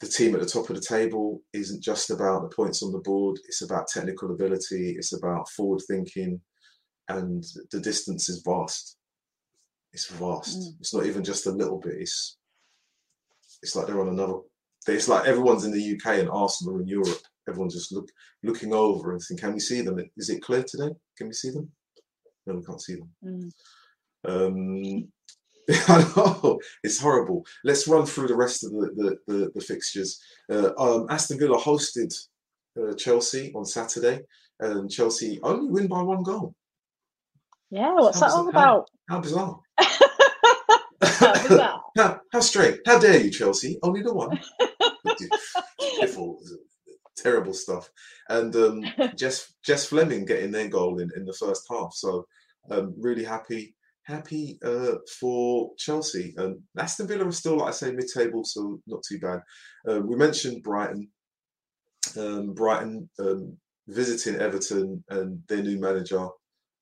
the 0.00 0.06
team 0.06 0.34
at 0.34 0.40
the 0.40 0.46
top 0.46 0.70
of 0.70 0.76
the 0.76 0.82
table 0.82 1.40
isn't 1.52 1.82
just 1.82 2.10
about 2.10 2.42
the 2.42 2.54
points 2.54 2.82
on 2.82 2.92
the 2.92 3.00
board. 3.00 3.38
It's 3.46 3.62
about 3.62 3.88
technical 3.88 4.30
ability. 4.30 4.94
It's 4.96 5.12
about 5.12 5.48
forward 5.50 5.80
thinking, 5.88 6.40
and 7.08 7.44
the 7.70 7.80
distance 7.80 8.28
is 8.28 8.42
vast. 8.46 8.96
It's 9.92 10.06
vast. 10.06 10.58
Mm. 10.58 10.80
It's 10.80 10.94
not 10.94 11.06
even 11.06 11.24
just 11.24 11.46
a 11.46 11.50
little 11.50 11.78
bit. 11.78 11.94
It's 11.98 12.36
it's 13.62 13.76
like 13.76 13.86
they're 13.86 14.00
on 14.00 14.08
another. 14.08 14.38
It's 14.88 15.08
like 15.08 15.26
everyone's 15.26 15.64
in 15.64 15.72
the 15.72 15.96
UK 15.96 16.18
and 16.18 16.28
Arsenal 16.28 16.76
are 16.76 16.80
in 16.80 16.88
Europe. 16.88 17.20
Everyone's 17.48 17.74
just 17.74 17.92
look 17.92 18.08
looking 18.42 18.72
over 18.72 19.12
and 19.12 19.20
thinking, 19.20 19.46
"Can 19.46 19.54
we 19.54 19.60
see 19.60 19.80
them? 19.80 19.98
Is 20.16 20.30
it 20.30 20.42
clear 20.42 20.62
today? 20.62 20.90
Can 21.16 21.28
we 21.28 21.32
see 21.32 21.50
them? 21.50 21.70
No, 22.46 22.54
we 22.54 22.64
can't 22.64 22.80
see 22.80 22.96
them." 22.96 23.10
Mm. 23.24 23.52
Um, 24.24 25.08
I 25.88 26.12
know 26.16 26.58
it's 26.82 27.00
horrible. 27.00 27.44
Let's 27.64 27.86
run 27.86 28.06
through 28.06 28.28
the 28.28 28.36
rest 28.36 28.64
of 28.64 28.72
the 28.72 29.18
the, 29.26 29.32
the, 29.32 29.52
the 29.54 29.60
fixtures. 29.60 30.20
Uh, 30.50 30.72
um, 30.76 31.06
Aston 31.10 31.38
Villa 31.38 31.58
hosted 31.58 32.12
uh, 32.80 32.94
Chelsea 32.94 33.52
on 33.54 33.64
Saturday, 33.64 34.20
and 34.60 34.90
Chelsea 34.90 35.38
only 35.42 35.70
win 35.70 35.86
by 35.86 36.02
one 36.02 36.22
goal. 36.22 36.54
Yeah, 37.70 37.94
what's 37.94 38.20
How 38.20 38.28
that 38.28 38.34
all 38.34 38.48
about? 38.48 38.90
How 39.08 39.20
bizarre! 39.20 39.60
How 41.02 41.32
bizarre. 41.32 41.58
how, 41.58 41.58
how 41.58 41.81
straight! 42.42 42.80
How 42.86 42.98
dare 42.98 43.20
you, 43.20 43.30
Chelsea? 43.30 43.78
Only 43.82 44.02
the 44.02 44.12
one. 44.12 44.38
Piffle, 46.00 46.36
terrible 47.16 47.54
stuff. 47.54 47.90
And 48.28 48.54
um, 48.56 48.84
Jess 49.16 49.54
Jess 49.64 49.86
Fleming 49.86 50.24
getting 50.24 50.50
their 50.50 50.68
goal 50.68 51.00
in, 51.00 51.10
in 51.16 51.24
the 51.24 51.32
first 51.32 51.64
half. 51.70 51.92
So 51.94 52.26
um, 52.70 52.94
really 52.98 53.24
happy 53.24 53.74
happy 54.04 54.58
uh, 54.64 54.94
for 55.20 55.70
Chelsea. 55.78 56.34
And 56.36 56.60
Aston 56.78 57.06
Villa 57.06 57.26
are 57.26 57.32
still, 57.32 57.58
like 57.58 57.68
I 57.68 57.72
say, 57.72 57.92
mid-table, 57.92 58.44
so 58.44 58.80
not 58.86 59.02
too 59.08 59.18
bad. 59.18 59.40
Uh, 59.88 60.00
we 60.00 60.16
mentioned 60.16 60.62
Brighton. 60.62 61.08
Um, 62.16 62.52
Brighton 62.52 63.08
um, 63.20 63.56
visiting 63.88 64.40
Everton 64.40 65.02
and 65.08 65.40
their 65.48 65.62
new 65.62 65.78
manager 65.78 66.26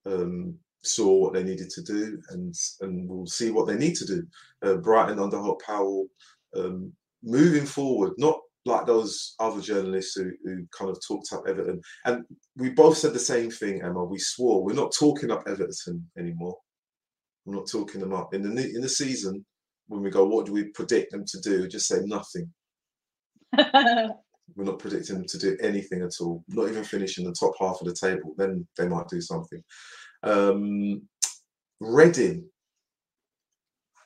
um, 0.07 0.59
saw 0.83 1.15
what 1.15 1.33
they 1.33 1.43
needed 1.43 1.71
to 1.71 1.83
do, 1.83 2.21
and 2.31 2.55
and 2.81 3.09
we'll 3.09 3.27
see 3.27 3.51
what 3.51 3.67
they 3.67 3.77
need 3.77 3.95
to 3.97 4.07
do. 4.07 4.27
Uh, 4.63 4.77
Brighton 4.77 5.19
under 5.19 5.39
Hope 5.39 5.63
Powell 5.63 6.07
um, 6.57 6.93
moving 7.23 7.67
forward, 7.67 8.13
not 8.19 8.39
like 8.67 8.87
those 8.87 9.35
other 9.41 9.61
journalists 9.61 10.15
who, 10.15 10.33
who 10.45 10.67
kind 10.77 10.91
of 10.91 11.01
talked 11.07 11.33
up 11.33 11.45
Everton. 11.49 11.81
And 12.05 12.25
we 12.57 12.71
both 12.71 12.99
said 12.99 13.15
the 13.15 13.19
same 13.19 13.51
thing, 13.51 13.83
Emma. 13.83 14.05
We 14.05 14.19
swore 14.19 14.63
we're 14.63 14.75
not 14.75 14.93
talking 14.93 15.31
up 15.31 15.45
Everton 15.47 16.09
anymore. 16.19 16.57
We're 17.45 17.57
not 17.57 17.69
talking 17.69 18.01
them 18.01 18.13
up 18.13 18.35
in 18.35 18.43
the 18.43 18.75
in 18.75 18.81
the 18.81 18.89
season 18.89 19.45
when 19.89 20.03
we 20.03 20.11
go. 20.11 20.25
What 20.25 20.47
do 20.47 20.53
we 20.53 20.65
predict 20.65 21.13
them 21.13 21.25
to 21.27 21.41
do? 21.41 21.69
Just 21.69 21.89
say 21.89 22.01
nothing. 22.05 22.51
We're 24.57 24.65
not 24.65 24.81
predicting 24.81 25.17
them 25.17 25.27
to 25.27 25.39
do 25.39 25.57
anything 25.61 26.03
at 26.03 26.21
all. 26.21 26.45
Not 26.49 26.69
even 26.69 26.85
finishing 26.85 27.25
the 27.25 27.33
top 27.33 27.53
half 27.61 27.81
of 27.81 27.87
the 27.87 27.95
table. 27.95 28.35
Then 28.37 28.67
they 28.77 28.89
might 28.89 29.09
do 29.09 29.21
something. 29.21 29.63
Um, 30.23 31.03
Reading. 31.81 32.45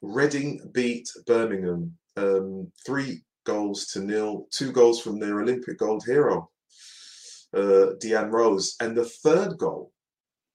Reading 0.00 0.60
beat 0.72 1.08
Birmingham 1.26 1.96
um, 2.16 2.70
three 2.86 3.22
goals 3.44 3.86
to 3.88 4.00
nil. 4.00 4.46
Two 4.50 4.72
goals 4.72 5.00
from 5.00 5.18
their 5.18 5.40
Olympic 5.40 5.78
gold 5.78 6.04
hero, 6.06 6.50
uh, 7.56 7.94
Deanne 8.02 8.30
Rose, 8.30 8.76
and 8.80 8.96
the 8.96 9.04
third 9.04 9.58
goal. 9.58 9.90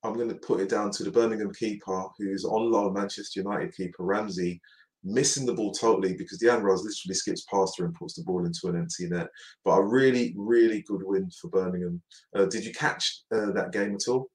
I'm 0.03 0.13
going 0.13 0.29
to 0.29 0.35
put 0.35 0.61
it 0.61 0.69
down 0.69 0.91
to 0.91 1.03
the 1.03 1.11
Birmingham 1.11 1.53
keeper, 1.53 2.05
who's 2.17 2.45
on 2.45 2.71
loan, 2.71 2.93
Manchester 2.93 3.41
United 3.41 3.75
keeper 3.75 4.03
Ramsey, 4.03 4.61
missing 5.03 5.45
the 5.45 5.53
ball 5.53 5.73
totally 5.73 6.13
because 6.13 6.39
Deanne 6.39 6.61
Rose 6.61 6.83
literally 6.83 7.15
skips 7.15 7.45
past 7.51 7.77
her 7.77 7.85
and 7.85 7.93
puts 7.95 8.13
the 8.13 8.23
ball 8.23 8.45
into 8.45 8.67
an 8.67 8.77
empty 8.77 9.09
net. 9.09 9.27
But 9.65 9.71
a 9.71 9.83
really, 9.83 10.33
really 10.37 10.83
good 10.83 11.01
win 11.03 11.29
for 11.41 11.49
Birmingham. 11.49 12.01
Uh, 12.33 12.45
did 12.45 12.63
you 12.63 12.71
catch 12.71 13.23
uh, 13.33 13.51
that 13.51 13.73
game 13.73 13.95
at 13.95 14.09
all? 14.09 14.29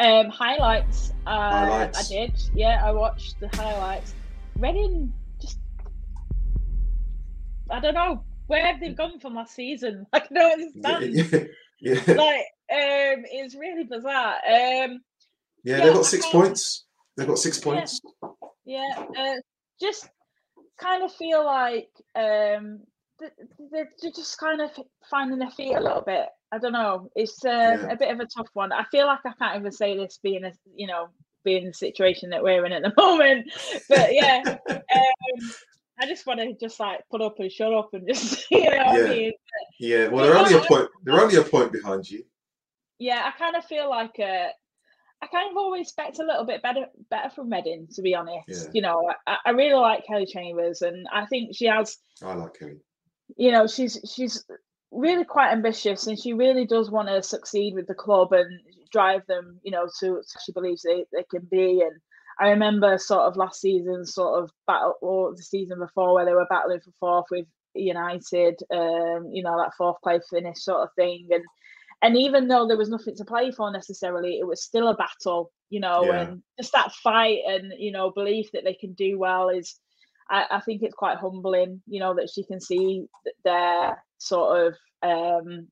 Um, 0.00 0.30
highlights. 0.30 1.12
Uh, 1.26 1.50
Highlights. 1.50 2.10
I 2.10 2.14
did. 2.14 2.32
Yeah, 2.54 2.80
I 2.82 2.90
watched 2.92 3.38
the 3.38 3.48
highlights. 3.54 4.14
Reading 4.58 5.12
just, 5.40 5.58
I 7.70 7.80
don't 7.80 7.94
know 7.94 8.24
where 8.46 8.64
have 8.66 8.80
they 8.80 8.88
gone 8.94 9.20
from 9.20 9.34
last 9.34 9.54
season. 9.54 10.06
I 10.12 10.20
don't 10.32 10.52
understand. 10.52 11.50
yeah, 11.80 12.00
Like, 12.06 12.46
um, 12.72 13.24
it's 13.30 13.54
really 13.54 13.84
bizarre. 13.84 14.34
Um, 14.36 15.00
yeah, 15.62 15.76
Yeah, 15.78 15.86
they 15.86 15.92
got 15.92 16.06
six 16.06 16.26
points. 16.26 16.84
They've 17.16 17.26
got 17.28 17.38
six 17.38 17.58
points. 17.58 18.00
yeah, 18.64 19.04
uh, 19.18 19.34
just 19.80 20.08
kind 20.78 21.02
of 21.02 21.12
feel 21.12 21.44
like 21.44 21.90
um, 22.14 22.80
they're 23.72 23.88
just 24.14 24.38
kind 24.38 24.60
of 24.60 24.70
finding 25.10 25.38
their 25.38 25.50
feet 25.50 25.74
a 25.74 25.80
little 25.80 26.02
bit. 26.02 26.26
I 26.52 26.58
don't 26.58 26.72
know. 26.72 27.10
It's 27.14 27.44
um, 27.44 27.50
Yeah. 27.50 27.92
a 27.92 27.96
bit 27.96 28.10
of 28.12 28.20
a 28.20 28.26
tough 28.26 28.48
one. 28.54 28.72
I 28.72 28.84
feel 28.90 29.06
like 29.06 29.20
I 29.24 29.32
can't 29.38 29.58
even 29.60 29.72
say 29.72 29.96
this 29.96 30.18
being 30.22 30.44
a 30.44 30.52
you 30.74 30.86
know 30.86 31.08
being 31.44 31.66
the 31.66 31.72
situation 31.74 32.30
that 32.30 32.42
we're 32.42 32.64
in 32.66 32.72
at 32.72 32.82
the 32.82 32.92
moment. 32.98 33.50
But 33.88 34.12
yeah, 34.14 34.42
um, 34.68 35.50
I 36.00 36.06
just 36.06 36.26
want 36.26 36.40
to 36.40 36.54
just 36.60 36.80
like 36.80 37.00
put 37.10 37.20
up 37.22 37.36
and 37.38 37.50
shut 37.52 37.72
up 37.72 37.90
and 37.92 38.06
just 38.08 38.50
you 38.50 38.64
know 38.70 38.76
what 38.84 38.98
Yeah. 38.98 39.04
I 39.04 39.08
mean. 39.08 39.32
Yeah, 39.78 40.08
well, 40.08 40.24
they're 40.24 40.36
only 40.38 40.54
a 40.54 40.60
point. 40.60 40.88
They're 41.04 41.20
only 41.20 41.36
a 41.36 41.42
point 41.44 41.72
behind 41.72 42.10
you. 42.10 42.24
Yeah, 42.98 43.22
I 43.24 43.38
kind 43.38 43.56
of 43.56 43.64
feel 43.64 43.88
like 43.88 44.18
uh, 44.18 44.48
I 45.22 45.26
kind 45.32 45.50
of 45.50 45.56
always 45.56 45.82
expect 45.82 46.18
a 46.18 46.24
little 46.24 46.44
bit 46.44 46.62
better 46.62 46.86
better 47.10 47.30
from 47.30 47.50
Reading, 47.50 47.86
to 47.94 48.02
be 48.02 48.14
honest. 48.14 48.48
Yeah. 48.48 48.70
You 48.74 48.82
know, 48.82 49.10
I, 49.26 49.36
I 49.46 49.50
really 49.50 49.74
like 49.74 50.06
Kelly 50.06 50.26
Chambers, 50.26 50.82
and 50.82 51.06
I 51.12 51.26
think 51.26 51.54
she 51.56 51.66
has 51.66 51.96
I 52.22 52.34
like 52.34 52.58
Kelly. 52.58 52.76
You 53.36 53.50
know 53.52 53.66
she's 53.66 53.98
she's 54.12 54.44
really 54.90 55.24
quite 55.24 55.52
ambitious 55.52 56.06
and 56.06 56.18
she 56.18 56.32
really 56.32 56.66
does 56.66 56.90
want 56.90 57.08
to 57.08 57.22
succeed 57.22 57.74
with 57.74 57.86
the 57.86 57.94
club 57.94 58.32
and 58.32 58.60
drive 58.92 59.24
them 59.26 59.58
you 59.62 59.70
know 59.70 59.86
to 60.00 60.20
she 60.44 60.52
believes 60.52 60.82
they, 60.82 61.04
they 61.12 61.24
can 61.30 61.46
be 61.50 61.80
and 61.80 61.92
i 62.40 62.50
remember 62.50 62.98
sort 62.98 63.22
of 63.22 63.36
last 63.36 63.60
season 63.60 64.04
sort 64.04 64.42
of 64.42 64.50
battle 64.66 64.94
or 65.00 65.34
the 65.34 65.42
season 65.42 65.78
before 65.78 66.14
where 66.14 66.24
they 66.24 66.32
were 66.32 66.46
battling 66.50 66.80
for 66.80 66.90
fourth 66.98 67.26
with 67.30 67.46
united 67.74 68.58
um 68.72 69.28
you 69.32 69.42
know 69.44 69.56
that 69.58 69.70
fourth 69.78 69.96
place 70.02 70.22
finish 70.28 70.58
sort 70.58 70.80
of 70.82 70.88
thing 70.96 71.28
and 71.30 71.44
and 72.02 72.16
even 72.16 72.48
though 72.48 72.66
there 72.66 72.78
was 72.78 72.88
nothing 72.88 73.14
to 73.14 73.24
play 73.24 73.52
for 73.52 73.70
necessarily 73.70 74.38
it 74.40 74.46
was 74.46 74.64
still 74.64 74.88
a 74.88 74.96
battle 74.96 75.52
you 75.68 75.78
know 75.78 76.04
Yeah. 76.06 76.22
and 76.22 76.42
just 76.58 76.72
that 76.72 76.90
fight 76.92 77.38
and 77.46 77.72
you 77.78 77.92
know 77.92 78.10
belief 78.10 78.50
that 78.52 78.64
they 78.64 78.74
can 78.74 78.92
do 78.94 79.18
well 79.18 79.50
is 79.50 79.78
I, 80.30 80.46
I 80.50 80.60
think 80.60 80.82
it's 80.82 80.94
quite 80.94 81.18
humbling, 81.18 81.82
you 81.88 82.00
know, 82.00 82.14
that 82.14 82.30
she 82.30 82.44
can 82.44 82.60
see 82.60 83.06
they're 83.44 84.02
sort 84.18 84.66
of, 84.66 84.76
um, 85.02 85.66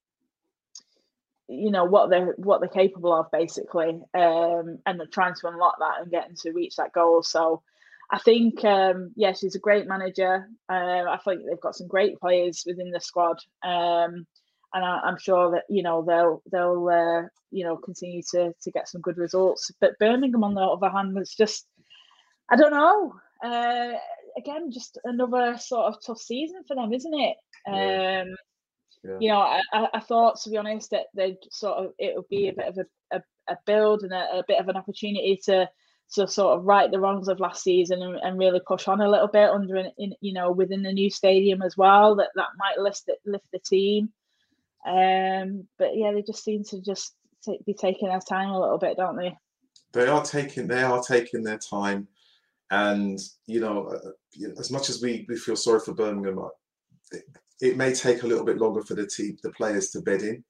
you 1.48 1.70
know, 1.70 1.84
what 1.84 2.10
they're 2.10 2.34
what 2.36 2.60
they're 2.60 2.68
capable 2.68 3.14
of, 3.14 3.30
basically, 3.30 4.00
um, 4.14 4.78
and 4.84 4.98
they're 4.98 5.06
trying 5.06 5.34
to 5.34 5.48
unlock 5.48 5.76
that 5.78 6.02
and 6.02 6.10
getting 6.10 6.36
to 6.42 6.52
reach 6.52 6.76
that 6.76 6.92
goal. 6.92 7.22
So, 7.22 7.62
I 8.10 8.18
think, 8.18 8.64
um, 8.64 9.12
yeah, 9.16 9.32
she's 9.32 9.54
a 9.54 9.60
great 9.60 9.86
manager. 9.86 10.48
Uh, 10.68 11.04
I 11.08 11.18
think 11.24 11.42
they've 11.46 11.60
got 11.60 11.76
some 11.76 11.86
great 11.86 12.18
players 12.20 12.64
within 12.66 12.90
the 12.90 13.00
squad, 13.00 13.38
um, 13.62 14.26
and 14.74 14.84
I, 14.84 15.00
I'm 15.04 15.18
sure 15.18 15.52
that 15.52 15.64
you 15.70 15.82
know 15.82 16.02
they'll 16.02 16.42
they'll 16.50 16.88
uh, 16.88 17.28
you 17.50 17.64
know 17.64 17.76
continue 17.76 18.22
to 18.32 18.52
to 18.60 18.70
get 18.70 18.88
some 18.88 19.00
good 19.00 19.18
results. 19.18 19.70
But 19.80 19.98
Birmingham, 19.98 20.44
on 20.44 20.54
the 20.54 20.60
other 20.62 20.90
hand, 20.90 21.14
was 21.14 21.34
just, 21.34 21.66
I 22.50 22.56
don't 22.56 22.72
know. 22.72 23.14
Uh, 23.42 23.92
again, 24.38 24.70
just 24.70 24.98
another 25.04 25.58
sort 25.58 25.86
of 25.86 26.02
tough 26.04 26.20
season 26.20 26.62
for 26.66 26.74
them, 26.76 26.92
isn't 26.92 27.14
it? 27.14 27.36
Yeah. 27.66 28.22
Um, 28.22 28.36
Yeah. 29.04 29.18
you 29.20 29.28
know, 29.28 29.40
I, 29.40 29.60
I 29.94 30.00
thought 30.00 30.40
to 30.42 30.50
be 30.50 30.56
honest 30.56 30.90
that 30.90 31.06
they'd 31.14 31.38
sort 31.50 31.78
of 31.78 31.92
it 31.98 32.16
would 32.16 32.28
be 32.28 32.48
a 32.48 32.52
bit 32.52 32.66
of 32.66 32.78
a, 32.78 33.16
a, 33.16 33.22
a 33.48 33.56
build 33.66 34.02
and 34.02 34.12
a, 34.12 34.38
a 34.38 34.44
bit 34.48 34.60
of 34.60 34.68
an 34.68 34.76
opportunity 34.76 35.38
to 35.44 35.68
to 36.14 36.26
sort 36.26 36.58
of 36.58 36.64
right 36.64 36.90
the 36.90 36.98
wrongs 36.98 37.28
of 37.28 37.38
last 37.38 37.62
season 37.62 38.02
and, 38.02 38.16
and 38.16 38.38
really 38.38 38.60
push 38.66 38.88
on 38.88 39.00
a 39.00 39.10
little 39.10 39.28
bit 39.28 39.50
under 39.50 39.76
an, 39.76 39.92
in 39.98 40.14
you 40.20 40.32
know 40.32 40.50
within 40.50 40.82
the 40.82 40.92
new 40.92 41.10
stadium 41.10 41.62
as 41.62 41.76
well 41.76 42.16
that 42.16 42.30
that 42.34 42.48
might 42.58 42.78
lift 42.78 43.04
it, 43.08 43.18
lift 43.24 43.46
the 43.52 43.58
team. 43.58 44.10
Um, 44.86 45.68
but 45.78 45.96
yeah, 45.96 46.12
they 46.12 46.22
just 46.22 46.42
seem 46.42 46.64
to 46.64 46.80
just 46.80 47.14
ta- 47.44 47.62
be 47.66 47.74
taking 47.74 48.08
their 48.08 48.20
time 48.20 48.50
a 48.50 48.60
little 48.60 48.78
bit, 48.78 48.96
don't 48.96 49.16
they? 49.16 49.36
They 49.92 50.06
are 50.06 50.24
taking. 50.24 50.66
They 50.66 50.82
are 50.82 51.02
taking 51.02 51.42
their 51.42 51.58
time. 51.58 52.08
And 52.70 53.18
you 53.46 53.60
know, 53.60 53.86
uh, 53.86 54.48
as 54.58 54.70
much 54.70 54.88
as 54.88 55.00
we, 55.02 55.24
we 55.28 55.36
feel 55.36 55.56
sorry 55.56 55.80
for 55.80 55.94
Birmingham, 55.94 56.38
it, 57.12 57.22
it 57.60 57.76
may 57.76 57.94
take 57.94 58.22
a 58.22 58.26
little 58.26 58.44
bit 58.44 58.58
longer 58.58 58.82
for 58.82 58.94
the 58.94 59.06
team, 59.06 59.36
the 59.42 59.50
players 59.52 59.90
to 59.90 60.00
bed 60.00 60.22
in 60.22 60.44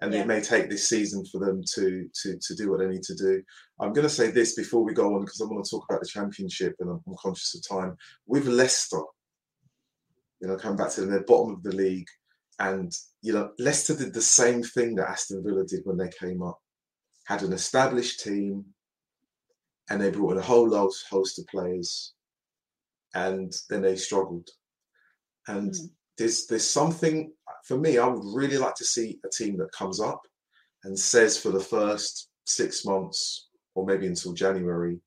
and 0.00 0.12
yeah. 0.12 0.20
it 0.20 0.26
may 0.26 0.40
take 0.40 0.70
this 0.70 0.88
season 0.88 1.24
for 1.26 1.38
them 1.38 1.62
to 1.74 2.08
to 2.22 2.38
to 2.38 2.54
do 2.54 2.70
what 2.70 2.80
they 2.80 2.86
need 2.86 3.02
to 3.02 3.14
do. 3.14 3.42
I'm 3.80 3.92
going 3.92 4.06
to 4.06 4.14
say 4.14 4.30
this 4.30 4.54
before 4.54 4.82
we 4.82 4.94
go 4.94 5.14
on 5.14 5.20
because 5.20 5.40
I 5.40 5.44
want 5.44 5.64
to 5.64 5.70
talk 5.70 5.84
about 5.88 6.00
the 6.00 6.08
championship 6.08 6.74
and 6.80 6.90
I'm, 6.90 7.00
I'm 7.06 7.16
conscious 7.18 7.54
of 7.54 7.68
time. 7.68 7.96
With 8.26 8.46
Leicester, 8.46 9.02
you 10.40 10.48
know, 10.48 10.56
coming 10.56 10.78
back 10.78 10.90
to 10.92 11.02
the 11.02 11.20
bottom 11.26 11.54
of 11.54 11.62
the 11.62 11.74
league, 11.74 12.08
and 12.58 12.92
you 13.22 13.32
know, 13.32 13.50
Leicester 13.58 13.94
did 13.96 14.14
the 14.14 14.22
same 14.22 14.62
thing 14.62 14.94
that 14.96 15.08
Aston 15.08 15.44
Villa 15.44 15.64
did 15.64 15.80
when 15.84 15.98
they 15.98 16.10
came 16.18 16.42
up. 16.42 16.58
Had 17.26 17.42
an 17.42 17.52
established 17.52 18.20
team, 18.20 18.64
and 19.90 20.00
they 20.00 20.10
brought 20.10 20.32
in 20.32 20.38
a 20.38 20.42
whole 20.42 20.70
host 21.10 21.38
of 21.38 21.46
players, 21.48 22.14
and 23.14 23.52
then 23.68 23.82
they 23.82 23.96
struggled. 23.96 24.48
And 25.48 25.72
mm. 25.72 25.90
there's 26.16 26.46
there's 26.46 26.68
something 26.68 27.32
for 27.64 27.78
me, 27.78 27.98
I 27.98 28.06
would 28.06 28.24
really 28.34 28.58
like 28.58 28.74
to 28.76 28.84
see 28.84 29.18
a 29.24 29.28
team 29.28 29.56
that 29.58 29.72
comes 29.72 30.00
up 30.00 30.22
and 30.84 30.98
says 30.98 31.38
for 31.38 31.50
the 31.50 31.60
first 31.60 32.28
six 32.44 32.84
months 32.84 33.48
or 33.74 33.86
maybe 33.86 34.06
until 34.06 34.32
January, 34.32 35.00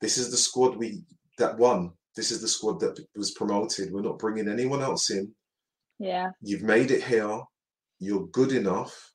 this 0.00 0.18
is 0.18 0.30
the 0.30 0.36
squad 0.36 0.76
we 0.76 1.04
that 1.38 1.56
won. 1.56 1.92
This 2.16 2.30
is 2.30 2.40
the 2.40 2.48
squad 2.48 2.78
that 2.80 2.98
was 3.16 3.32
promoted. 3.32 3.92
We're 3.92 4.02
not 4.02 4.18
bringing 4.18 4.48
anyone 4.48 4.82
else 4.82 5.10
in. 5.10 5.32
Yeah. 5.98 6.30
You've 6.40 6.62
made 6.62 6.90
it 6.90 7.02
here. 7.02 7.40
You're 7.98 8.26
good 8.26 8.52
enough. 8.52 9.13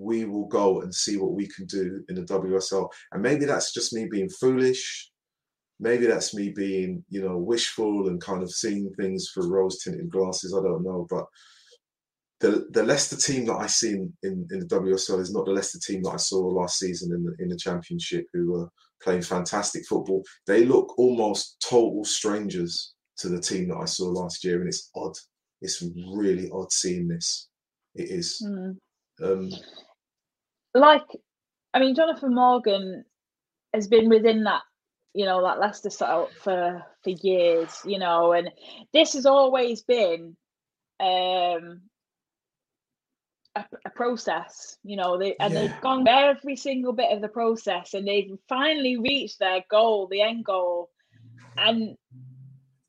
We 0.00 0.24
will 0.24 0.46
go 0.46 0.80
and 0.80 0.94
see 0.94 1.16
what 1.16 1.32
we 1.32 1.46
can 1.48 1.66
do 1.66 2.02
in 2.08 2.14
the 2.14 2.22
WSL. 2.22 2.88
And 3.12 3.22
maybe 3.22 3.44
that's 3.44 3.74
just 3.74 3.92
me 3.92 4.08
being 4.10 4.28
foolish. 4.28 5.10
Maybe 5.78 6.06
that's 6.06 6.34
me 6.34 6.50
being, 6.50 7.04
you 7.08 7.22
know, 7.22 7.36
wishful 7.36 8.08
and 8.08 8.20
kind 8.20 8.42
of 8.42 8.50
seeing 8.50 8.90
things 8.98 9.30
through 9.32 9.50
rose 9.50 9.82
tinted 9.82 10.10
glasses. 10.10 10.54
I 10.54 10.62
don't 10.62 10.84
know. 10.84 11.06
But 11.08 11.24
the 12.40 12.66
the 12.70 12.82
Leicester 12.82 13.16
team 13.16 13.46
that 13.46 13.56
I 13.56 13.66
see 13.66 13.90
in, 13.90 14.12
in, 14.22 14.48
in, 14.50 14.60
the 14.60 14.66
WSL 14.66 15.20
is 15.20 15.32
not 15.32 15.44
the 15.44 15.52
Leicester 15.52 15.78
team 15.78 16.02
that 16.02 16.10
I 16.10 16.16
saw 16.16 16.38
last 16.38 16.78
season 16.78 17.12
in 17.12 17.22
the 17.22 17.34
in 17.38 17.48
the 17.50 17.56
Championship, 17.56 18.26
who 18.32 18.52
were 18.52 18.68
playing 19.02 19.22
fantastic 19.22 19.86
football. 19.86 20.22
They 20.46 20.64
look 20.64 20.98
almost 20.98 21.64
total 21.66 22.04
strangers 22.04 22.94
to 23.18 23.28
the 23.28 23.40
team 23.40 23.68
that 23.68 23.76
I 23.76 23.84
saw 23.84 24.06
last 24.06 24.42
year, 24.42 24.60
and 24.60 24.68
it's 24.68 24.90
odd. 24.96 25.14
It's 25.60 25.84
really 26.14 26.50
odd 26.50 26.72
seeing 26.72 27.08
this. 27.08 27.48
It 27.94 28.10
is. 28.10 28.42
Mm. 28.46 28.76
Um, 29.22 29.50
like, 30.74 31.06
I 31.74 31.80
mean, 31.80 31.94
Jonathan 31.94 32.34
Morgan 32.34 33.04
has 33.74 33.88
been 33.88 34.08
within 34.08 34.44
that 34.44 34.62
you 35.14 35.24
know 35.24 35.42
that 35.42 35.58
Leicester 35.58 35.90
setup 35.90 36.32
for 36.32 36.82
for 37.02 37.10
years, 37.10 37.80
you 37.84 37.98
know, 37.98 38.32
and 38.32 38.50
this 38.92 39.14
has 39.14 39.26
always 39.26 39.82
been 39.82 40.36
um 41.00 41.82
a, 43.56 43.64
a, 43.84 43.90
process, 43.90 44.76
you 44.84 44.96
know, 44.96 45.18
they 45.18 45.34
and 45.40 45.52
yeah. 45.52 45.60
they've 45.60 45.80
gone 45.80 46.06
every 46.06 46.56
single 46.56 46.92
bit 46.92 47.12
of 47.12 47.20
the 47.20 47.28
process 47.28 47.94
and 47.94 48.06
they've 48.06 48.30
finally 48.48 48.96
reached 48.96 49.40
their 49.40 49.64
goal, 49.68 50.06
the 50.06 50.22
end 50.22 50.44
goal. 50.44 50.90
And 51.56 51.96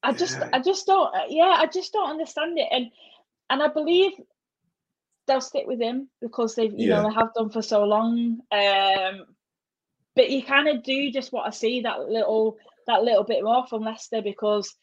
I 0.03 0.11
just 0.11 0.37
yeah. 0.37 0.49
I 0.53 0.59
just 0.59 0.85
don't 0.85 1.11
yeah, 1.29 1.55
I 1.57 1.65
just 1.65 1.93
don't 1.93 2.09
understand 2.09 2.59
it. 2.59 2.67
And 2.71 2.87
and 3.49 3.63
I 3.63 3.67
believe 3.67 4.11
they'll 5.31 5.41
stick 5.41 5.65
with 5.65 5.79
him 5.79 6.09
because 6.21 6.55
they've 6.55 6.73
you 6.77 6.89
yeah. 6.89 7.01
know 7.01 7.09
they 7.09 7.15
have 7.15 7.33
done 7.33 7.49
for 7.49 7.61
so 7.61 7.83
long. 7.83 8.39
Um 8.51 9.25
but 10.15 10.29
you 10.29 10.43
kind 10.43 10.67
of 10.67 10.83
do 10.83 11.09
just 11.11 11.31
want 11.31 11.51
to 11.51 11.57
see 11.57 11.81
that 11.81 12.01
little 12.01 12.57
that 12.87 13.03
little 13.03 13.23
bit 13.23 13.43
more 13.43 13.65
from 13.67 13.83
Leicester 13.83 14.21
because 14.21 14.75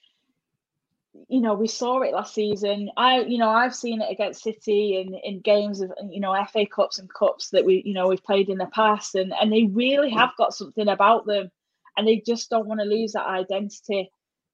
you 1.28 1.40
know, 1.40 1.54
we 1.54 1.66
saw 1.66 2.00
it 2.02 2.12
last 2.12 2.34
season. 2.34 2.90
I, 2.96 3.20
you 3.20 3.38
know, 3.38 3.48
I've 3.48 3.74
seen 3.74 4.00
it 4.00 4.12
against 4.12 4.42
City 4.42 5.00
in, 5.00 5.14
in 5.24 5.40
games 5.40 5.80
of, 5.80 5.92
you 6.10 6.20
know, 6.20 6.36
FA 6.52 6.64
Cups 6.66 6.98
and 6.98 7.12
Cups 7.12 7.50
that 7.50 7.64
we, 7.64 7.82
you 7.84 7.94
know, 7.94 8.08
we've 8.08 8.22
played 8.22 8.48
in 8.48 8.58
the 8.58 8.66
past, 8.66 9.14
and 9.14 9.32
and 9.40 9.52
they 9.52 9.64
really 9.64 10.10
have 10.10 10.30
got 10.38 10.54
something 10.54 10.86
about 10.86 11.26
them, 11.26 11.50
and 11.96 12.06
they 12.06 12.22
just 12.24 12.50
don't 12.50 12.66
want 12.66 12.80
to 12.80 12.86
lose 12.86 13.12
that 13.12 13.26
identity 13.26 14.10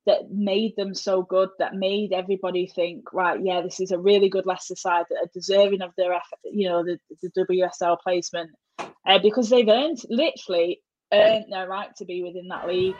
that 0.06 0.30
made 0.30 0.74
them 0.76 0.94
so 0.94 1.22
good, 1.22 1.48
that 1.58 1.74
made 1.74 2.12
everybody 2.12 2.66
think, 2.66 3.12
right, 3.12 3.40
yeah, 3.42 3.60
this 3.62 3.80
is 3.80 3.90
a 3.90 3.98
really 3.98 4.28
good 4.28 4.46
Leicester 4.46 4.76
side 4.76 5.06
that 5.08 5.16
are 5.16 5.30
deserving 5.32 5.82
of 5.82 5.92
their, 5.96 6.20
you 6.44 6.68
know, 6.68 6.84
the, 6.84 6.98
the 7.22 7.30
WSL 7.46 7.98
placement, 8.02 8.50
uh, 8.78 9.18
because 9.22 9.48
they've 9.48 9.68
earned, 9.68 9.98
literally 10.08 10.82
earned 11.12 11.46
their 11.50 11.68
right 11.68 11.94
to 11.96 12.04
be 12.04 12.22
within 12.22 12.48
that 12.48 12.68
league. 12.68 12.96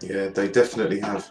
Yeah, 0.00 0.28
they 0.28 0.48
definitely 0.48 1.00
have. 1.00 1.28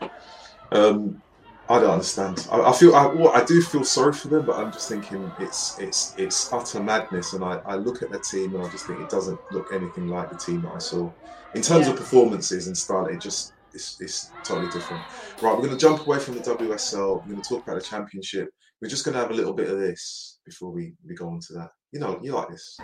Um, 0.72 1.22
I 1.70 1.80
don't 1.80 1.92
understand. 1.92 2.48
I, 2.52 2.62
I 2.62 2.74
feel 2.74 2.96
I, 2.96 3.06
well, 3.08 3.32
I 3.34 3.44
do 3.44 3.62
feel 3.62 3.84
sorry 3.84 4.14
for 4.14 4.30
them, 4.30 4.46
but 4.46 4.58
I'm 4.58 4.72
just 4.72 4.88
thinking 4.88 5.30
it's 5.40 5.78
it's 5.80 6.16
it's 6.18 6.52
utter 6.54 6.82
madness. 6.82 7.34
And 7.34 7.44
I, 7.44 7.60
I 7.66 7.76
look 7.76 8.02
at 8.02 8.12
the 8.12 8.20
team 8.20 8.56
and 8.56 8.66
I 8.66 8.70
just 8.70 8.86
think 8.86 9.00
it 9.02 9.10
doesn't 9.10 9.40
look 9.52 9.74
anything 9.74 10.08
like 10.08 10.30
the 10.30 10.38
team 10.38 10.62
that 10.62 10.74
I 10.74 10.78
saw 10.80 11.12
in 11.56 11.62
terms 11.62 11.88
yeah. 11.88 11.94
of 11.94 12.00
performances 12.00 12.68
and 12.68 12.78
style. 12.78 13.08
It 13.08 13.20
just 13.20 13.54
it's, 13.78 14.02
it's 14.02 14.32
totally 14.44 14.72
different. 14.72 15.04
Right, 15.40 15.54
we're 15.54 15.68
going 15.68 15.70
to 15.70 15.78
jump 15.78 16.06
away 16.06 16.18
from 16.18 16.34
the 16.34 16.42
WSL. 16.42 17.22
We're 17.22 17.32
going 17.32 17.42
to 17.42 17.48
talk 17.48 17.64
about 17.64 17.76
the 17.76 17.86
championship. 17.86 18.50
We're 18.82 18.90
just 18.90 19.06
going 19.06 19.14
to 19.14 19.22
have 19.22 19.30
a 19.30 19.36
little 19.36 19.54
bit 19.54 19.70
of 19.70 19.80
this 19.80 20.40
before 20.46 20.72
we, 20.72 20.94
we 21.08 21.14
go 21.14 21.30
on 21.30 21.40
to 21.42 21.54
that. 21.54 21.70
You 21.92 22.00
know, 22.00 22.20
you 22.24 22.34
like 22.34 22.50
this. 22.50 22.76
So. 22.76 22.84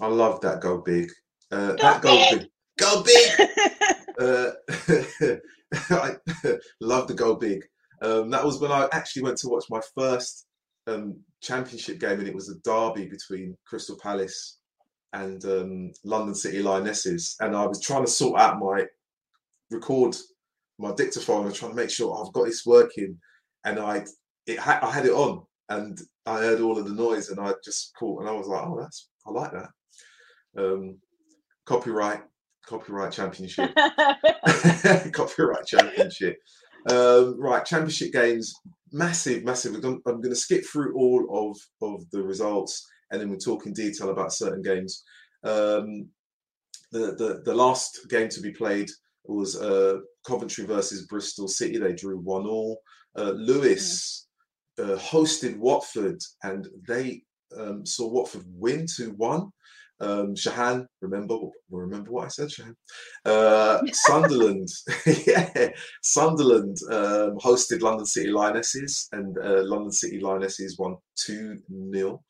I 0.00 0.06
love 0.06 0.40
that 0.42 0.60
go 0.60 0.78
big. 0.78 1.10
Uh, 1.50 1.72
go 1.72 1.76
that 1.76 2.02
go 2.02 2.24
big. 2.30 2.48
Go 2.78 3.02
big. 3.02 3.40
uh, 4.20 4.50
I 5.90 6.16
love 6.80 7.08
the 7.08 7.14
go 7.14 7.34
big. 7.34 7.64
Um, 8.02 8.30
that 8.30 8.44
was 8.44 8.60
when 8.60 8.70
I 8.70 8.88
actually 8.92 9.22
went 9.22 9.38
to 9.38 9.48
watch 9.48 9.64
my 9.70 9.80
first 9.96 10.47
um, 10.88 11.20
championship 11.40 12.00
game, 12.00 12.18
and 12.18 12.28
it 12.28 12.34
was 12.34 12.48
a 12.48 12.58
derby 12.60 13.06
between 13.06 13.56
Crystal 13.66 13.98
Palace 14.02 14.58
and 15.12 15.44
um, 15.44 15.92
London 16.04 16.34
City 16.34 16.62
Lionesses. 16.62 17.36
And 17.40 17.56
I 17.56 17.66
was 17.66 17.80
trying 17.80 18.04
to 18.04 18.10
sort 18.10 18.40
out 18.40 18.58
my 18.58 18.86
record, 19.70 20.16
my 20.78 20.92
dictaphone, 20.94 21.46
and 21.46 21.54
trying 21.54 21.72
to 21.72 21.76
make 21.76 21.90
sure 21.90 22.14
I've 22.14 22.32
got 22.32 22.46
this 22.46 22.66
working. 22.66 23.18
And 23.64 23.78
I, 23.78 24.04
it 24.46 24.58
ha- 24.58 24.80
I 24.82 24.90
had 24.90 25.06
it 25.06 25.12
on, 25.12 25.42
and 25.68 25.98
I 26.26 26.38
heard 26.38 26.60
all 26.60 26.78
of 26.78 26.84
the 26.84 26.94
noise, 26.94 27.28
and 27.28 27.40
I 27.40 27.52
just 27.64 27.92
caught, 27.98 28.20
and 28.20 28.28
I 28.28 28.32
was 28.32 28.46
like, 28.46 28.64
"Oh, 28.64 28.78
that's 28.80 29.08
I 29.26 29.30
like 29.30 29.52
that." 29.52 29.68
Um, 30.56 30.98
copyright, 31.66 32.22
copyright 32.66 33.12
championship, 33.12 33.74
copyright 35.12 35.66
championship. 35.66 36.38
Um, 36.90 37.40
right, 37.40 37.64
championship 37.64 38.12
games, 38.12 38.54
massive, 38.92 39.44
massive. 39.44 39.74
I'm 39.74 40.00
going 40.02 40.22
to 40.22 40.34
skip 40.36 40.64
through 40.64 40.96
all 40.96 41.50
of 41.50 41.58
of 41.82 42.08
the 42.10 42.22
results, 42.22 42.86
and 43.10 43.20
then 43.20 43.28
we'll 43.28 43.38
talk 43.38 43.66
in 43.66 43.72
detail 43.72 44.10
about 44.10 44.32
certain 44.32 44.62
games. 44.62 45.04
Um, 45.44 46.08
the, 46.92 47.14
the 47.16 47.42
the 47.44 47.54
last 47.54 48.06
game 48.08 48.28
to 48.30 48.40
be 48.40 48.52
played 48.52 48.90
was 49.24 49.60
uh, 49.60 49.98
Coventry 50.26 50.64
versus 50.64 51.06
Bristol 51.06 51.48
City. 51.48 51.78
They 51.78 51.92
drew 51.92 52.18
one 52.18 52.46
all. 52.46 52.80
Uh, 53.16 53.32
Lewes 53.32 54.26
uh, 54.78 54.96
hosted 54.96 55.58
Watford, 55.58 56.20
and 56.42 56.66
they 56.86 57.22
um, 57.56 57.84
saw 57.84 58.08
Watford 58.08 58.44
win 58.46 58.86
two 58.86 59.10
one. 59.16 59.50
Um, 60.00 60.34
Shahan, 60.34 60.86
remember 61.00 61.36
remember 61.70 62.10
what 62.10 62.26
I 62.26 62.28
said, 62.28 62.48
Shahan. 62.48 62.74
Uh, 63.24 63.80
Sunderland, 63.92 64.68
yeah, 65.26 65.70
Sunderland 66.02 66.76
um, 66.90 67.36
hosted 67.38 67.82
London 67.82 68.06
City 68.06 68.30
Lionesses, 68.30 69.08
and 69.12 69.36
uh, 69.38 69.62
London 69.64 69.92
City 69.92 70.20
Lionesses 70.20 70.78
won 70.78 70.96
two 71.16 71.58
0 71.94 72.22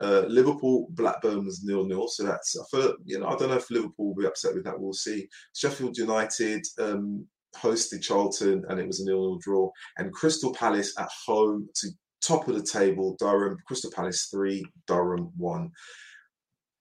uh, 0.00 0.24
Liverpool 0.28 0.88
Blackburn 0.90 1.44
was 1.44 1.62
nil 1.64 1.84
nil, 1.84 2.08
so 2.08 2.24
that's 2.24 2.56
I 2.58 2.64
thought, 2.70 2.96
you 3.04 3.18
know 3.18 3.26
I 3.26 3.36
don't 3.36 3.48
know 3.48 3.56
if 3.56 3.70
Liverpool 3.70 4.08
will 4.08 4.22
be 4.22 4.26
upset 4.26 4.54
with 4.54 4.64
that. 4.64 4.78
We'll 4.78 4.92
see. 4.92 5.28
Sheffield 5.54 5.96
United 5.96 6.64
um, 6.78 7.26
hosted 7.56 8.02
Charlton, 8.02 8.64
and 8.68 8.78
it 8.78 8.86
was 8.86 9.00
a 9.00 9.06
nil 9.06 9.20
nil 9.20 9.38
draw. 9.38 9.70
And 9.98 10.12
Crystal 10.12 10.52
Palace 10.52 10.94
at 10.98 11.08
home 11.26 11.68
to 11.76 11.88
top 12.22 12.48
of 12.48 12.54
the 12.54 12.62
table, 12.62 13.16
Durham 13.18 13.56
Crystal 13.66 13.90
Palace 13.90 14.28
three, 14.30 14.64
Durham 14.86 15.32
one 15.36 15.70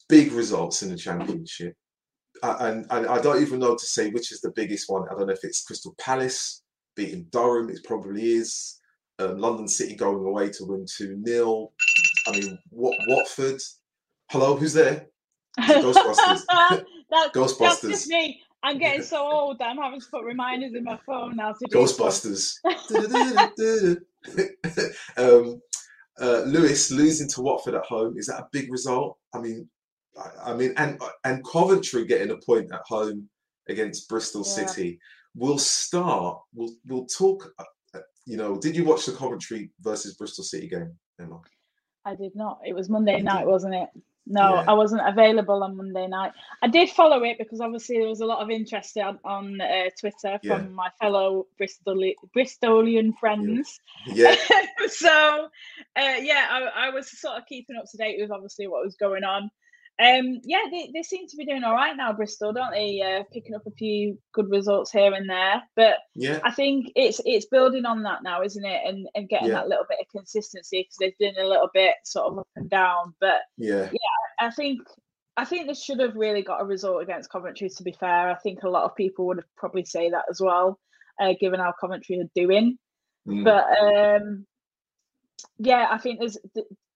big 0.10 0.32
results 0.32 0.84
in 0.84 0.90
the 0.90 0.98
championship. 0.98 1.76
and, 2.44 2.86
and 2.90 3.08
I 3.08 3.22
don't 3.22 3.42
even 3.42 3.60
know 3.60 3.76
to 3.76 3.86
say 3.86 4.10
which 4.10 4.32
is 4.32 4.42
the 4.42 4.52
biggest 4.52 4.90
one. 4.90 5.08
I 5.10 5.14
don't 5.16 5.28
know 5.28 5.34
if 5.34 5.44
it's 5.44 5.64
Crystal 5.64 5.96
Palace 6.00 6.64
beating 6.96 7.28
Durham. 7.32 7.70
It 7.70 7.84
probably 7.84 8.34
is. 8.34 8.80
Um, 9.18 9.38
London 9.38 9.68
City 9.68 9.96
going 9.96 10.26
away 10.26 10.50
to 10.50 10.66
win 10.66 10.86
2 10.86 11.24
0. 11.26 11.72
I 12.28 12.32
mean, 12.32 12.60
what, 12.70 12.98
Watford. 13.08 13.62
Hello, 14.30 14.58
who's 14.58 14.74
there? 14.74 15.08
Ghostbusters. 15.60 16.42
that, 16.50 16.84
Ghostbusters. 17.34 17.60
That's 17.60 17.82
just 17.82 18.08
me. 18.08 18.42
I'm 18.64 18.78
getting 18.78 19.04
so 19.04 19.18
old 19.32 19.60
that 19.60 19.70
I'm 19.70 19.78
having 19.78 20.02
to 20.02 20.08
put 20.12 20.26
reminders 20.26 20.74
in 20.74 20.84
my 20.84 21.00
phone 21.06 21.38
now 21.38 21.54
to 21.54 21.70
Ghostbusters. 21.70 22.56
um, 25.18 25.62
uh, 26.20 26.42
Lewes 26.46 26.92
losing 26.92 27.30
to 27.30 27.42
Watford 27.42 27.76
at 27.76 27.86
home 27.86 28.18
is 28.18 28.28
that 28.28 28.40
a 28.40 28.48
big 28.52 28.72
result? 28.72 29.18
I 29.34 29.40
mean, 29.40 29.70
I, 30.18 30.52
I 30.52 30.56
mean, 30.56 30.74
and 30.78 31.02
and 31.24 31.44
Coventry 31.46 32.06
getting 32.06 32.32
a 32.32 32.38
point 32.38 32.72
at 32.72 32.82
home 32.86 33.30
against 33.68 34.10
Bristol 34.10 34.44
yeah. 34.46 34.66
City. 34.68 35.00
We'll 35.36 35.58
start. 35.58 36.40
We'll 36.54 36.74
we'll 36.88 37.06
talk. 37.06 37.52
Uh, 37.60 37.64
uh, 37.94 38.00
you 38.26 38.38
know, 38.38 38.58
did 38.60 38.76
you 38.76 38.86
watch 38.86 39.06
the 39.06 39.14
Coventry 39.14 39.72
versus 39.82 40.16
Bristol 40.16 40.44
City 40.44 40.68
game, 40.68 40.94
Emma? 41.20 41.40
I 42.06 42.16
did 42.16 42.36
not. 42.36 42.60
It 42.66 42.74
was 42.74 42.90
Monday 42.90 43.22
night, 43.22 43.48
wasn't 43.48 43.76
it? 43.76 43.90
No, 44.28 44.56
yeah. 44.56 44.66
I 44.68 44.74
wasn't 44.74 45.08
available 45.08 45.64
on 45.64 45.78
Monday 45.78 46.08
night. 46.08 46.32
I 46.64 46.68
did 46.68 46.90
follow 46.90 47.24
it 47.24 47.38
because 47.38 47.62
obviously 47.62 48.00
there 48.00 48.08
was 48.08 48.22
a 48.22 48.26
lot 48.26 48.42
of 48.42 48.50
interest 48.50 48.98
on, 48.98 49.20
on 49.24 49.62
uh, 49.62 49.90
Twitter 50.00 50.40
from 50.44 50.64
yeah. 50.64 50.70
my 50.70 50.90
fellow 51.00 51.46
Bristol 51.58 51.96
Bristolian 52.36 53.16
friends. 53.20 53.80
Yeah. 54.08 54.36
so, 54.88 55.48
uh, 55.96 56.16
yeah, 56.22 56.48
I, 56.50 56.88
I, 56.88 56.90
was 56.90 57.20
sort 57.20 57.38
of 57.38 57.46
keeping 57.46 57.76
up 57.76 57.86
to 57.92 57.98
date 57.98 58.18
with 58.20 58.32
obviously 58.32 58.68
what 58.68 58.84
was 58.84 58.96
going 58.96 59.24
on. 59.24 59.52
Um, 59.98 60.42
yeah, 60.44 60.64
they, 60.70 60.92
they 60.94 61.04
seem 61.04 61.26
to 61.28 61.38
be 61.38 61.46
doing 61.46 61.64
all 61.64 61.74
right 61.74 61.96
now, 61.96 62.12
Bristol, 62.12 62.52
don't 62.52 62.72
they? 62.72 63.02
Uh, 63.02 63.24
picking 63.32 63.56
up 63.56 63.66
a 63.66 63.72
few 63.72 64.18
good 64.34 64.50
results 64.50 64.92
here 64.92 65.14
and 65.14 65.30
there, 65.30 65.64
but 65.78 65.96
yeah, 66.16 66.40
I 66.44 66.52
think 66.52 66.92
it's 66.98 67.22
it's 67.24 67.46
building 67.46 67.86
on 67.86 68.04
that 68.04 68.22
now, 68.22 68.42
isn't 68.42 68.66
it? 68.66 68.82
And 68.86 69.08
and 69.16 69.30
getting 69.30 69.48
yeah. 69.50 69.54
that 69.54 69.70
little 69.70 69.86
bit 69.88 70.00
of 70.02 70.12
consistency 70.12 70.82
because 70.82 70.98
they've 71.00 71.18
been 71.18 71.42
a 71.42 71.48
little 71.48 71.70
bit 71.74 71.96
sort 72.04 72.28
of 72.28 72.40
up 72.40 72.48
and 72.58 72.70
down. 72.70 73.14
But 73.22 73.44
yeah, 73.58 73.90
yeah, 73.90 74.48
I 74.48 74.52
think 74.52 74.82
I 75.38 75.46
think 75.46 75.68
they 75.68 75.74
should 75.74 76.02
have 76.02 76.16
really 76.16 76.42
got 76.42 76.62
a 76.62 76.66
result 76.66 77.02
against 77.02 77.30
Coventry. 77.30 77.70
To 77.70 77.84
be 77.84 77.96
fair, 77.98 78.30
I 78.30 78.36
think 78.36 78.64
a 78.64 78.70
lot 78.70 78.84
of 78.84 78.98
people 78.98 79.28
would 79.28 79.38
have 79.38 79.56
probably 79.56 79.86
say 79.86 80.10
that 80.10 80.26
as 80.30 80.42
well, 80.42 80.78
uh, 81.22 81.36
given 81.40 81.62
how 81.62 81.74
Coventry 81.80 82.20
are 82.20 82.30
doing. 82.36 82.78
Mm. 83.26 83.46
But 83.46 84.22
um, 84.22 84.46
yeah, 85.58 85.88
I 85.90 86.00
think 86.00 86.20
there's 86.20 86.38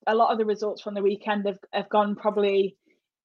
a 0.05 0.15
lot 0.15 0.33
of 0.33 0.37
the 0.37 0.45
results 0.45 0.81
from 0.81 0.95
the 0.95 1.01
weekend 1.01 1.45
have, 1.45 1.59
have 1.71 1.89
gone 1.89 2.15
probably 2.15 2.75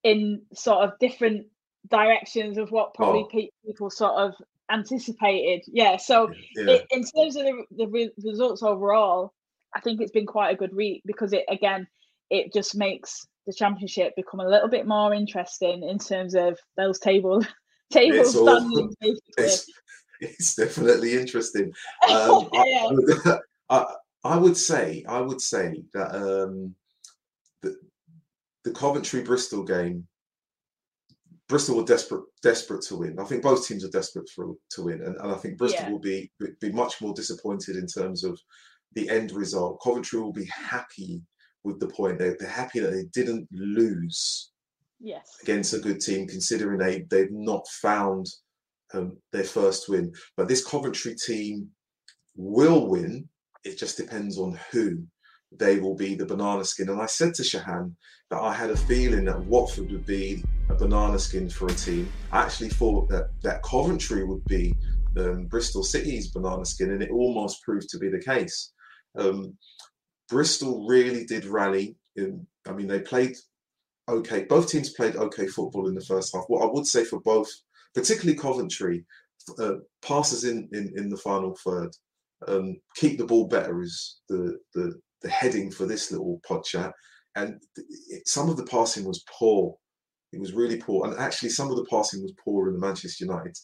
in 0.04 0.42
sort 0.52 0.84
of 0.84 0.98
different 1.00 1.46
directions 1.90 2.58
of 2.58 2.70
what 2.70 2.94
probably 2.94 3.26
oh. 3.34 3.66
people 3.66 3.90
sort 3.90 4.14
of 4.14 4.34
anticipated. 4.70 5.62
Yeah. 5.66 5.96
So 5.96 6.30
yeah. 6.56 6.74
It, 6.74 6.86
in 6.90 7.04
terms 7.04 7.36
of 7.36 7.44
the, 7.44 7.64
the 7.76 7.86
re- 7.86 8.12
results 8.22 8.62
overall, 8.62 9.32
I 9.74 9.80
think 9.80 10.00
it's 10.00 10.12
been 10.12 10.26
quite 10.26 10.50
a 10.50 10.56
good 10.56 10.74
week 10.74 11.02
because 11.04 11.32
it 11.32 11.44
again 11.48 11.88
it 12.30 12.52
just 12.52 12.76
makes 12.76 13.26
the 13.46 13.52
championship 13.52 14.14
become 14.16 14.40
a 14.40 14.48
little 14.48 14.68
bit 14.68 14.86
more 14.86 15.12
interesting 15.12 15.82
in 15.82 15.98
terms 15.98 16.34
of 16.34 16.58
those 16.76 16.98
table 16.98 17.44
table 17.92 18.18
it's 18.18 18.30
standings. 18.30 18.94
It's, 19.36 19.66
it's, 20.20 20.54
definitely 20.54 21.18
interesting. 21.18 21.72
Um, 22.08 22.48
yeah. 22.52 22.88
I, 23.24 23.38
I, 23.68 23.94
I, 24.24 24.36
would 24.36 24.56
say 24.56 25.04
I 25.06 25.20
would 25.20 25.40
say 25.40 25.82
that 25.92 26.14
um, 26.14 26.74
the 28.64 28.72
Coventry 28.72 29.22
Bristol 29.22 29.62
game, 29.62 30.06
Bristol 31.48 31.76
were 31.76 31.84
desperate 31.84 32.24
desperate 32.42 32.82
to 32.86 32.96
win. 32.96 33.18
I 33.18 33.24
think 33.24 33.42
both 33.42 33.66
teams 33.66 33.84
are 33.84 33.90
desperate 33.90 34.28
for, 34.34 34.54
to 34.70 34.82
win, 34.82 35.02
and, 35.02 35.16
and 35.16 35.32
I 35.32 35.34
think 35.34 35.58
Bristol 35.58 35.84
yeah. 35.84 35.90
will 35.90 36.00
be 36.00 36.30
be 36.60 36.72
much 36.72 37.00
more 37.00 37.14
disappointed 37.14 37.76
in 37.76 37.86
terms 37.86 38.24
of 38.24 38.40
the 38.94 39.08
end 39.10 39.32
result. 39.32 39.80
Coventry 39.82 40.20
will 40.20 40.32
be 40.32 40.46
happy 40.46 41.20
with 41.62 41.80
the 41.80 41.88
point. 41.88 42.18
They're, 42.18 42.36
they're 42.38 42.48
happy 42.48 42.80
that 42.80 42.90
they 42.90 43.04
didn't 43.12 43.46
lose 43.52 44.52
yes. 45.00 45.36
against 45.42 45.74
a 45.74 45.78
good 45.78 46.00
team, 46.00 46.26
considering 46.26 46.78
they 46.78 47.04
they've 47.10 47.30
not 47.30 47.66
found 47.82 48.26
um, 48.94 49.18
their 49.32 49.44
first 49.44 49.88
win. 49.88 50.12
But 50.38 50.48
this 50.48 50.64
Coventry 50.64 51.14
team 51.14 51.68
will 52.36 52.88
win. 52.88 53.28
It 53.64 53.78
just 53.78 53.98
depends 53.98 54.38
on 54.38 54.58
who 54.70 55.04
they 55.58 55.78
will 55.78 55.94
be 55.94 56.14
the 56.14 56.26
banana 56.26 56.64
skin. 56.64 56.88
And 56.88 57.00
I 57.00 57.06
said 57.06 57.34
to 57.34 57.42
Shahan 57.42 57.92
that 58.30 58.40
I 58.40 58.52
had 58.52 58.70
a 58.70 58.76
feeling 58.76 59.24
that 59.26 59.44
Watford 59.44 59.90
would 59.90 60.06
be 60.06 60.44
a 60.68 60.74
banana 60.74 61.18
skin 61.18 61.48
for 61.48 61.66
a 61.66 61.74
team. 61.74 62.10
I 62.32 62.42
actually 62.42 62.70
thought 62.70 63.08
that, 63.10 63.30
that 63.42 63.62
Coventry 63.62 64.24
would 64.24 64.44
be 64.46 64.74
um, 65.16 65.46
Bristol 65.46 65.82
City's 65.82 66.30
banana 66.30 66.64
skin, 66.64 66.90
and 66.90 67.02
it 67.02 67.10
almost 67.10 67.62
proved 67.62 67.88
to 67.90 67.98
be 67.98 68.08
the 68.08 68.20
case. 68.20 68.72
Um, 69.16 69.56
Bristol 70.28 70.86
really 70.86 71.24
did 71.24 71.44
rally. 71.44 71.96
In, 72.16 72.46
I 72.66 72.72
mean, 72.72 72.88
they 72.88 73.00
played 73.00 73.36
okay. 74.08 74.44
Both 74.44 74.70
teams 74.70 74.90
played 74.90 75.16
okay 75.16 75.46
football 75.46 75.88
in 75.88 75.94
the 75.94 76.00
first 76.04 76.34
half. 76.34 76.44
What 76.48 76.62
I 76.62 76.72
would 76.72 76.86
say 76.86 77.04
for 77.04 77.20
both, 77.20 77.50
particularly 77.94 78.38
Coventry, 78.38 79.04
uh, 79.58 79.74
passes 80.02 80.44
in, 80.44 80.68
in 80.72 80.92
in 80.96 81.08
the 81.08 81.16
final 81.16 81.56
third. 81.64 81.90
Um, 82.46 82.76
keep 82.96 83.18
the 83.18 83.26
ball 83.26 83.46
better 83.46 83.82
is 83.82 84.20
the 84.28 84.58
the 84.74 85.00
the 85.24 85.30
heading 85.30 85.70
for 85.70 85.86
this 85.86 86.12
little 86.12 86.40
pod 86.46 86.62
chat. 86.62 86.92
And 87.34 87.60
it, 87.76 88.28
some 88.28 88.48
of 88.48 88.56
the 88.56 88.66
passing 88.66 89.04
was 89.04 89.24
poor. 89.28 89.74
It 90.32 90.38
was 90.38 90.52
really 90.52 90.76
poor. 90.76 91.06
And 91.06 91.18
actually, 91.18 91.48
some 91.48 91.70
of 91.70 91.76
the 91.76 91.86
passing 91.90 92.22
was 92.22 92.32
poor 92.44 92.68
in 92.68 92.74
the 92.74 92.80
Manchester 92.86 93.24
United 93.24 93.56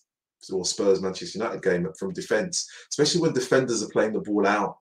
or 0.53 0.65
Spurs 0.65 1.03
Manchester 1.03 1.39
United 1.39 1.63
game 1.63 1.87
from 1.99 2.13
defence, 2.13 2.67
especially 2.91 3.21
when 3.21 3.33
defenders 3.33 3.83
are 3.83 3.91
playing 3.91 4.15
the 4.15 4.21
ball 4.21 4.47
out 4.47 4.77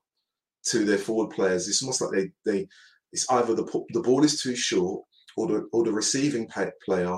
to 0.68 0.86
their 0.86 0.98
forward 0.98 1.36
players. 1.36 1.68
It's 1.68 1.84
almost 1.84 2.02
like 2.02 2.12
they, 2.12 2.32
they 2.50 2.68
it's 3.12 3.30
either 3.30 3.54
the, 3.54 3.86
the 3.94 4.02
ball 4.02 4.24
is 4.24 4.42
too 4.42 4.56
short 4.56 5.04
or 5.36 5.48
the, 5.48 5.70
or 5.74 5.84
the 5.84 5.92
receiving 5.92 6.48
player 6.86 7.18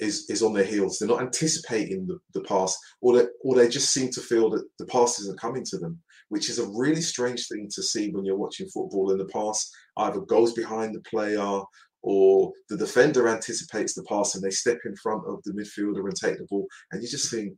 is 0.00 0.28
is 0.30 0.42
on 0.42 0.54
their 0.54 0.64
heels. 0.64 0.98
They're 0.98 1.08
not 1.08 1.20
anticipating 1.20 2.06
the, 2.06 2.18
the 2.32 2.46
pass, 2.46 2.76
or 3.00 3.16
they, 3.16 3.26
or 3.42 3.54
they 3.54 3.68
just 3.68 3.92
seem 3.92 4.10
to 4.12 4.20
feel 4.20 4.50
that 4.50 4.64
the 4.78 4.86
pass 4.86 5.18
isn't 5.20 5.40
coming 5.40 5.64
to 5.66 5.78
them 5.78 6.00
which 6.34 6.50
is 6.50 6.58
a 6.58 6.66
really 6.66 7.00
strange 7.00 7.46
thing 7.46 7.68
to 7.72 7.80
see 7.80 8.10
when 8.10 8.24
you're 8.24 8.36
watching 8.36 8.66
football 8.66 9.12
in 9.12 9.18
the 9.18 9.24
past. 9.26 9.72
Either 9.98 10.20
goes 10.22 10.52
behind 10.52 10.92
the 10.92 11.00
player 11.02 11.62
or 12.02 12.50
the 12.68 12.76
defender 12.76 13.28
anticipates 13.28 13.94
the 13.94 14.02
pass 14.02 14.34
and 14.34 14.42
they 14.42 14.50
step 14.50 14.78
in 14.84 14.96
front 14.96 15.22
of 15.28 15.40
the 15.44 15.52
midfielder 15.52 16.04
and 16.04 16.16
take 16.16 16.36
the 16.38 16.44
ball. 16.50 16.66
And 16.90 17.00
you 17.00 17.08
just 17.08 17.30
think, 17.30 17.56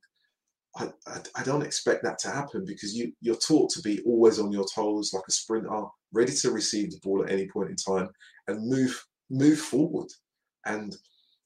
I, 0.77 0.91
I, 1.07 1.21
I, 1.37 1.43
don't 1.43 1.65
expect 1.65 2.05
that 2.05 2.19
to 2.19 2.29
happen 2.31 2.67
because 2.67 2.95
you, 2.95 3.15
you're 3.23 3.37
taught 3.37 3.71
to 3.71 3.81
be 3.81 4.03
always 4.05 4.39
on 4.39 4.53
your 4.53 4.67
toes 4.75 5.13
like 5.15 5.25
a 5.27 5.33
sprinter, 5.33 5.85
ready 6.13 6.35
to 6.35 6.51
receive 6.51 6.91
the 6.91 7.01
ball 7.03 7.25
at 7.25 7.33
any 7.33 7.49
point 7.49 7.71
in 7.71 7.77
time 7.77 8.11
and 8.47 8.69
move 8.69 9.03
move 9.31 9.59
forward. 9.59 10.09
And 10.67 10.95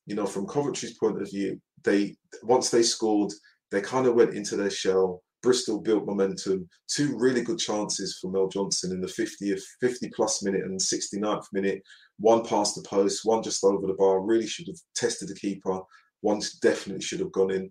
you 0.07 0.17
know, 0.17 0.27
from 0.27 0.49
Coventry's 0.49 0.99
point 0.99 1.23
of 1.23 1.31
view, 1.31 1.61
they 1.85 2.17
once 2.43 2.71
they 2.71 2.83
scored, 2.83 3.33
they 3.71 3.81
kind 3.81 4.09
of 4.09 4.17
went 4.17 4.35
into 4.35 4.57
their 4.57 4.69
shell. 4.69 5.23
Bristol 5.43 5.81
built 5.81 6.07
momentum. 6.07 6.69
Two 6.89 7.17
really 7.19 7.43
good 7.43 7.59
chances 7.59 8.19
for 8.21 8.31
Mel 8.31 8.49
Johnson 8.49 8.93
in 8.93 9.01
the 9.01 9.07
50th, 9.07 9.63
50 9.81 10.11
plus 10.15 10.43
minute 10.43 10.63
and 10.63 10.79
69th 10.79 11.47
minute. 11.53 11.83
One 12.19 12.45
past 12.45 12.75
the 12.75 12.83
post, 12.83 13.21
one 13.25 13.43
just 13.43 13.65
over 13.65 13.87
the 13.87 13.95
bar. 13.95 14.21
Really 14.21 14.47
should 14.47 14.67
have 14.67 14.79
tested 14.95 15.29
the 15.29 15.35
keeper. 15.35 15.81
One 16.21 16.41
definitely 16.61 17.03
should 17.03 17.21
have 17.21 17.33
gone 17.33 17.51
in. 17.51 17.71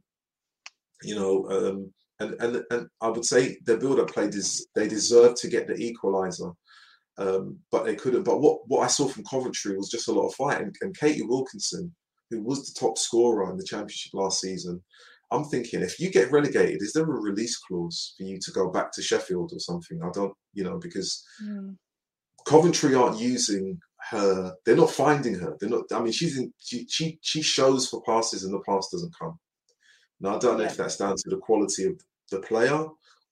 You 1.04 1.16
know, 1.16 1.50
um, 1.50 1.94
and 2.20 2.36
and 2.42 2.64
and 2.72 2.88
I 3.02 3.10
would 3.10 3.26
say 3.26 3.58
their 3.66 3.78
build-up 3.78 4.12
play 4.12 4.30
des- 4.30 4.66
they 4.76 4.88
deserved 4.88 5.38
to 5.38 5.50
get 5.50 5.68
the 5.68 5.74
equaliser. 5.76 6.54
Um, 7.18 7.60
but 7.70 7.84
they 7.84 7.96
couldn't. 7.96 8.24
But 8.24 8.40
what, 8.40 8.62
what 8.68 8.84
I 8.84 8.88
saw 8.88 9.08
from 9.08 9.26
Coventry 9.26 9.76
was 9.76 9.90
just 9.90 10.08
a 10.08 10.12
lot 10.12 10.28
of 10.28 10.36
fight. 10.36 10.62
And, 10.62 10.74
and 10.82 10.98
Katie 10.98 11.26
Wilkinson, 11.26 11.94
who 12.30 12.42
was 12.42 12.66
the 12.66 12.80
top 12.80 12.98
scorer 12.98 13.52
in 13.52 13.58
the 13.58 13.66
championship 13.66 14.14
last 14.14 14.40
season, 14.40 14.82
I'm 15.32 15.44
thinking 15.44 15.82
if 15.82 16.00
you 16.00 16.10
get 16.10 16.32
relegated, 16.32 16.82
is 16.82 16.94
there 16.94 17.04
a 17.04 17.08
release 17.08 17.58
clause 17.58 18.14
for 18.18 18.24
you 18.24 18.40
to 18.40 18.52
go 18.52 18.70
back 18.70 18.92
to 18.94 19.02
Sheffield 19.02 19.52
or 19.54 19.60
something? 19.60 20.02
I 20.04 20.10
don't, 20.12 20.34
you 20.54 20.64
know, 20.64 20.80
because 20.80 21.24
mm. 21.44 21.76
Coventry 22.46 22.96
aren't 22.96 23.20
using 23.20 23.80
her. 24.10 24.54
They're 24.66 24.76
not 24.76 24.92
finding 24.92 25.36
her. 25.36 25.56
They're 25.60 25.70
not. 25.70 25.84
I 25.94 26.00
mean, 26.00 26.14
she's 26.14 26.38
in. 26.38 26.52
She 26.58 26.88
she, 26.90 27.20
she 27.22 27.42
shows 27.42 27.88
for 27.88 28.02
passes 28.02 28.44
and 28.44 28.54
the 28.54 28.60
pass 28.68 28.90
doesn't 28.90 29.14
come. 29.18 29.38
Now 30.20 30.36
I 30.36 30.40
don't 30.40 30.58
know 30.58 30.64
yeah. 30.64 30.72
if 30.72 30.78
that's 30.78 30.98
down 30.98 31.16
to 31.16 31.30
the 31.30 31.38
quality 31.38 31.86
of 31.86 32.00
the 32.32 32.40
player 32.40 32.86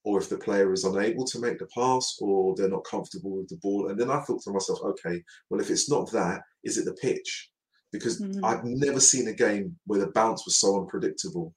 or 0.03 0.19
if 0.19 0.29
the 0.29 0.37
player 0.37 0.71
is 0.71 0.85
unable 0.85 1.25
to 1.25 1.39
make 1.39 1.59
the 1.59 1.67
pass 1.75 2.17
or 2.21 2.55
they're 2.55 2.69
not 2.69 2.85
comfortable 2.85 3.37
with 3.37 3.49
the 3.49 3.57
ball. 3.57 3.89
And 3.89 3.99
then 3.99 4.09
I 4.09 4.21
thought 4.21 4.41
to 4.43 4.51
myself, 4.51 4.79
okay, 4.83 5.21
well, 5.49 5.59
if 5.59 5.69
it's 5.69 5.89
not 5.89 6.11
that, 6.11 6.41
is 6.63 6.77
it 6.77 6.85
the 6.85 6.93
pitch? 6.93 7.49
Because 7.91 8.21
mm. 8.21 8.39
I've 8.43 8.63
never 8.63 8.99
seen 8.99 9.27
a 9.27 9.33
game 9.33 9.77
where 9.85 9.99
the 9.99 10.11
bounce 10.11 10.45
was 10.45 10.55
so 10.55 10.79
unpredictable 10.79 11.53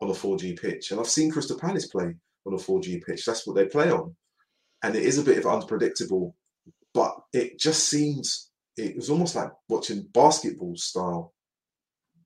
on 0.00 0.10
a 0.10 0.12
4G 0.12 0.60
pitch. 0.60 0.90
And 0.90 1.00
I've 1.00 1.08
seen 1.08 1.30
Crystal 1.30 1.58
Palace 1.58 1.86
play 1.86 2.14
on 2.46 2.54
a 2.54 2.56
4G 2.56 3.04
pitch. 3.04 3.24
That's 3.24 3.46
what 3.46 3.56
they 3.56 3.66
play 3.66 3.90
on. 3.90 4.14
And 4.82 4.94
it 4.94 5.02
is 5.02 5.18
a 5.18 5.24
bit 5.24 5.38
of 5.38 5.46
unpredictable, 5.46 6.36
but 6.94 7.16
it 7.32 7.58
just 7.58 7.88
seems, 7.88 8.50
it 8.76 8.94
was 8.94 9.10
almost 9.10 9.34
like 9.34 9.50
watching 9.68 10.08
basketball 10.12 10.76
style 10.76 11.34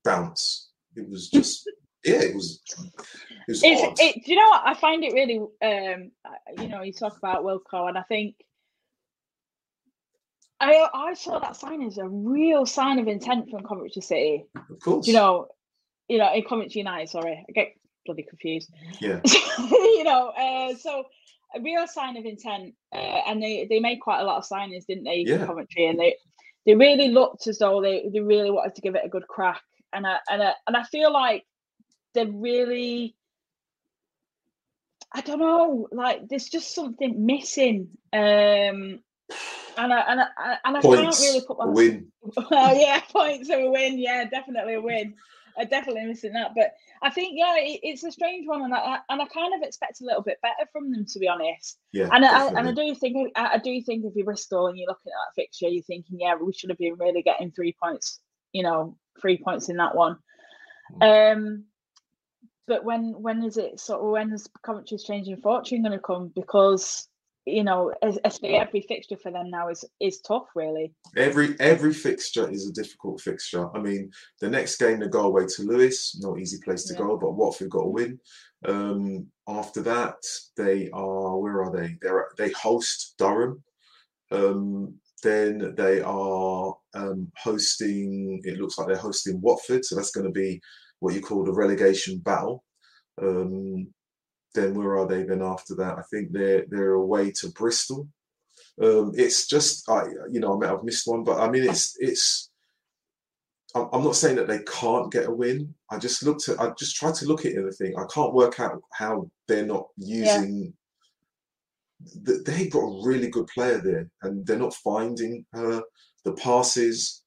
bounce. 0.05 0.71
It 0.95 1.09
was 1.09 1.31
just, 1.31 1.71
yeah, 2.05 2.21
it 2.21 2.35
was. 2.35 2.63
It 3.49 3.49
was 3.49 3.63
it, 3.63 3.99
it, 3.99 4.25
do 4.25 4.31
you 4.33 4.37
know 4.37 4.49
what? 4.49 4.63
I 4.65 4.75
find 4.75 5.03
it 5.03 5.15
really, 5.15 5.39
um, 5.39 6.11
you 6.59 6.69
know, 6.69 6.83
you 6.83 6.93
talk 6.93 7.17
about 7.17 7.43
Wilco, 7.43 7.89
and 7.89 7.97
I 7.97 8.03
think 8.03 8.37
I 10.63 10.89
I 10.95 11.15
saw 11.15 11.41
that 11.41 11.57
sign 11.57 11.83
as 11.83 11.99
a 11.99 12.07
real 12.07 12.65
sign 12.67 13.01
of 13.01 13.09
intent 13.09 13.51
from 13.51 13.65
Coventry 13.65 14.01
City. 14.01 14.45
Of 14.55 14.79
course. 14.81 15.07
You 15.09 15.15
know, 15.15 15.49
you 16.13 16.19
know, 16.19 16.31
in 16.35 16.45
Coventry 16.45 16.81
United, 16.81 17.09
sorry, 17.09 17.43
I 17.49 17.53
get 17.53 17.73
bloody 18.05 18.23
confused. 18.23 18.71
Yeah. 19.01 19.21
you 19.59 20.05
know, 20.05 20.29
uh, 20.29 20.75
so 20.77 21.05
a 21.57 21.61
real 21.63 21.87
sign 21.87 22.19
of 22.19 22.27
intent, 22.27 22.75
uh, 22.95 23.21
and 23.27 23.43
they 23.43 23.67
they 23.69 23.81
made 23.81 24.01
quite 24.01 24.21
a 24.21 24.25
lot 24.25 24.37
of 24.37 24.45
signings, 24.45 24.85
didn't 24.87 25.05
they, 25.05 25.25
Yeah. 25.27 25.47
Coventry, 25.47 25.87
and 25.87 25.99
they 25.99 26.17
they 26.67 26.75
really 26.75 27.09
looked 27.09 27.47
as 27.47 27.59
though 27.59 27.81
they 27.81 28.11
they 28.13 28.21
really 28.21 28.51
wanted 28.51 28.75
to 28.75 28.83
give 28.83 28.95
it 28.95 29.07
a 29.07 29.09
good 29.09 29.27
crack, 29.27 29.63
and 29.95 30.07
I 30.07 30.19
and 30.29 30.43
I 30.43 30.53
and 30.67 30.77
I 30.77 30.83
feel 30.85 31.11
like 31.11 31.45
they're 32.15 32.27
really. 32.27 33.17
I 35.15 35.21
don't 35.21 35.41
know, 35.41 35.89
like 35.93 36.29
there's 36.29 36.49
just 36.49 36.75
something 36.75 37.27
missing, 37.27 37.89
um, 38.15 39.01
and 39.79 39.93
I 39.93 40.01
and 40.09 40.21
I 40.21 40.57
and 40.65 40.77
I 40.77 40.81
can't 40.81 41.21
really 41.21 41.43
put 41.47 41.59
my 41.59 41.67
win. 41.67 42.13
well, 42.51 42.77
yeah, 42.77 43.01
points 43.01 43.51
of 43.51 43.61
a 43.61 43.71
win. 43.71 43.99
Yeah, 43.99 44.25
definitely 44.25 44.75
a 44.75 44.81
win. 44.81 45.15
I 45.59 45.65
definitely 45.65 46.07
missing 46.07 46.33
that, 46.33 46.53
but 46.55 46.73
I 47.03 47.11
think 47.11 47.35
yeah, 47.37 47.57
it, 47.59 47.81
it's 47.83 48.05
a 48.05 48.13
strange 48.13 48.47
one, 48.47 48.63
and 48.63 48.75
I 48.75 48.99
and 49.09 49.21
I 49.21 49.27
kind 49.27 49.55
of 49.55 49.63
expect 49.67 50.01
a 50.01 50.05
little 50.05 50.23
bit 50.23 50.39
better 50.43 50.69
from 50.73 50.91
them, 50.91 51.05
to 51.07 51.19
be 51.19 51.29
honest. 51.29 51.79
Yeah, 51.93 52.09
And 52.13 52.25
I, 52.25 52.49
and 52.49 52.69
I 52.69 52.73
do 52.73 52.95
think 52.95 53.33
I, 53.37 53.55
I 53.55 53.59
do 53.59 53.81
think 53.83 54.05
if 54.05 54.15
you're 54.15 54.25
Bristol 54.25 54.69
and 54.69 54.79
you're 54.79 54.89
looking 54.89 55.13
at 55.13 55.21
that 55.27 55.43
fixture, 55.43 55.69
you're 55.69 55.83
thinking, 55.83 56.21
yeah, 56.21 56.35
we 56.41 56.53
should 56.53 56.71
have 56.71 56.79
been 56.79 56.97
really 56.99 57.23
getting 57.23 57.51
three 57.51 57.77
points, 57.83 58.21
you 58.53 58.63
know, 58.63 58.97
three 59.21 59.39
points 59.39 59.69
in 59.69 59.77
that 59.77 59.95
one. 59.95 60.17
Mm. 61.01 61.37
Um, 61.37 61.65
but 62.67 62.85
when 62.85 63.15
when 63.21 63.43
is 63.43 63.57
it 63.57 63.81
sort 63.81 64.01
of 64.01 64.11
when 64.11 64.33
is 64.33 64.49
Coventry's 64.63 65.05
changing 65.05 65.37
fortune 65.39 65.83
going 65.83 65.93
to 65.93 65.99
come? 65.99 66.33
Because 66.35 67.09
you 67.47 67.65
know, 67.65 67.93
es- 68.03 68.19
especially 68.25 68.57
every 68.57 68.81
fixture 68.83 69.17
for 69.17 69.31
them 69.33 69.51
now 69.51 69.69
is 69.69 69.85
is 70.01 70.21
tough, 70.21 70.47
really. 70.55 70.93
Every 71.17 71.59
every 71.61 71.93
fixture 71.93 72.49
is 72.51 72.69
a 72.69 72.73
difficult 72.73 73.21
fixture. 73.21 73.75
I 73.77 73.81
mean, 73.81 74.11
the 74.41 74.49
next 74.49 74.77
game 74.77 75.01
they 75.01 75.09
go 75.09 75.23
away 75.27 75.47
to 75.47 75.63
Lewes, 75.63 76.19
no 76.21 76.37
easy 76.39 76.59
place 76.65 76.85
to 76.85 76.95
Yeah. 76.95 77.01
go, 77.01 77.17
but 77.19 77.33
Watford 77.33 77.71
got 77.71 77.87
a 77.87 77.89
win. 77.89 78.21
Um, 78.65 79.27
after 79.49 79.83
that, 79.83 80.23
they 80.57 80.89
are 80.93 81.39
where 81.39 81.63
are 81.65 81.73
they? 81.77 81.97
They're 82.01 82.29
they 82.39 82.51
host 82.51 83.15
Durham. 83.19 83.63
Um, 84.31 84.95
then 85.23 85.75
they 85.77 86.01
are 86.01 86.75
um, 86.95 87.31
hosting. 87.37 88.41
It 88.45 88.59
looks 88.59 88.79
like 88.79 88.89
they're 88.89 88.97
hosting 88.97 89.41
Watford, 89.41 89.85
so 89.85 89.95
that's 89.95 90.11
going 90.11 90.27
to 90.27 90.33
be 90.33 90.61
what 91.01 91.15
you 91.15 91.21
call 91.21 91.45
the 91.45 91.53
relegation 91.53 92.19
battle. 92.19 92.65
Um, 93.21 93.93
then 94.55 94.75
where 94.75 94.97
are 94.99 95.07
they? 95.07 95.23
Then 95.23 95.43
after 95.43 95.75
that, 95.77 95.99
I 95.99 96.03
think 96.11 96.33
they're 96.33 96.65
they're 96.69 96.93
away 96.93 97.31
to 97.33 97.49
Bristol. 97.51 98.09
Um, 98.83 99.13
it's 99.15 99.47
just 99.47 99.89
I, 99.89 100.05
you 100.31 100.41
know, 100.41 100.55
I 100.55 100.59
might 100.59 100.71
have 100.71 100.85
missed 100.85 101.07
one, 101.07 101.25
but 101.25 101.41
I 101.41 101.49
mean, 101.51 101.65
it's 101.65 101.97
it's. 101.99 102.51
I'm 103.75 103.89
I'm 103.93 104.05
not 104.05 104.17
saying 104.17 104.37
that 104.37 104.47
they 104.49 104.61
can't 104.61 105.11
get 105.13 105.27
a 105.29 105.31
win. 105.33 105.75
I 105.91 105.99
just 105.99 106.23
looked 106.23 106.49
at, 106.49 106.61
I 106.61 106.71
just 106.79 106.97
tried 106.97 107.15
to 107.17 107.27
look 107.27 107.47
at 107.47 107.55
everything. 107.55 107.95
I 107.99 108.05
can't 108.13 108.35
work 108.35 108.61
out 108.61 108.83
how 108.93 109.31
they're 109.49 109.67
not 109.67 109.87
using. 109.97 110.75
th- 112.27 112.45
They've 112.45 112.71
got 112.71 112.81
a 112.81 113.03
really 113.07 113.29
good 113.29 113.47
player 113.47 113.79
there, 113.79 114.09
and 114.23 114.47
they're 114.47 114.59
not 114.59 114.75
finding 114.75 115.47
her. 115.53 115.83
The 116.25 116.33
passes 116.33 117.23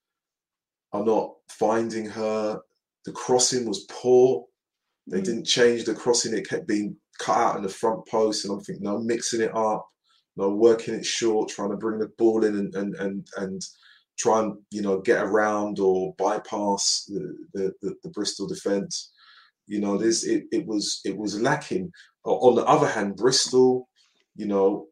are 0.93 1.03
not 1.03 1.33
finding 1.49 2.05
her. 2.05 2.59
The 3.05 3.11
crossing 3.11 3.65
was 3.67 3.85
poor. 3.89 4.45
They 5.07 5.19
Mm. 5.21 5.25
didn't 5.25 5.45
change 5.45 5.83
the 5.85 5.93
crossing. 5.95 6.33
It 6.33 6.47
kept 6.49 6.67
being 6.67 6.95
cut 7.19 7.37
out 7.37 7.55
in 7.57 7.63
the 7.63 7.69
front 7.69 8.07
post, 8.07 8.45
and 8.45 8.53
I'm 8.53 8.61
thinking, 8.61 8.83
no, 8.83 8.99
mixing 8.99 9.41
it 9.41 9.55
up, 9.55 9.87
no, 10.35 10.49
working 10.49 10.93
it 10.93 11.05
short, 11.05 11.49
trying 11.49 11.71
to 11.71 11.77
bring 11.77 11.99
the 11.99 12.09
ball 12.17 12.43
in 12.43 12.55
and 12.55 12.75
and 12.75 12.95
and, 12.95 13.27
and 13.37 13.61
try 14.17 14.41
and 14.41 14.57
you 14.71 14.81
know 14.81 14.99
get 14.99 15.23
around 15.23 15.79
or 15.79 16.13
bypass 16.17 17.05
the 17.07 17.35
the, 17.53 17.73
the, 17.81 17.95
the 18.03 18.09
Bristol 18.09 18.47
defence. 18.47 19.11
You 19.67 19.79
know, 19.79 19.97
there's 19.97 20.23
it, 20.25 20.43
it 20.51 20.65
was 20.67 21.01
it 21.05 21.17
was 21.17 21.39
lacking. 21.39 21.91
On 22.23 22.55
the 22.55 22.65
other 22.65 22.87
hand, 22.87 23.17
Bristol, 23.17 23.87
you 24.35 24.47
know, 24.47 24.87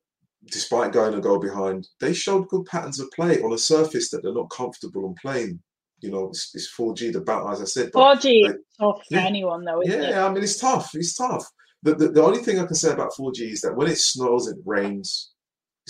despite 0.46 0.92
going 0.92 1.14
a 1.14 1.22
goal 1.22 1.40
behind, 1.40 1.88
they 2.00 2.14
showed 2.14 2.48
good 2.48 2.66
patterns 2.66 3.00
of 3.00 3.10
play 3.12 3.42
on 3.42 3.54
a 3.54 3.58
surface 3.58 4.10
that 4.10 4.24
they're 4.24 4.34
not 4.34 4.50
comfortable 4.50 5.06
on 5.06 5.16
playing. 5.22 5.60
You 6.00 6.12
know, 6.12 6.28
it's, 6.28 6.52
it's 6.54 6.72
4G, 6.78 7.14
the 7.14 7.22
battle, 7.22 7.50
as 7.50 7.62
I 7.62 7.66
said. 7.66 7.92
4G 7.92 8.44
like, 8.44 8.56
is 8.56 8.62
tough 8.80 9.02
for 9.10 9.18
anyone, 9.18 9.64
though, 9.64 9.82
isn't 9.82 10.02
it? 10.02 10.10
yeah, 10.10 10.26
I 10.26 10.30
mean, 10.32 10.44
it's 10.44 10.60
tough. 10.60 10.92
It's 10.96 11.16
tough. 11.16 11.46
The, 11.84 11.96
the, 11.96 12.08
the 12.10 12.24
only 12.24 12.40
thing 12.40 12.60
I 12.60 12.66
can 12.66 12.76
say 12.76 12.92
about 12.92 13.14
4G 13.14 13.52
is 13.52 13.62
that 13.62 13.76
when 13.76 13.88
it 13.88 13.98
snows 13.98 14.48
it 14.48 14.58
rains, 14.66 15.34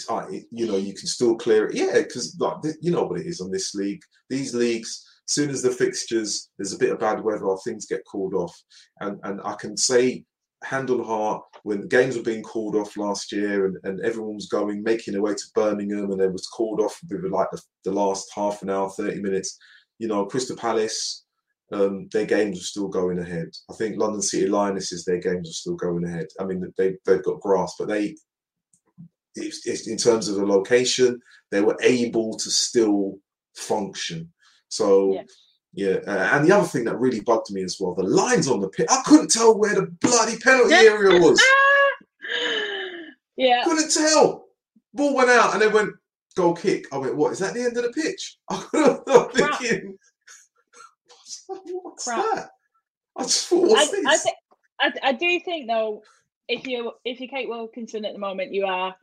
ah, 0.10 0.26
it, 0.30 0.46
you 0.52 0.68
know, 0.68 0.78
you 0.78 0.94
can 0.94 1.08
still 1.08 1.36
clear 1.36 1.68
it. 1.68 1.76
Yeah, 1.76 1.94
because 2.02 2.36
like 2.40 2.58
you 2.82 2.92
know 2.92 3.04
what 3.04 3.20
it 3.20 3.28
is 3.28 3.42
on 3.42 3.52
this 3.52 3.76
league. 3.76 4.02
These 4.30 4.54
leagues, 4.54 5.06
soon 5.28 5.50
as 5.50 5.62
the 5.62 5.72
fixtures, 5.72 6.50
there's 6.58 6.74
a 6.74 6.80
bit 6.80 6.92
of 6.92 7.00
bad 7.00 7.24
weather, 7.24 7.46
or 7.46 7.60
things 7.60 7.86
get 7.86 8.06
called 8.06 8.34
off. 8.34 8.56
And 9.00 9.20
and 9.24 9.40
I 9.46 9.54
can 9.54 9.78
say, 9.78 10.26
hand 10.64 10.90
on 10.90 11.04
heart, 11.04 11.44
when 11.64 11.88
games 11.88 12.18
were 12.18 12.24
being 12.24 12.44
called 12.44 12.76
off 12.76 12.98
last 12.98 13.32
year, 13.32 13.66
and, 13.66 13.78
and 13.84 14.02
everyone 14.02 14.36
was 14.36 14.48
going, 14.48 14.82
making 14.84 15.14
their 15.14 15.22
way 15.22 15.34
to 15.34 15.52
Birmingham, 15.54 16.12
and 16.12 16.22
it 16.22 16.32
was 16.32 16.48
called 16.48 16.82
off 16.82 17.00
with 17.10 17.24
like 17.26 17.50
the, 17.52 17.62
the 17.86 17.92
last 17.92 18.32
half 18.36 18.62
an 18.62 18.70
hour, 18.70 18.90
30 18.90 19.22
minutes. 19.22 19.58
You 20.00 20.08
know, 20.08 20.26
Crystal 20.26 20.58
Palace, 20.58 21.24
um, 21.72 22.08
their 22.12 22.26
games 22.26 22.60
are 22.60 22.66
still 22.66 22.88
going 22.88 23.20
ahead. 23.20 23.50
I 23.70 23.74
think 23.74 23.98
London 23.98 24.22
City 24.22 24.48
Lionesses, 24.48 25.06
their 25.06 25.20
games 25.20 25.50
are 25.50 25.54
still 25.54 25.76
going 25.76 26.04
ahead. 26.04 26.28
I 26.40 26.46
mean, 26.46 26.72
they 26.78 26.96
they've 27.06 27.24
got 27.24 27.42
grass, 27.42 27.76
but 27.80 27.88
they, 27.88 28.16
it's, 29.36 29.66
it's 29.66 29.88
in 29.88 29.98
terms 29.98 30.28
of 30.28 30.36
the 30.36 30.46
location, 30.46 31.20
they 31.52 31.62
were 31.62 31.78
able 31.82 32.38
to 32.38 32.50
still 32.50 33.18
function. 33.56 34.32
So. 34.70 35.14
Yeah. 35.14 35.24
Yeah, 35.76 35.96
uh, 36.06 36.30
and 36.34 36.46
the 36.46 36.56
other 36.56 36.68
thing 36.68 36.84
that 36.84 37.00
really 37.00 37.22
bugged 37.22 37.50
me 37.50 37.64
as 37.64 37.78
well, 37.80 37.96
the 37.96 38.04
lines 38.04 38.48
on 38.48 38.60
the 38.60 38.70
pitch. 38.70 38.86
I 38.92 39.02
couldn't 39.08 39.32
tell 39.32 39.58
where 39.58 39.74
the 39.74 39.88
bloody 40.02 40.38
penalty 40.38 40.72
area 40.72 41.20
was. 41.20 41.44
yeah, 43.38 43.64
couldn't 43.64 43.92
tell. 43.92 44.46
Ball 44.94 45.16
went 45.16 45.32
out 45.32 45.54
and 45.54 45.64
then 45.64 45.74
went 45.74 45.90
goal 46.36 46.54
kick. 46.54 46.86
I 46.92 46.98
went, 46.98 47.16
what? 47.16 47.32
Is 47.32 47.40
that 47.40 47.54
the 47.54 47.64
end 47.64 47.78
of 47.78 47.84
the 47.84 47.92
pitch? 47.92 48.38
I'm 48.50 49.30
thinking, 49.32 49.98
what's? 51.48 52.04
Crap. 52.06 52.26
that? 52.36 52.50
I 53.18 53.24
just 53.24 53.48
thought, 53.48 53.70
what's 53.70 53.90
I, 53.94 53.96
this? 53.96 54.06
I, 54.08 54.18
thi- 54.18 55.00
I, 55.04 55.10
I 55.10 55.12
do 55.14 55.40
think 55.42 55.68
though, 55.68 56.02
if 56.48 56.68
you 56.68 56.92
if 57.06 57.20
you're 57.20 57.30
Kate 57.30 57.50
Wilkinson 57.50 58.06
at 58.06 58.14
the 58.14 58.20
moment, 58.20 58.54
you 58.54 58.66
are 58.66 58.96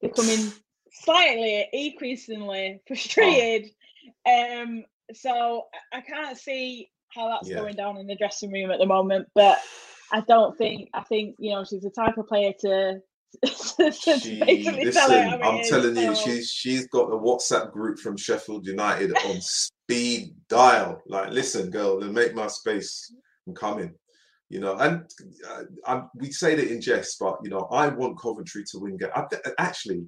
becoming 0.00 0.52
slightly 0.92 1.66
increasingly 1.72 2.80
frustrated. 2.86 3.70
Um, 4.26 4.84
so 5.14 5.64
I- 5.92 6.00
can't 6.02 6.38
see 6.38 6.88
how 7.14 7.28
that's 7.28 7.48
Yeah. 7.48 7.56
going 7.60 7.74
down 7.74 7.96
in 7.96 8.06
the 8.06 8.16
dressing 8.16 8.52
room 8.52 8.70
at 8.70 8.78
the 8.78 8.86
moment. 8.86 9.28
But 9.34 9.58
I 10.12 10.20
don't 10.20 10.56
think 10.56 10.88
I 10.94 11.02
think 11.02 11.36
you 11.38 11.52
know 11.52 11.64
she's 11.64 11.82
the 11.82 11.90
type 11.90 12.16
of 12.18 12.26
player 12.28 12.52
to. 12.60 13.00
to 13.44 13.92
She, 13.92 14.40
basically 14.40 14.90
tell 14.90 15.08
listen, 15.10 15.34
it 15.34 15.42
I'm 15.44 15.56
is, 15.60 15.68
telling 15.68 15.94
you, 15.96 16.14
so- 16.14 16.22
she's 16.24 16.50
she's 16.50 16.86
got 16.86 17.12
a 17.12 17.16
WhatsApp 17.16 17.72
group 17.72 17.98
from 17.98 18.16
Sheffield 18.16 18.66
United 18.66 19.12
on 19.26 19.36
speed 19.88 20.34
dial. 20.48 21.02
Like, 21.06 21.30
listen, 21.30 21.70
girl, 21.70 22.00
then 22.00 22.12
make 22.12 22.34
my 22.34 22.46
space. 22.46 23.12
I'm 23.46 23.54
coming. 23.54 23.94
You 24.50 24.60
know, 24.60 24.76
and 24.76 25.04
uh, 25.48 25.62
I, 25.86 26.02
we 26.14 26.30
say 26.30 26.54
that 26.54 26.70
in 26.70 26.80
jest, 26.80 27.18
but 27.18 27.38
you 27.42 27.50
know, 27.50 27.68
I 27.70 27.88
want 27.88 28.18
Coventry 28.18 28.64
to 28.70 28.78
win. 28.78 28.98
actually, 29.58 30.06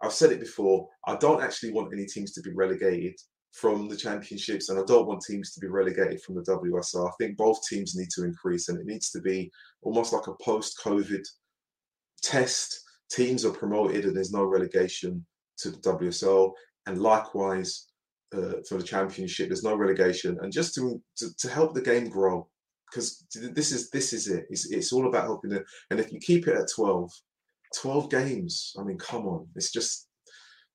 I've 0.00 0.12
said 0.12 0.30
it 0.30 0.40
before. 0.40 0.88
I 1.06 1.16
don't 1.16 1.42
actually 1.42 1.72
want 1.72 1.92
any 1.92 2.06
teams 2.06 2.32
to 2.34 2.40
be 2.40 2.52
relegated 2.52 3.14
from 3.52 3.88
the 3.88 3.96
championships, 3.96 4.68
and 4.68 4.78
I 4.78 4.84
don't 4.84 5.08
want 5.08 5.22
teams 5.22 5.52
to 5.52 5.60
be 5.60 5.66
relegated 5.66 6.22
from 6.22 6.36
the 6.36 6.42
WSL. 6.42 7.08
I 7.08 7.12
think 7.18 7.36
both 7.36 7.58
teams 7.68 7.96
need 7.96 8.10
to 8.14 8.24
increase, 8.24 8.68
and 8.68 8.78
it 8.78 8.86
needs 8.86 9.10
to 9.10 9.20
be 9.20 9.50
almost 9.82 10.12
like 10.12 10.28
a 10.28 10.34
post-COVID 10.42 11.26
test. 12.22 12.80
Teams 13.10 13.44
are 13.44 13.50
promoted, 13.50 14.04
and 14.04 14.16
there's 14.16 14.32
no 14.32 14.44
relegation 14.44 15.26
to 15.58 15.70
the 15.72 15.78
WSL, 15.78 16.52
and 16.86 17.02
likewise 17.02 17.89
uh, 18.34 18.54
for 18.68 18.78
the 18.78 18.82
championship, 18.82 19.48
there's 19.48 19.64
no 19.64 19.76
relegation, 19.76 20.38
and 20.42 20.52
just 20.52 20.74
to 20.74 21.00
to, 21.16 21.36
to 21.36 21.48
help 21.48 21.74
the 21.74 21.80
game 21.80 22.08
grow, 22.08 22.46
because 22.90 23.24
this 23.34 23.72
is 23.72 23.90
this 23.90 24.12
is 24.12 24.28
it. 24.28 24.46
It's, 24.50 24.70
it's 24.70 24.92
all 24.92 25.08
about 25.08 25.24
helping 25.24 25.52
it, 25.52 25.64
and 25.90 26.00
if 26.00 26.12
you 26.12 26.18
keep 26.20 26.46
it 26.48 26.56
at 26.56 26.68
12, 26.74 27.10
12 27.80 28.10
games, 28.10 28.74
I 28.78 28.82
mean, 28.82 28.98
come 28.98 29.26
on, 29.26 29.46
it's 29.56 29.72
just. 29.72 30.06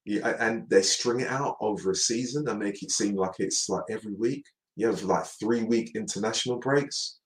Yeah, 0.08 0.36
and 0.40 0.70
they 0.70 0.84
string 0.84 1.22
it 1.22 1.30
out 1.30 1.58
over 1.62 1.90
a 1.90 1.96
season 1.96 2.48
and 2.48 2.60
make 2.60 2.84
it 2.84 2.92
seem 2.92 3.16
like 3.16 3.40
it's 3.40 3.68
like 3.70 3.86
every 3.90 4.14
week. 4.14 4.46
You 4.76 4.86
have 4.86 5.02
like 5.02 5.26
three 5.26 5.64
week 5.64 5.94
international 5.96 6.60
breaks. 6.60 7.18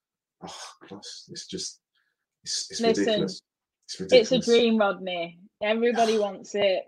Oh, 0.42 0.62
plus, 0.88 1.28
it's 1.28 1.46
just 1.46 1.80
it's, 2.42 2.70
it's 2.70 2.80
Listen, 2.80 3.04
ridiculous. 3.04 3.42
It's 3.98 4.12
It's 4.12 4.32
a 4.32 4.38
dream, 4.38 4.78
Rodney. 4.78 5.38
Everybody 5.62 6.18
wants 6.24 6.54
it. 6.54 6.84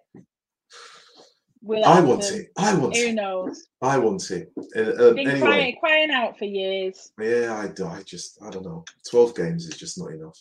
We'll 1.65 1.85
I 1.85 2.01
want 2.01 2.25
it. 2.25 2.49
I 2.59 2.75
want 2.75 2.97
Who 2.97 3.03
it. 3.05 3.15
knows? 3.15 3.67
I 3.81 3.97
want 3.99 4.31
it. 4.33 4.53
Uh, 4.77 5.09
um, 5.09 5.15
Been 5.15 5.29
anyway, 5.29 5.41
crying, 5.41 5.77
crying 5.79 6.11
out 6.11 6.37
for 6.37 6.45
years. 6.45 7.13
yeah, 7.21 7.55
I, 7.55 7.85
I 7.85 8.03
just 8.03 8.39
I 8.43 8.51
don't 8.51 8.65
know. 8.65 8.85
Twelve 9.09 9.35
games 9.37 9.67
is 9.67 9.77
just 9.77 9.99
not 9.99 10.11
enough. 10.11 10.39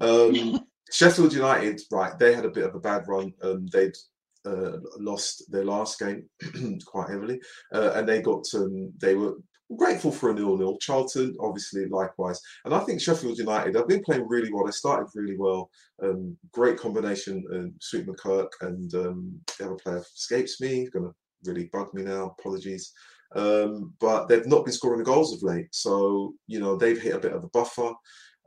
Um, 0.00 0.66
Sheffield 0.92 1.32
United, 1.32 1.80
right? 1.90 2.18
They 2.18 2.34
had 2.34 2.44
a 2.44 2.50
bit 2.50 2.64
of 2.64 2.74
a 2.74 2.80
bad 2.80 3.04
run. 3.06 3.32
Um, 3.42 3.66
they'd 3.72 3.96
uh, 4.44 4.78
lost 4.98 5.50
their 5.50 5.64
last 5.64 5.98
game 5.98 6.28
quite 6.86 7.10
heavily, 7.10 7.40
uh, 7.72 7.92
and 7.94 8.08
they 8.08 8.20
got 8.20 8.44
um, 8.54 8.92
they 8.98 9.14
were 9.14 9.34
grateful 9.74 10.12
for 10.12 10.30
a 10.30 10.34
nil-nil. 10.34 10.78
Charlton, 10.78 11.36
obviously, 11.40 11.86
likewise. 11.86 12.40
And 12.64 12.74
I 12.74 12.80
think 12.80 13.00
Sheffield 13.00 13.38
United 13.38 13.74
have 13.74 13.88
been 13.88 14.02
playing 14.02 14.28
really 14.28 14.52
well. 14.52 14.64
They 14.64 14.70
started 14.72 15.08
really 15.14 15.36
well. 15.36 15.70
Um, 16.02 16.36
great 16.52 16.78
combination, 16.78 17.44
um, 17.52 17.74
Sweetman-Kirk 17.80 18.52
and 18.60 18.94
um, 18.94 19.40
the 19.58 19.66
other 19.66 19.74
player 19.74 20.04
escapes 20.14 20.60
me. 20.60 20.68
He's 20.68 20.90
going 20.90 21.06
to 21.06 21.14
really 21.44 21.68
bug 21.72 21.92
me 21.94 22.02
now. 22.02 22.34
Apologies. 22.38 22.92
Um, 23.34 23.92
but 24.00 24.28
they've 24.28 24.46
not 24.46 24.64
been 24.64 24.74
scoring 24.74 24.98
the 24.98 25.04
goals 25.04 25.32
of 25.32 25.42
late. 25.42 25.74
So, 25.74 26.34
you 26.46 26.60
know, 26.60 26.76
they've 26.76 27.00
hit 27.00 27.14
a 27.14 27.20
bit 27.20 27.32
of 27.32 27.44
a 27.44 27.48
buffer. 27.48 27.92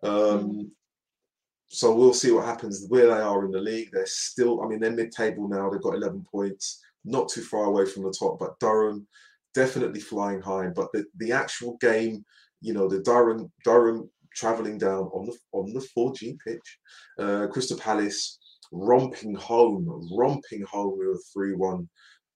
Um, 0.04 0.72
so 1.68 1.94
we'll 1.94 2.14
see 2.14 2.32
what 2.32 2.46
happens 2.46 2.86
where 2.88 3.08
they 3.08 3.22
are 3.22 3.46
in 3.46 3.52
the 3.52 3.60
league. 3.60 3.90
They're 3.92 4.06
still, 4.06 4.64
I 4.64 4.68
mean, 4.68 4.80
they're 4.80 4.92
mid-table 4.92 5.48
now. 5.48 5.70
They've 5.70 5.82
got 5.82 5.96
11 5.96 6.26
points, 6.32 6.82
not 7.06 7.30
too 7.30 7.42
far 7.42 7.66
away 7.66 7.86
from 7.86 8.04
the 8.04 8.16
top. 8.18 8.40
But 8.40 8.60
Durham 8.60 9.06
definitely 9.54 10.00
flying 10.00 10.42
high. 10.42 10.68
But 10.68 10.90
the, 10.94 11.06
the 11.18 11.32
actual 11.32 11.78
game, 11.82 12.24
you 12.62 12.74
know, 12.74 12.88
the 12.88 13.00
Durham 13.00 13.52
Durham 13.64 14.10
traveling 14.36 14.78
down 14.78 15.10
on 15.14 15.26
the 15.26 15.38
on 15.52 15.74
the 15.74 15.88
4G 15.98 16.38
pitch, 16.46 16.78
uh, 17.20 17.48
Crystal 17.48 17.78
Palace 17.78 18.40
romping 18.72 19.36
home, 19.36 19.88
romping 20.12 20.62
home 20.64 20.98
with 20.98 21.18
a 21.18 21.40
3-1 21.40 21.88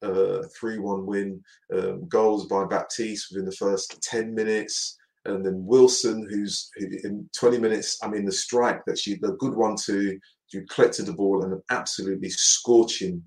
uh, 0.01 0.47
3-1 0.61 1.05
win. 1.05 1.41
Um, 1.74 2.07
goals 2.07 2.47
by 2.47 2.66
Baptiste 2.66 3.28
within 3.32 3.45
the 3.45 3.55
first 3.55 4.01
10 4.01 4.34
minutes 4.34 4.97
and 5.26 5.45
then 5.45 5.66
Wilson, 5.66 6.28
who's 6.30 6.70
who, 6.76 6.88
in 7.03 7.30
20 7.38 7.57
minutes. 7.57 7.97
I 8.03 8.09
mean, 8.09 8.26
the 8.26 8.32
strike 8.32 8.82
that 8.86 8.99
she, 8.99 9.16
the 9.16 9.34
good 9.39 9.55
one 9.55 9.76
to, 9.86 10.20
you 10.51 10.66
collected 10.70 11.05
the 11.05 11.14
ball 11.14 11.43
and 11.43 11.53
an 11.53 11.61
absolutely 11.70 12.30
scorching 12.30 13.24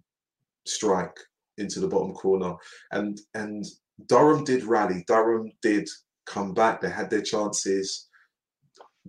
strike 0.66 1.16
into 1.59 1.81
the 1.81 1.89
bottom 1.89 2.13
corner. 2.13 2.55
And 2.93 3.19
and 3.35 3.65
Durham 4.07 4.45
did 4.45 4.65
rally. 4.65 5.05
Durham 5.07 5.51
did 5.63 5.89
come 6.27 6.55
back. 6.55 6.81
They 6.81 6.91
had 6.91 7.11
their 7.11 7.23
chances. 7.23 8.09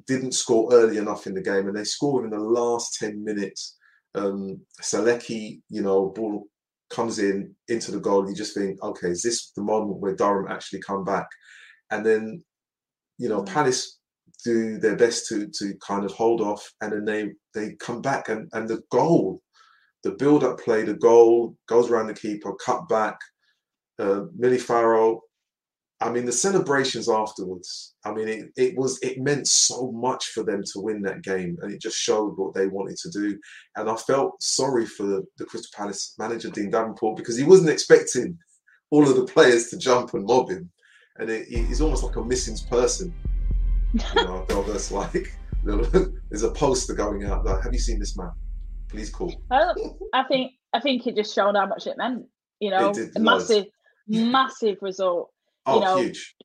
Didn't 0.05 0.33
score 0.33 0.71
early 0.73 0.97
enough 0.97 1.27
in 1.27 1.33
the 1.33 1.41
game, 1.41 1.67
and 1.67 1.75
they 1.75 1.83
scored 1.83 2.25
in 2.25 2.31
the 2.31 2.39
last 2.39 2.97
10 2.99 3.23
minutes. 3.23 3.77
Um, 4.13 4.61
Saleki, 4.81 5.61
you 5.69 5.81
know, 5.81 6.09
ball 6.09 6.45
comes 6.89 7.19
in 7.19 7.55
into 7.67 7.91
the 7.91 7.99
goal. 7.99 8.29
You 8.29 8.35
just 8.35 8.55
think, 8.55 8.81
okay, 8.81 9.09
is 9.09 9.23
this 9.23 9.51
the 9.55 9.63
moment 9.63 9.99
where 9.99 10.15
Durham 10.15 10.47
actually 10.49 10.81
come 10.81 11.03
back? 11.03 11.27
And 11.89 12.05
then 12.05 12.43
you 13.17 13.29
know, 13.29 13.43
Palace 13.43 13.99
do 14.43 14.77
their 14.77 14.95
best 14.95 15.27
to 15.27 15.47
to 15.47 15.73
kind 15.85 16.05
of 16.05 16.11
hold 16.11 16.41
off, 16.41 16.71
and 16.81 16.91
then 16.91 17.05
they 17.05 17.33
they 17.53 17.75
come 17.75 18.01
back 18.01 18.29
and 18.29 18.49
and 18.53 18.67
the 18.67 18.81
goal, 18.91 19.41
the 20.03 20.11
build 20.11 20.43
up 20.43 20.59
play, 20.59 20.83
the 20.83 20.93
goal 20.93 21.55
goes 21.67 21.89
around 21.89 22.07
the 22.07 22.13
keeper, 22.13 22.53
cut 22.53 22.87
back. 22.87 23.17
Uh, 23.99 24.25
Millie 24.37 24.59
Farrow, 24.59 25.21
I 25.99 26.11
mean, 26.11 26.25
the 26.25 26.31
celebrations 26.31 27.09
afterwards. 27.09 27.95
I 28.05 28.13
mean, 28.13 28.27
it, 28.27 28.51
it 28.55 28.77
was 28.77 28.99
it 29.01 29.17
meant 29.17 29.47
so 29.47 29.91
much 29.91 30.27
for 30.27 30.43
them 30.43 30.61
to 30.73 30.79
win 30.79 31.01
that 31.01 31.23
game, 31.23 31.57
and 31.61 31.73
it 31.73 31.81
just 31.81 31.97
showed 31.97 32.37
what 32.37 32.53
they 32.53 32.67
wanted 32.67 32.97
to 32.97 33.09
do. 33.09 33.39
And 33.75 33.89
I 33.89 33.95
felt 33.95 34.41
sorry 34.41 34.85
for 34.85 35.03
the, 35.03 35.25
the 35.37 35.45
Crystal 35.45 35.71
Palace 35.75 36.13
manager 36.19 36.51
Dean 36.51 36.69
Davenport 36.69 37.17
because 37.17 37.37
he 37.37 37.43
wasn't 37.43 37.71
expecting 37.71 38.37
all 38.91 39.07
of 39.07 39.15
the 39.15 39.25
players 39.25 39.69
to 39.69 39.77
jump 39.77 40.13
and 40.13 40.25
mob 40.25 40.49
him 40.49 40.69
and 41.19 41.29
it, 41.29 41.47
he's 41.47 41.81
almost 41.81 42.03
like 42.03 42.15
a 42.15 42.23
missing 42.23 42.57
person. 42.69 43.13
You 43.93 44.23
know, 44.23 44.43
I 44.43 44.51
felt 44.51 44.67
that's 44.67 44.91
like 44.91 45.33
there's 45.63 46.43
a 46.43 46.51
poster 46.51 46.93
going 46.93 47.25
out 47.25 47.43
there. 47.43 47.59
Have 47.61 47.73
you 47.73 47.79
seen 47.79 47.99
this 47.99 48.17
man? 48.17 48.31
Please 48.89 49.09
call. 49.09 49.33
I 49.51 50.23
think 50.27 50.53
I 50.73 50.79
think 50.79 51.07
it 51.07 51.15
just 51.15 51.33
showed 51.33 51.55
how 51.55 51.65
much 51.65 51.87
it 51.87 51.97
meant. 51.97 52.25
You 52.59 52.71
know, 52.71 52.93
a 53.15 53.19
massive, 53.19 53.65
massive 54.07 54.77
result. 54.81 55.29
Oh, 55.65 55.75
you 55.75 55.81
know, 55.81 55.97
huge. 55.97 56.35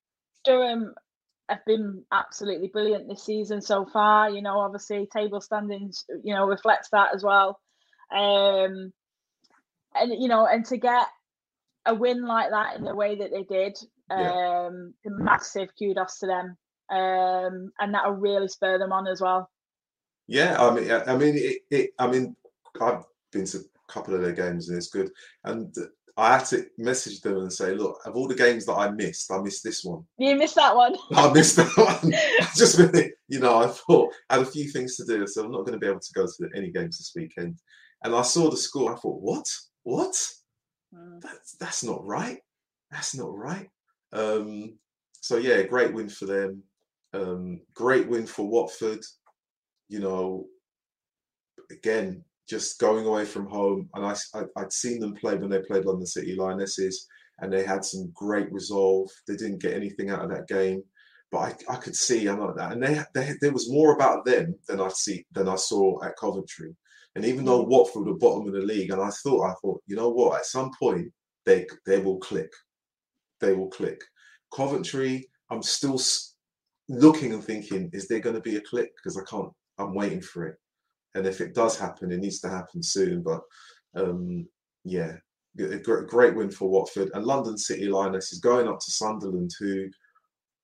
Durham 0.45 0.95
have 1.49 1.65
been 1.67 2.05
absolutely 2.13 2.69
brilliant 2.69 3.09
this 3.09 3.25
season 3.25 3.61
so 3.61 3.87
far. 3.87 4.31
You 4.31 4.43
know, 4.43 4.59
obviously 4.59 5.09
table 5.13 5.41
standings, 5.41 6.05
you 6.23 6.35
know, 6.35 6.47
reflects 6.47 6.89
that 6.93 7.15
as 7.15 7.23
well. 7.23 7.61
Um, 8.15 8.93
and 9.95 10.13
you 10.21 10.29
know, 10.29 10.47
and 10.47 10.65
to 10.67 10.77
get 10.77 11.07
a 11.87 11.95
win 11.95 12.25
like 12.25 12.51
that 12.51 12.77
in 12.77 12.85
the 12.85 12.95
way 12.95 13.17
that 13.17 13.31
they 13.31 13.43
did, 13.43 13.77
yeah. 14.11 14.67
Um, 14.67 14.95
massive 15.07 15.71
kudos 15.79 16.19
to 16.19 16.27
them, 16.27 16.57
um, 16.91 17.73
and 17.81 17.95
that'll 17.95 18.13
really 18.13 18.49
spur 18.49 18.79
them 18.79 18.93
on 18.93 19.07
as 19.07 19.21
well. 19.21 19.49
Yeah, 20.33 20.57
I 20.59 20.75
mean, 20.75 20.91
I 20.91 21.15
mean, 21.15 21.35
it, 21.37 21.59
it, 21.71 21.91
I 21.99 22.07
mean, 22.07 22.35
I've 22.81 23.05
been 23.33 23.45
to 23.45 23.59
a 23.59 23.93
couple 23.93 24.15
of 24.15 24.23
their 24.23 24.33
games 24.33 24.69
and 24.69 24.79
it's 24.79 24.89
good, 24.89 25.11
and 25.45 25.75
I 26.17 26.39
had 26.39 26.47
to 26.47 26.65
message 26.79 27.21
them 27.21 27.37
and 27.37 27.53
say, 27.53 27.75
look, 27.75 28.01
of 28.07 28.17
all 28.17 28.27
the 28.27 28.35
games 28.35 28.65
that 28.65 28.73
I 28.73 28.91
missed, 28.91 29.31
I 29.31 29.43
missed 29.43 29.63
this 29.63 29.85
one. 29.85 30.05
You 30.17 30.35
missed 30.37 30.55
that 30.55 30.75
one. 30.75 30.97
I 31.13 31.31
missed 31.35 31.57
that 31.57 31.77
one. 31.77 32.15
I 32.41 32.49
just 32.57 32.79
really, 32.79 33.13
you 33.29 33.41
know, 33.41 33.63
I 33.63 33.67
thought 33.67 34.15
I 34.31 34.39
had 34.39 34.47
a 34.47 34.51
few 34.51 34.71
things 34.71 34.97
to 34.97 35.05
do, 35.05 35.27
so 35.27 35.45
I'm 35.45 35.53
not 35.53 35.67
going 35.67 35.73
to 35.73 35.79
be 35.79 35.87
able 35.87 36.01
to 36.01 36.13
go 36.15 36.25
to 36.25 36.49
any 36.57 36.71
games 36.71 36.97
this 36.97 37.13
weekend. 37.15 37.59
And 38.03 38.15
I 38.15 38.23
saw 38.23 38.49
the 38.49 38.57
score. 38.57 38.95
I 38.95 38.97
thought, 38.97 39.21
what? 39.21 39.47
What? 39.83 40.15
Mm. 40.95 41.21
That's 41.21 41.57
that's 41.57 41.85
not 41.85 42.03
right. 42.07 42.39
That's 42.91 43.15
not 43.15 43.37
right. 43.37 43.69
Um, 44.15 44.79
so 45.21 45.37
yeah, 45.37 45.61
great 45.63 45.93
win 45.93 46.09
for 46.09 46.25
them. 46.25 46.63
Um, 47.13 47.61
great 47.75 48.09
win 48.09 48.27
for 48.27 48.49
Watford. 48.49 49.05
You 49.93 50.01
know, 50.01 50.47
again, 51.71 52.25
just 52.49 52.81
going 52.81 53.07
away 53.07 53.25
from 53.25 53.47
home, 53.47 53.89
and 53.95 54.05
I, 54.05 54.15
I 54.35 54.45
would 54.57 54.73
seen 54.73 54.99
them 55.01 55.15
play 55.15 55.37
when 55.37 55.51
they 55.51 55.61
played 55.61 55.85
London 55.85 56.07
City 56.07 56.35
Lionesses, 56.35 57.07
and 57.41 57.53
they 57.53 57.65
had 57.65 57.85
some 57.85 58.11
great 58.15 58.51
resolve. 58.53 59.11
They 59.27 59.37
didn't 59.37 59.63
get 59.63 59.75
anything 59.75 60.11
out 60.11 60.25
of 60.25 60.31
that 60.31 60.49
game, 60.49 60.83
but 61.31 61.39
I, 61.39 61.75
I 61.75 61.77
could 61.77 61.97
see 61.97 62.27
I'm 62.27 62.41
like 62.41 62.57
that, 62.57 62.73
and 62.73 62.83
they, 62.83 63.01
they 63.15 63.35
there 63.41 63.53
was 63.53 63.71
more 63.71 63.95
about 63.95 64.25
them 64.25 64.55
than 64.69 64.81
I 64.81 64.89
see 64.89 65.25
than 65.33 65.49
I 65.49 65.57
saw 65.57 66.03
at 66.03 66.17
Coventry. 66.17 66.75
And 67.15 67.25
even 67.27 67.45
though 67.45 67.65
mm. 67.65 67.69
Watford 67.69 68.07
were 68.07 68.15
bottom 68.15 68.49
of 68.49 68.55
the 68.55 68.61
league, 68.61 68.91
and 68.91 69.03
I 69.03 69.11
thought 69.23 69.51
I 69.51 69.55
thought, 69.61 69.83
you 69.87 69.97
know 69.97 70.09
what, 70.09 70.39
at 70.39 70.47
some 70.47 70.71
point 70.79 71.13
they 71.45 71.67
they 71.87 71.99
will 71.99 72.19
click 72.19 72.51
they 73.43 73.53
will 73.53 73.69
click. 73.69 74.01
Coventry, 74.55 75.29
I'm 75.51 75.63
still 75.63 76.01
looking 76.89 77.35
and 77.35 77.45
thinking, 77.45 77.91
is 77.93 78.09
there 78.09 78.21
going 78.21 78.37
to 78.37 78.41
be 78.41 78.57
a 78.57 78.61
click? 78.63 78.93
Because 78.97 79.19
I 79.19 79.25
can't, 79.29 79.53
I'm 79.79 79.95
waiting 79.95 80.21
for 80.21 80.47
it. 80.47 80.57
And 81.15 81.27
if 81.27 81.41
it 81.41 81.55
does 81.55 81.79
happen, 81.79 82.11
it 82.11 82.21
needs 82.21 82.41
to 82.41 82.49
happen 82.49 82.83
soon. 82.83 83.23
But 83.23 83.43
um, 83.95 84.47
yeah, 84.85 85.17
a 85.59 85.79
great 85.79 86.35
win 86.35 86.51
for 86.51 86.69
Watford. 86.69 87.11
And 87.15 87.25
London 87.25 87.59
City 87.59 87.87
Lioness 87.87 88.33
is 88.33 88.39
going 88.41 88.69
up 88.69 88.81
to 88.81 88.91
Sunderland, 88.91 89.51
who 89.59 89.89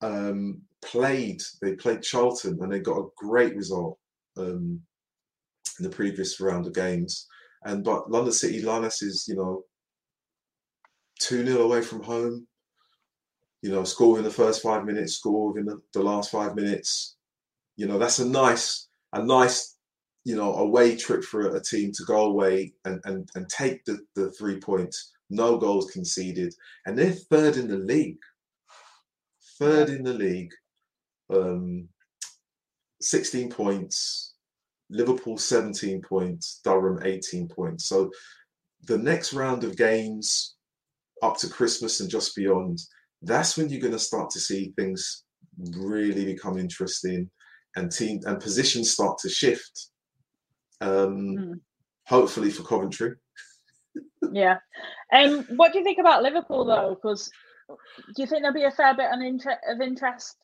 um, 0.00 0.62
played, 0.82 1.42
they 1.60 1.74
played 1.74 2.02
Charlton 2.02 2.58
and 2.60 2.72
they 2.72 2.80
got 2.80 2.98
a 2.98 3.08
great 3.16 3.54
result 3.56 3.98
um, 4.36 4.80
in 5.78 5.84
the 5.84 5.90
previous 5.90 6.40
round 6.40 6.66
of 6.66 6.74
games. 6.74 7.26
And 7.64 7.84
but 7.84 8.10
London 8.10 8.32
City 8.32 8.62
Lioness 8.62 9.02
is, 9.02 9.26
you 9.28 9.36
know, 9.36 9.64
2 11.20 11.44
0 11.44 11.62
away 11.62 11.82
from 11.82 12.02
home. 12.02 12.46
You 13.62 13.72
know, 13.72 13.82
score 13.82 14.12
within 14.12 14.24
the 14.24 14.30
first 14.30 14.62
five 14.62 14.84
minutes, 14.84 15.14
score 15.14 15.58
in 15.58 15.66
the, 15.66 15.80
the 15.92 16.02
last 16.02 16.30
five 16.30 16.54
minutes. 16.54 17.16
You 17.76 17.86
know, 17.86 17.98
that's 17.98 18.20
a 18.20 18.24
nice, 18.24 18.87
a 19.12 19.22
nice, 19.22 19.76
you 20.24 20.36
know, 20.36 20.54
away 20.54 20.96
trip 20.96 21.24
for 21.24 21.56
a, 21.56 21.60
team 21.60 21.92
to 21.92 22.04
go 22.04 22.26
away 22.26 22.72
and, 22.84 23.00
and, 23.04 23.28
and 23.34 23.48
take 23.48 23.84
the, 23.84 23.98
the 24.14 24.30
three 24.32 24.58
points. 24.60 25.12
No 25.30 25.56
goals 25.56 25.90
conceded. 25.90 26.54
And 26.86 26.98
they're 26.98 27.12
third 27.12 27.56
in 27.56 27.68
the 27.68 27.78
league. 27.78 28.18
Third 29.58 29.90
in 29.90 30.02
the 30.02 30.14
league. 30.14 30.52
Um, 31.32 31.88
16 33.00 33.50
points. 33.50 34.34
Liverpool 34.90 35.38
17 35.38 36.02
points. 36.02 36.60
Durham 36.64 37.00
18 37.04 37.48
points. 37.48 37.86
So 37.86 38.10
the 38.84 38.98
next 38.98 39.32
round 39.32 39.64
of 39.64 39.76
games 39.76 40.54
up 41.22 41.36
to 41.38 41.48
Christmas 41.48 42.00
and 42.00 42.08
just 42.08 42.36
beyond, 42.36 42.80
that's 43.22 43.56
when 43.56 43.68
you're 43.68 43.80
going 43.80 43.92
to 43.92 43.98
start 43.98 44.30
to 44.30 44.40
see 44.40 44.72
things 44.76 45.24
really 45.76 46.24
become 46.24 46.56
interesting 46.56 47.28
and 47.78 47.90
team 47.90 48.20
and 48.26 48.40
positions 48.40 48.90
start 48.90 49.18
to 49.18 49.28
shift. 49.28 49.88
Um, 50.80 51.36
mm. 51.36 51.60
Hopefully 52.06 52.50
for 52.50 52.62
Coventry. 52.62 53.16
yeah. 54.32 54.58
Um, 55.12 55.44
what 55.56 55.72
do 55.72 55.78
you 55.78 55.84
think 55.84 55.98
about 55.98 56.22
Liverpool 56.22 56.64
though? 56.64 56.94
Because 56.94 57.30
do 57.68 58.22
you 58.22 58.26
think 58.26 58.42
there'll 58.42 58.54
be 58.54 58.64
a 58.64 58.70
fair 58.70 58.94
bit 58.94 59.10
of 59.12 59.80
interest 59.80 60.36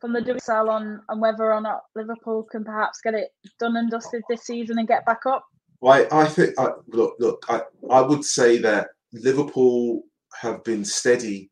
from 0.00 0.12
the 0.12 0.20
WSL 0.20 0.68
on, 0.70 1.02
on 1.08 1.20
whether 1.20 1.52
or 1.52 1.60
not 1.60 1.82
Liverpool 1.96 2.44
can 2.44 2.64
perhaps 2.64 3.00
get 3.02 3.14
it 3.14 3.30
done 3.58 3.76
and 3.76 3.90
dusted 3.90 4.22
this 4.28 4.42
season 4.42 4.78
and 4.78 4.86
get 4.86 5.04
back 5.04 5.26
up? 5.26 5.44
Well, 5.80 6.06
I, 6.10 6.22
I 6.22 6.26
think 6.26 6.54
I, 6.58 6.68
look, 6.88 7.14
look, 7.18 7.44
I, 7.48 7.62
I 7.90 8.00
would 8.00 8.24
say 8.24 8.58
that 8.58 8.88
Liverpool 9.12 10.02
have 10.40 10.62
been 10.64 10.84
steady 10.84 11.50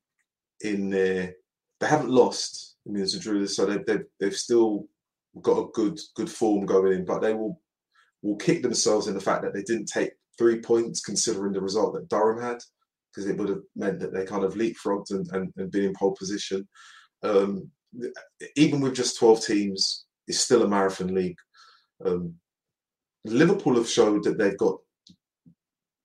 in 0.61 0.91
their. 0.91 1.35
They 1.81 1.87
haven't 1.87 2.11
lost. 2.11 2.77
I 2.87 2.93
mean, 2.93 3.03
it's 3.03 3.15
a 3.15 3.21
drew, 3.21 3.47
so 3.47 3.67
they've, 3.67 3.85
they've 3.87 4.05
they've 4.19 4.37
still 4.37 4.89
got 5.43 5.59
a 5.59 5.69
good 5.73 5.99
good 6.15 6.31
form 6.31 6.67
going 6.67 6.93
in, 6.93 7.05
but 7.05 7.21
they 7.21 7.35
will 7.35 7.61
will 8.23 8.37
kick 8.37 8.63
themselves 8.63 9.07
in 9.07 9.15
the 9.15 9.21
fact 9.21 9.43
that 9.43 9.55
they 9.55 9.63
didn't 9.63 9.87
take 9.87 10.11
three 10.39 10.61
points 10.61 11.01
considering 11.01 11.53
the 11.53 11.61
result 11.61 11.95
that 11.95 12.09
Durham 12.09 12.41
had. 12.41 12.59
because 13.13 13.29
it 13.31 13.37
would 13.39 13.49
have 13.49 13.63
meant 13.75 13.99
that 14.01 14.13
they 14.13 14.25
kind 14.25 14.45
of 14.45 14.55
leapfrogged 14.55 15.11
and, 15.11 15.27
and, 15.33 15.53
and 15.57 15.71
been 15.71 15.85
in 15.85 15.95
pole 15.99 16.15
position. 16.19 16.67
Um, 17.23 17.71
even 18.57 18.81
with 18.81 18.95
just 18.95 19.19
12 19.19 19.45
teams, 19.45 20.05
it's 20.27 20.41
still 20.41 20.63
a 20.63 20.69
marathon 20.69 21.15
league. 21.15 21.39
Um, 22.05 22.35
Liverpool 23.25 23.77
have 23.77 23.89
showed 23.89 24.25
that 24.25 24.39
they've 24.39 24.59
got 24.59 24.77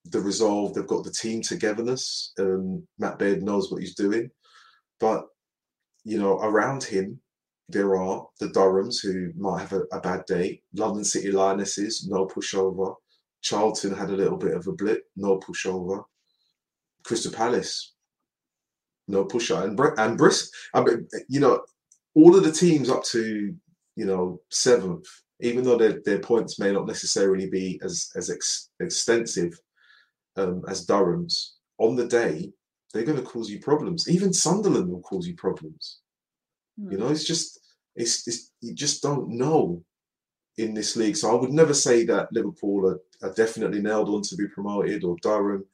the 0.05 0.19
resolve, 0.19 0.73
they've 0.73 0.87
got 0.87 1.03
the 1.03 1.11
team 1.11 1.41
togetherness. 1.41 2.33
Um, 2.39 2.87
Matt 2.97 3.19
Beard 3.19 3.43
knows 3.43 3.71
what 3.71 3.81
he's 3.81 3.95
doing. 3.95 4.29
But, 4.99 5.25
you 6.03 6.17
know, 6.17 6.39
around 6.39 6.83
him, 6.83 7.19
there 7.71 7.95
are 7.97 8.27
the 8.39 8.47
Durhams 8.47 9.01
who 9.01 9.31
might 9.37 9.61
have 9.61 9.73
a, 9.73 9.81
a 9.91 9.99
bad 9.99 10.25
day, 10.25 10.61
London 10.73 11.03
City 11.03 11.31
Lionesses, 11.31 12.07
no 12.07 12.27
pushover. 12.27 12.95
Charlton 13.41 13.95
had 13.95 14.09
a 14.09 14.15
little 14.15 14.37
bit 14.37 14.53
of 14.53 14.67
a 14.67 14.71
blip, 14.73 15.03
no 15.15 15.39
pushover. 15.39 16.03
Crystal 17.03 17.31
Palace, 17.31 17.93
no 19.07 19.25
pushover. 19.25 19.63
And, 19.63 19.77
Br- 19.77 19.95
and 19.97 20.17
Bristol, 20.17 20.51
I 20.73 20.83
mean, 20.83 21.07
you 21.27 21.39
know, 21.39 21.63
all 22.13 22.35
of 22.35 22.43
the 22.43 22.51
teams 22.51 22.89
up 22.89 23.03
to, 23.05 23.55
you 23.95 24.05
know, 24.05 24.41
seventh, 24.49 25.07
even 25.39 25.63
though 25.63 25.77
their, 25.77 26.01
their 26.05 26.19
points 26.19 26.59
may 26.59 26.71
not 26.71 26.85
necessarily 26.85 27.49
be 27.49 27.79
as, 27.83 28.09
as 28.15 28.29
ex- 28.29 28.69
extensive 28.79 29.59
um, 30.35 30.63
as 30.67 30.85
Durham's, 30.85 31.55
on 31.79 31.95
the 31.95 32.05
day, 32.05 32.51
they're 32.93 33.05
going 33.05 33.17
to 33.17 33.23
cause 33.23 33.49
you 33.49 33.59
problems. 33.59 34.07
Even 34.07 34.33
Sunderland 34.33 34.89
will 34.89 35.01
cause 35.01 35.25
you 35.25 35.35
problems. 35.35 35.99
You 36.77 36.97
know, 36.97 37.09
it's 37.09 37.25
just, 37.25 37.59
it's, 37.95 38.27
it's, 38.27 38.51
you 38.61 38.73
just 38.73 39.01
don't 39.01 39.29
know 39.29 39.83
in 40.57 40.73
this 40.73 40.95
league. 40.95 41.17
So 41.17 41.31
I 41.31 41.39
would 41.39 41.51
never 41.51 41.73
say 41.73 42.05
that 42.05 42.31
Liverpool 42.31 42.87
are, 42.87 43.27
are 43.27 43.33
definitely 43.33 43.81
nailed 43.81 44.09
on 44.09 44.21
to 44.23 44.35
be 44.35 44.47
promoted 44.47 45.03
or 45.03 45.15
Durham. 45.21 45.65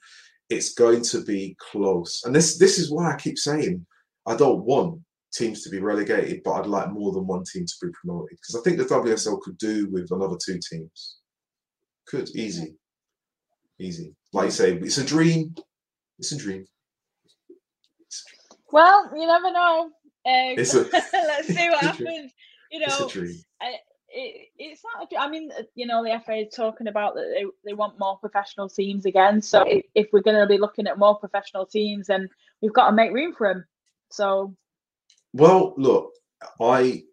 It's 0.50 0.74
going 0.74 1.02
to 1.04 1.24
be 1.24 1.58
close. 1.60 2.24
And 2.24 2.34
this 2.34 2.58
this 2.58 2.78
is 2.80 2.90
why 2.92 3.12
I 3.12 3.18
keep 3.18 3.38
saying 3.38 3.86
I 4.26 4.36
don't 4.36 4.64
want 4.64 5.02
teams 5.34 5.62
to 5.64 5.70
be 5.70 5.80
relegated, 5.80 6.42
but 6.44 6.54
I'd 6.54 6.68
like 6.68 6.92
more 6.92 7.12
than 7.12 7.28
one 7.28 7.44
team 7.44 7.66
to 7.66 7.86
be 7.86 7.92
promoted. 8.02 8.38
Because 8.38 8.56
I 8.56 8.62
think 8.62 8.78
the 8.78 8.86
WSL 8.86 9.42
could 9.42 9.58
do 9.58 9.90
with 9.92 10.12
another 10.12 10.38
two 10.44 10.60
teams. 10.70 11.18
Could 12.08 12.30
easy. 12.36 12.76
Easy. 13.80 14.16
Like 14.34 14.46
you 14.46 14.52
say, 14.52 14.74
it's 14.74 14.98
a 14.98 15.06
dream. 15.06 15.54
It's 16.18 16.32
a 16.32 16.38
dream. 16.38 16.66
Well, 18.72 19.12
you 19.16 19.28
never 19.28 19.52
know. 19.52 19.92
A, 20.28 20.56
let's 20.58 21.48
see 21.48 21.70
what 21.70 21.84
happens. 21.84 22.32
You 22.70 22.86
know, 22.86 23.10
it, 24.10 24.50
it's 24.58 24.82
not. 24.84 25.12
I 25.18 25.30
mean, 25.30 25.52
uh, 25.58 25.64
you 25.76 25.86
know, 25.86 26.04
the 26.04 26.20
FA 26.26 26.36
is 26.36 26.54
talking 26.54 26.88
about 26.88 27.16
that 27.16 27.34
they, 27.36 27.46
they 27.66 27.74
want 27.74 28.00
more 28.00 28.18
professional 28.18 28.70
teams 28.70 29.06
again. 29.06 29.42
So 29.42 29.64
if, 29.64 29.86
if 29.96 30.08
we're 30.12 30.22
going 30.22 30.40
to 30.40 30.48
be 30.48 30.58
looking 30.58 30.88
at 30.88 31.00
more 31.00 31.18
professional 31.18 31.66
teams, 31.66 32.08
then 32.08 32.30
we've 32.62 32.74
got 32.74 32.90
to 32.90 32.96
make 32.96 33.12
room 33.12 33.34
for 33.38 33.54
them. 33.54 33.66
So, 34.10 34.56
well, 35.34 35.74
look, 35.78 36.14
I 36.62 37.04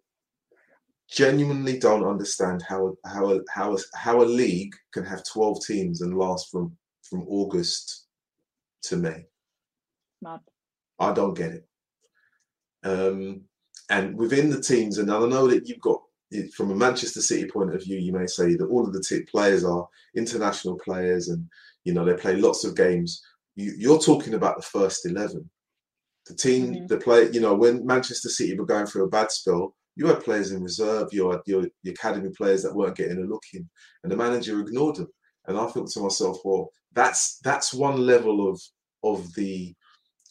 genuinely 1.11 1.79
don't 1.79 2.07
understand 2.07 2.63
how 2.67 2.97
how 3.05 3.41
how 3.53 3.77
how 3.95 4.23
a 4.23 4.25
league 4.25 4.75
can 4.93 5.05
have 5.05 5.25
twelve 5.25 5.65
teams 5.65 6.01
and 6.01 6.17
last 6.17 6.51
from 6.51 6.77
from 7.03 7.25
August 7.29 8.07
to 8.85 8.97
May. 8.97 9.25
Mad. 10.23 10.41
I 10.99 11.13
don't 11.13 11.35
get 11.35 11.53
it. 11.53 11.69
Um, 12.85 13.43
and 13.91 14.17
within 14.17 14.51
the 14.51 14.61
teams, 14.61 14.99
and 14.99 15.11
I 15.11 15.19
know 15.27 15.47
that 15.49 15.69
you've 15.69 15.81
got 15.81 16.01
from 16.55 16.71
a 16.71 16.77
Manchester 16.77 17.21
City 17.21 17.49
point 17.49 17.75
of 17.75 17.83
view, 17.83 17.99
you 17.99 18.13
may 18.13 18.27
say 18.27 18.55
that 18.57 18.67
all 18.67 18.87
of 18.87 18.93
the 18.93 19.03
t- 19.03 19.23
players 19.23 19.65
are 19.65 19.87
international 20.17 20.79
players, 20.79 21.29
and 21.29 21.47
you 21.85 21.93
know 21.93 22.05
they 22.05 22.15
play 22.15 22.37
lots 22.37 22.65
of 22.65 22.77
games. 22.77 23.23
You, 23.57 23.95
are 23.95 23.99
talking 23.99 24.35
about 24.35 24.57
the 24.57 24.63
first 24.63 25.07
eleven, 25.07 25.49
the 26.27 26.35
team, 26.35 26.75
mm-hmm. 26.75 26.87
the 26.87 26.99
play. 26.99 27.31
You 27.31 27.41
know 27.41 27.55
when 27.55 27.87
Manchester 27.87 28.29
City 28.29 28.59
were 28.59 28.67
going 28.67 28.87
through 28.87 29.05
a 29.05 29.11
bad 29.11 29.31
spell, 29.31 29.75
you 29.97 30.07
had 30.07 30.25
players 30.25 30.51
in 30.51 30.63
reserve, 30.63 31.09
you 31.13 31.31
had 31.31 31.41
your, 31.47 31.69
your 31.83 31.95
academy 31.95 32.31
players 32.37 32.63
that 32.63 32.75
weren't 32.75 32.97
getting 32.97 33.19
a 33.19 33.27
look 33.27 33.45
in, 33.53 33.69
and 34.03 34.11
the 34.11 34.17
manager 34.17 34.61
ignored 34.61 34.97
them. 34.97 35.09
And 35.47 35.59
I 35.59 35.67
thought 35.67 35.91
to 35.91 36.01
myself, 36.01 36.39
well, 36.45 36.71
that's 36.93 37.39
that's 37.45 37.75
one 37.75 38.07
level 38.07 38.49
of 38.49 38.61
of 39.03 39.33
the 39.35 39.75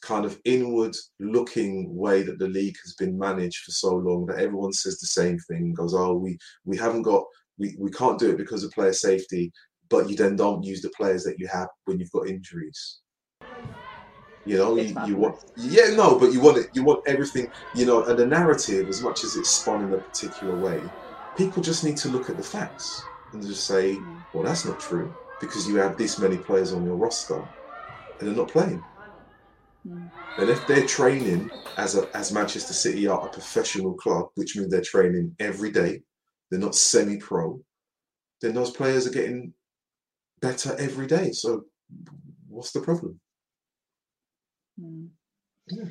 kind 0.04 0.26
of 0.26 0.39
inward 0.45 0.95
looking 1.20 1.95
way 1.95 2.24
that 2.24 2.38
the 2.38 2.47
league 2.47 2.76
has 2.84 2.93
been 2.95 3.18
managed 3.18 3.64
for 3.64 3.72
so 3.72 3.95
long 3.95 4.26
that 4.26 4.39
everyone 4.39 4.74
says 4.74 4.99
the 4.99 5.08
same 5.08 5.38
thing 5.39 5.74
goes 5.74 5.93
oh 5.93 6.14
we 6.14 6.38
we 6.66 6.78
haven't 6.78 7.04
got 7.04 7.24
we, 7.58 7.76
we 7.80 7.89
can't 7.91 8.20
do 8.20 8.32
it 8.32 8.38
because 8.38 8.64
of 8.64 8.72
player 8.72 8.93
safety 8.93 9.51
but 9.89 10.10
you 10.10 10.16
then 10.16 10.36
don't 10.36 10.64
use 10.64 10.82
the 10.82 10.91
players 10.97 11.24
that 11.24 11.39
you 11.39 11.47
have 11.47 11.68
when 11.86 11.99
you've 11.99 12.12
got 12.12 12.28
injuries. 12.28 12.99
You 14.45 14.58
know 14.58 14.76
you, 14.76 14.95
you 15.08 15.16
want 15.16 15.38
yeah 15.56 15.95
no 15.95 16.20
but 16.20 16.34
you 16.34 16.41
want 16.41 16.58
it 16.58 16.68
you 16.74 16.84
want 16.84 17.08
everything 17.08 17.49
you 17.76 17.86
know 17.86 18.04
and 18.04 18.20
the 18.20 18.26
narrative 18.26 18.89
as 18.89 19.01
much 19.01 19.24
as 19.24 19.38
it's 19.38 19.49
spun 19.49 19.86
in 19.86 19.93
a 19.93 19.97
particular 19.97 20.54
way 20.58 20.82
people 21.38 21.64
just 21.64 21.86
need 21.86 21.95
to 21.97 22.10
look 22.10 22.30
at 22.30 22.36
the 22.36 22.43
facts 22.43 23.01
and 23.32 23.41
just 23.41 23.66
say 23.66 23.95
mm. 23.95 24.26
well 24.34 24.43
that's 24.43 24.66
not 24.66 24.82
true 24.82 25.16
because 25.39 25.66
you 25.66 25.78
have 25.78 25.95
this 25.97 26.20
many 26.20 26.36
players 26.36 26.74
on 26.74 26.84
your 26.84 26.97
roster 26.97 27.41
and 28.20 28.28
they're 28.28 28.36
not 28.36 28.49
playing 28.49 28.84
Mm. 29.88 30.10
And 30.38 30.50
if 30.50 30.66
they're 30.68 30.86
training 30.86 31.52
as 31.78 31.96
a 31.96 32.10
as 32.16 32.32
Manchester 32.32 32.74
City 32.74 33.08
are 33.08 33.28
a 33.28 33.32
professional 33.32 33.94
club, 33.94 34.30
which 34.36 34.56
means 34.56 34.72
they're 34.72 34.82
training 34.82 35.36
every 35.40 35.72
day, 35.72 36.02
they're 36.50 36.60
not 36.60 36.76
semi-pro, 36.76 37.60
then 38.42 38.54
those 38.54 38.72
players 38.72 39.08
are 39.08 39.12
getting 39.12 39.54
better 40.42 40.76
every 40.78 41.08
day. 41.08 41.32
So 41.32 41.66
what's 42.48 42.72
the 42.72 42.82
problem? 42.82 43.20
Mm. 44.80 45.10
Yeah. 45.68 45.86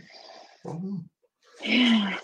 I 0.64 0.68
don't 0.68 0.84
know. 0.84 1.04
I 1.64 2.18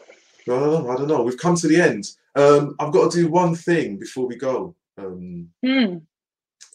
don't 0.46 0.84
know. 0.84 0.90
I 0.90 0.96
don't 0.96 1.08
know. 1.08 1.22
We've 1.22 1.36
come 1.36 1.56
to 1.56 1.68
the 1.68 1.80
end. 1.80 2.04
Um, 2.34 2.74
I've 2.78 2.92
got 2.92 3.10
to 3.10 3.18
do 3.18 3.28
one 3.28 3.54
thing 3.54 3.98
before 3.98 4.26
we 4.26 4.36
go. 4.36 4.74
Um, 4.96 5.48
mm. 5.64 6.00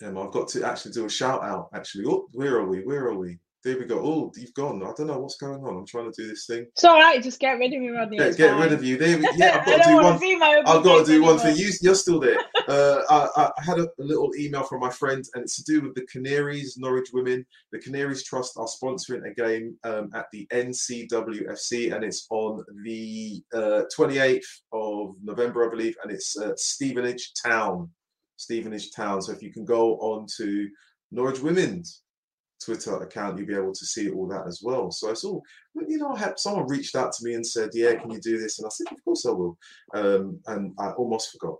um, 0.04 0.18
I've 0.18 0.32
got 0.32 0.48
to 0.50 0.64
actually 0.64 0.92
do 0.92 1.06
a 1.06 1.10
shout 1.10 1.44
out. 1.44 1.70
Actually, 1.74 2.06
oh, 2.08 2.28
where 2.34 2.58
are 2.58 2.68
we? 2.68 2.82
Where 2.84 3.06
are 3.08 3.18
we? 3.18 3.40
There 3.64 3.80
we 3.80 3.86
go. 3.86 4.00
Oh, 4.00 4.32
you've 4.36 4.54
gone. 4.54 4.84
I 4.84 4.92
don't 4.98 5.08
know 5.08 5.20
what's 5.20 5.38
going 5.38 5.64
on. 5.64 5.78
I'm 5.78 5.86
trying 5.86 6.12
to 6.12 6.22
do 6.22 6.28
this 6.28 6.46
thing. 6.46 6.66
It's 6.74 6.84
all 6.84 7.00
right. 7.00 7.24
Just 7.24 7.40
get 7.40 7.54
rid 7.54 7.74
of 7.74 7.80
me, 7.80 7.90
Rodney. 7.92 8.18
Get, 8.18 8.36
get 8.36 8.58
rid 8.58 8.74
of 8.74 8.84
you. 8.84 8.98
There 8.98 9.18
we, 9.18 9.26
yeah, 9.38 9.60
I've 9.62 9.66
got 9.66 9.84
to 9.84 9.90
do 9.90 10.42
one. 10.42 10.64
I've 10.68 10.84
got 10.84 11.06
to 11.06 11.12
do 11.12 11.24
one 11.24 11.40
thing. 11.40 11.56
You, 11.56 11.72
you're 11.82 11.96
still 11.96 12.20
there. 12.20 12.40
uh, 12.68 13.00
I, 13.10 13.30
I, 13.38 13.64
had 13.64 13.80
a, 13.80 13.84
a, 13.84 14.04
little 14.04 14.32
email 14.38 14.64
from 14.64 14.82
my 14.82 14.90
friend, 14.90 15.24
and 15.34 15.44
it's 15.44 15.56
to 15.56 15.64
do 15.64 15.82
with 15.82 15.96
the 15.96 16.06
Canaries, 16.12 16.78
Norwich 16.78 17.12
Women. 17.14 17.46
The 17.72 17.80
Canaries 17.80 18.26
Trust 18.26 18.58
are 18.58 18.68
sponsoring 18.68 19.32
a 19.32 19.34
game 19.34 19.78
um, 19.86 20.10
at 20.14 20.26
the 20.34 20.46
NCWFC, 20.52 21.96
and 21.96 22.04
it's 22.04 22.28
on 22.32 22.66
the 22.84 23.42
uh, 23.54 23.84
28th 23.98 24.42
of 24.74 25.16
November, 25.24 25.66
I 25.66 25.70
believe, 25.70 25.96
and 26.04 26.12
it's 26.12 26.38
uh, 26.38 26.52
Stevenage 26.58 27.32
Town. 27.42 27.90
Stevenage 28.36 28.92
Town. 28.92 29.22
So 29.22 29.32
if 29.32 29.42
you 29.42 29.54
can 29.54 29.64
go 29.64 29.96
on 30.00 30.28
to 30.38 30.68
Norwich 31.14 31.40
Women's 31.40 32.02
Twitter 32.64 32.96
account, 32.98 33.38
you'll 33.38 33.48
be 33.48 33.56
able 33.56 33.74
to 33.74 33.86
see 33.86 34.10
all 34.10 34.28
that 34.28 34.48
as 34.48 34.62
well. 34.64 34.92
So 34.92 35.12
I 35.12 35.14
saw, 35.14 35.40
you 35.88 35.98
know, 35.98 36.14
I 36.14 36.20
had 36.20 36.40
someone 36.40 36.68
reached 36.68 36.96
out 36.96 37.12
to 37.14 37.26
me 37.26 37.34
and 37.34 37.46
said, 37.46 37.70
"Yeah, 37.74 37.96
can 37.96 38.12
you 38.12 38.20
do 38.20 38.38
this?" 38.38 38.60
And 38.60 38.66
I 38.66 38.70
said, 38.70 38.88
"Of 38.92 39.04
course 39.04 39.26
I 39.26 39.32
will." 39.32 39.58
Um, 39.94 40.40
and 40.48 40.74
I 40.80 40.92
almost 40.92 41.32
forgot. 41.32 41.58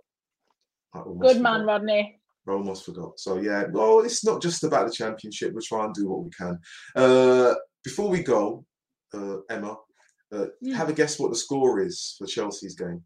I 0.94 1.00
almost 1.00 1.22
Good 1.22 1.36
forgot. 1.38 1.58
man, 1.58 1.66
Rodney. 1.66 2.20
I 2.46 2.52
almost 2.52 2.84
forgot. 2.84 3.18
So 3.18 3.40
yeah, 3.40 3.64
well, 3.70 4.00
it's 4.00 4.24
not 4.24 4.42
just 4.42 4.64
about 4.64 4.86
the 4.86 4.92
championship. 4.92 5.52
We'll 5.52 5.62
try 5.62 5.84
and 5.84 5.94
do 5.94 6.08
what 6.08 6.24
we 6.24 6.30
can. 6.30 6.58
Uh, 6.94 7.54
before 7.82 8.08
we 8.08 8.22
go, 8.22 8.64
uh, 9.14 9.38
Emma, 9.50 9.76
uh, 10.32 10.46
mm. 10.62 10.74
have 10.74 10.88
a 10.88 10.92
guess 10.92 11.18
what 11.18 11.30
the 11.30 11.36
score 11.36 11.80
is 11.80 12.16
for 12.18 12.26
Chelsea's 12.26 12.74
game 12.74 13.02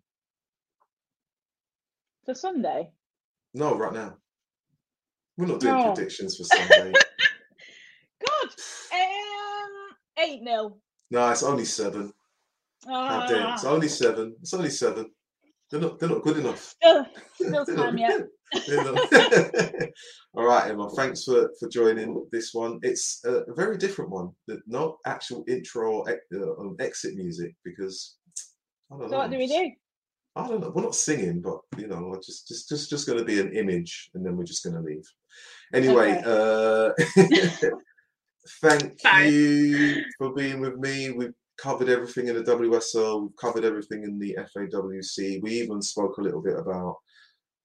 for 2.28 2.34
Sunday. 2.34 2.90
No, 3.55 3.74
right 3.74 3.94
now. 3.94 4.14
We're 5.38 5.46
not 5.46 5.61
doing 5.61 5.74
oh. 5.74 5.94
predictions 5.94 6.36
for 6.36 6.44
Sunday. 6.44 6.92
God. 8.26 8.49
Um, 8.92 9.96
eight 10.29 10.43
nil. 10.43 10.79
No, 11.11 11.31
it's 11.31 11.43
only 11.43 11.64
seven. 11.64 12.12
How 12.87 13.26
dare 13.26 13.53
It's 13.55 13.64
ah. 13.64 13.70
only 13.70 13.89
seven. 13.89 14.37
It's 14.41 14.55
only 14.55 14.70
seven. 14.70 15.11
They're 15.70 15.81
not. 15.81 15.99
They're 15.99 16.09
not 16.09 16.22
good 16.22 16.39
enough. 16.39 16.61
Still, 16.61 17.07
still 17.35 17.66
time 17.66 17.99
yet. 17.99 18.22
All 20.35 20.45
right, 20.45 20.70
Emma. 20.70 20.89
Thanks 20.91 21.24
for 21.24 21.51
for 21.61 21.68
joining 21.68 22.24
this 22.33 22.55
one. 22.55 22.79
It's 22.83 23.20
a, 23.24 23.43
a 23.43 23.55
very 23.55 23.76
different 23.76 24.11
one. 24.11 24.31
Not 24.66 24.97
actual 25.07 25.45
intro 25.47 26.05
or 26.05 26.11
uh, 26.11 26.70
exit 26.79 27.16
music 27.16 27.55
because 27.64 28.16
I 28.91 28.97
don't 28.97 29.09
so 29.09 29.12
know. 29.12 29.18
what 29.18 29.31
do 29.31 29.39
we 29.39 29.47
do? 29.47 29.70
I 30.37 30.49
don't 30.49 30.61
know. 30.61 30.72
We're 30.74 30.83
not 30.83 30.95
singing, 30.95 31.43
but 31.43 31.59
you 31.76 31.89
know, 31.89 32.14
just 32.24 32.49
just 32.49 32.68
just 32.68 32.89
just 32.89 33.07
going 33.07 33.18
to 33.18 33.24
be 33.24 33.41
an 33.41 33.53
image, 33.53 34.11
and 34.14 34.24
then 34.24 34.37
we're 34.37 34.45
just 34.45 34.64
going 34.64 34.76
to 34.76 34.83
leave. 34.83 35.05
Anyway, 35.74 36.22
okay. 36.24 36.93
uh, 37.61 37.70
thank 38.61 39.03
Bye. 39.03 39.24
you 39.24 40.05
for 40.18 40.32
being 40.34 40.61
with 40.61 40.76
me. 40.76 41.11
We've 41.11 41.34
covered 41.59 41.88
everything 41.88 42.28
in 42.28 42.36
the 42.36 42.42
WSL. 42.42 43.22
We've 43.22 43.36
covered 43.36 43.64
everything 43.64 44.05
in 44.05 44.18
the 44.18 44.36
FAWC. 44.57 45.42
We 45.42 45.53
even 45.53 45.82
spoke 45.82 46.18
a 46.18 46.22
little 46.22 46.42
bit 46.42 46.59
about 46.59 46.96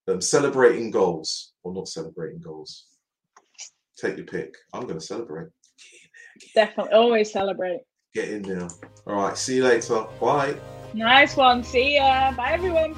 um, 0.08 0.22
celebrating 0.22 0.92
goals 0.92 1.54
or 1.64 1.74
not 1.74 1.88
celebrating 1.88 2.40
goals. 2.40 2.86
Take 3.98 4.18
your 4.18 4.26
pick. 4.26 4.56
I'm 4.74 4.84
going 4.84 5.00
to 5.00 5.06
celebrate. 5.06 5.50
Definitely, 6.56 6.94
always 6.94 7.32
celebrate. 7.32 7.82
Get 8.14 8.30
in 8.30 8.42
there. 8.42 8.68
All 9.08 9.16
right. 9.16 9.38
See 9.38 9.58
you 9.58 9.64
later. 9.64 10.06
Bye. 10.20 10.56
Nice 10.94 11.36
one. 11.36 11.64
See 11.64 11.96
ya. 11.96 12.32
Bye, 12.34 12.52
everyone. 12.52 12.96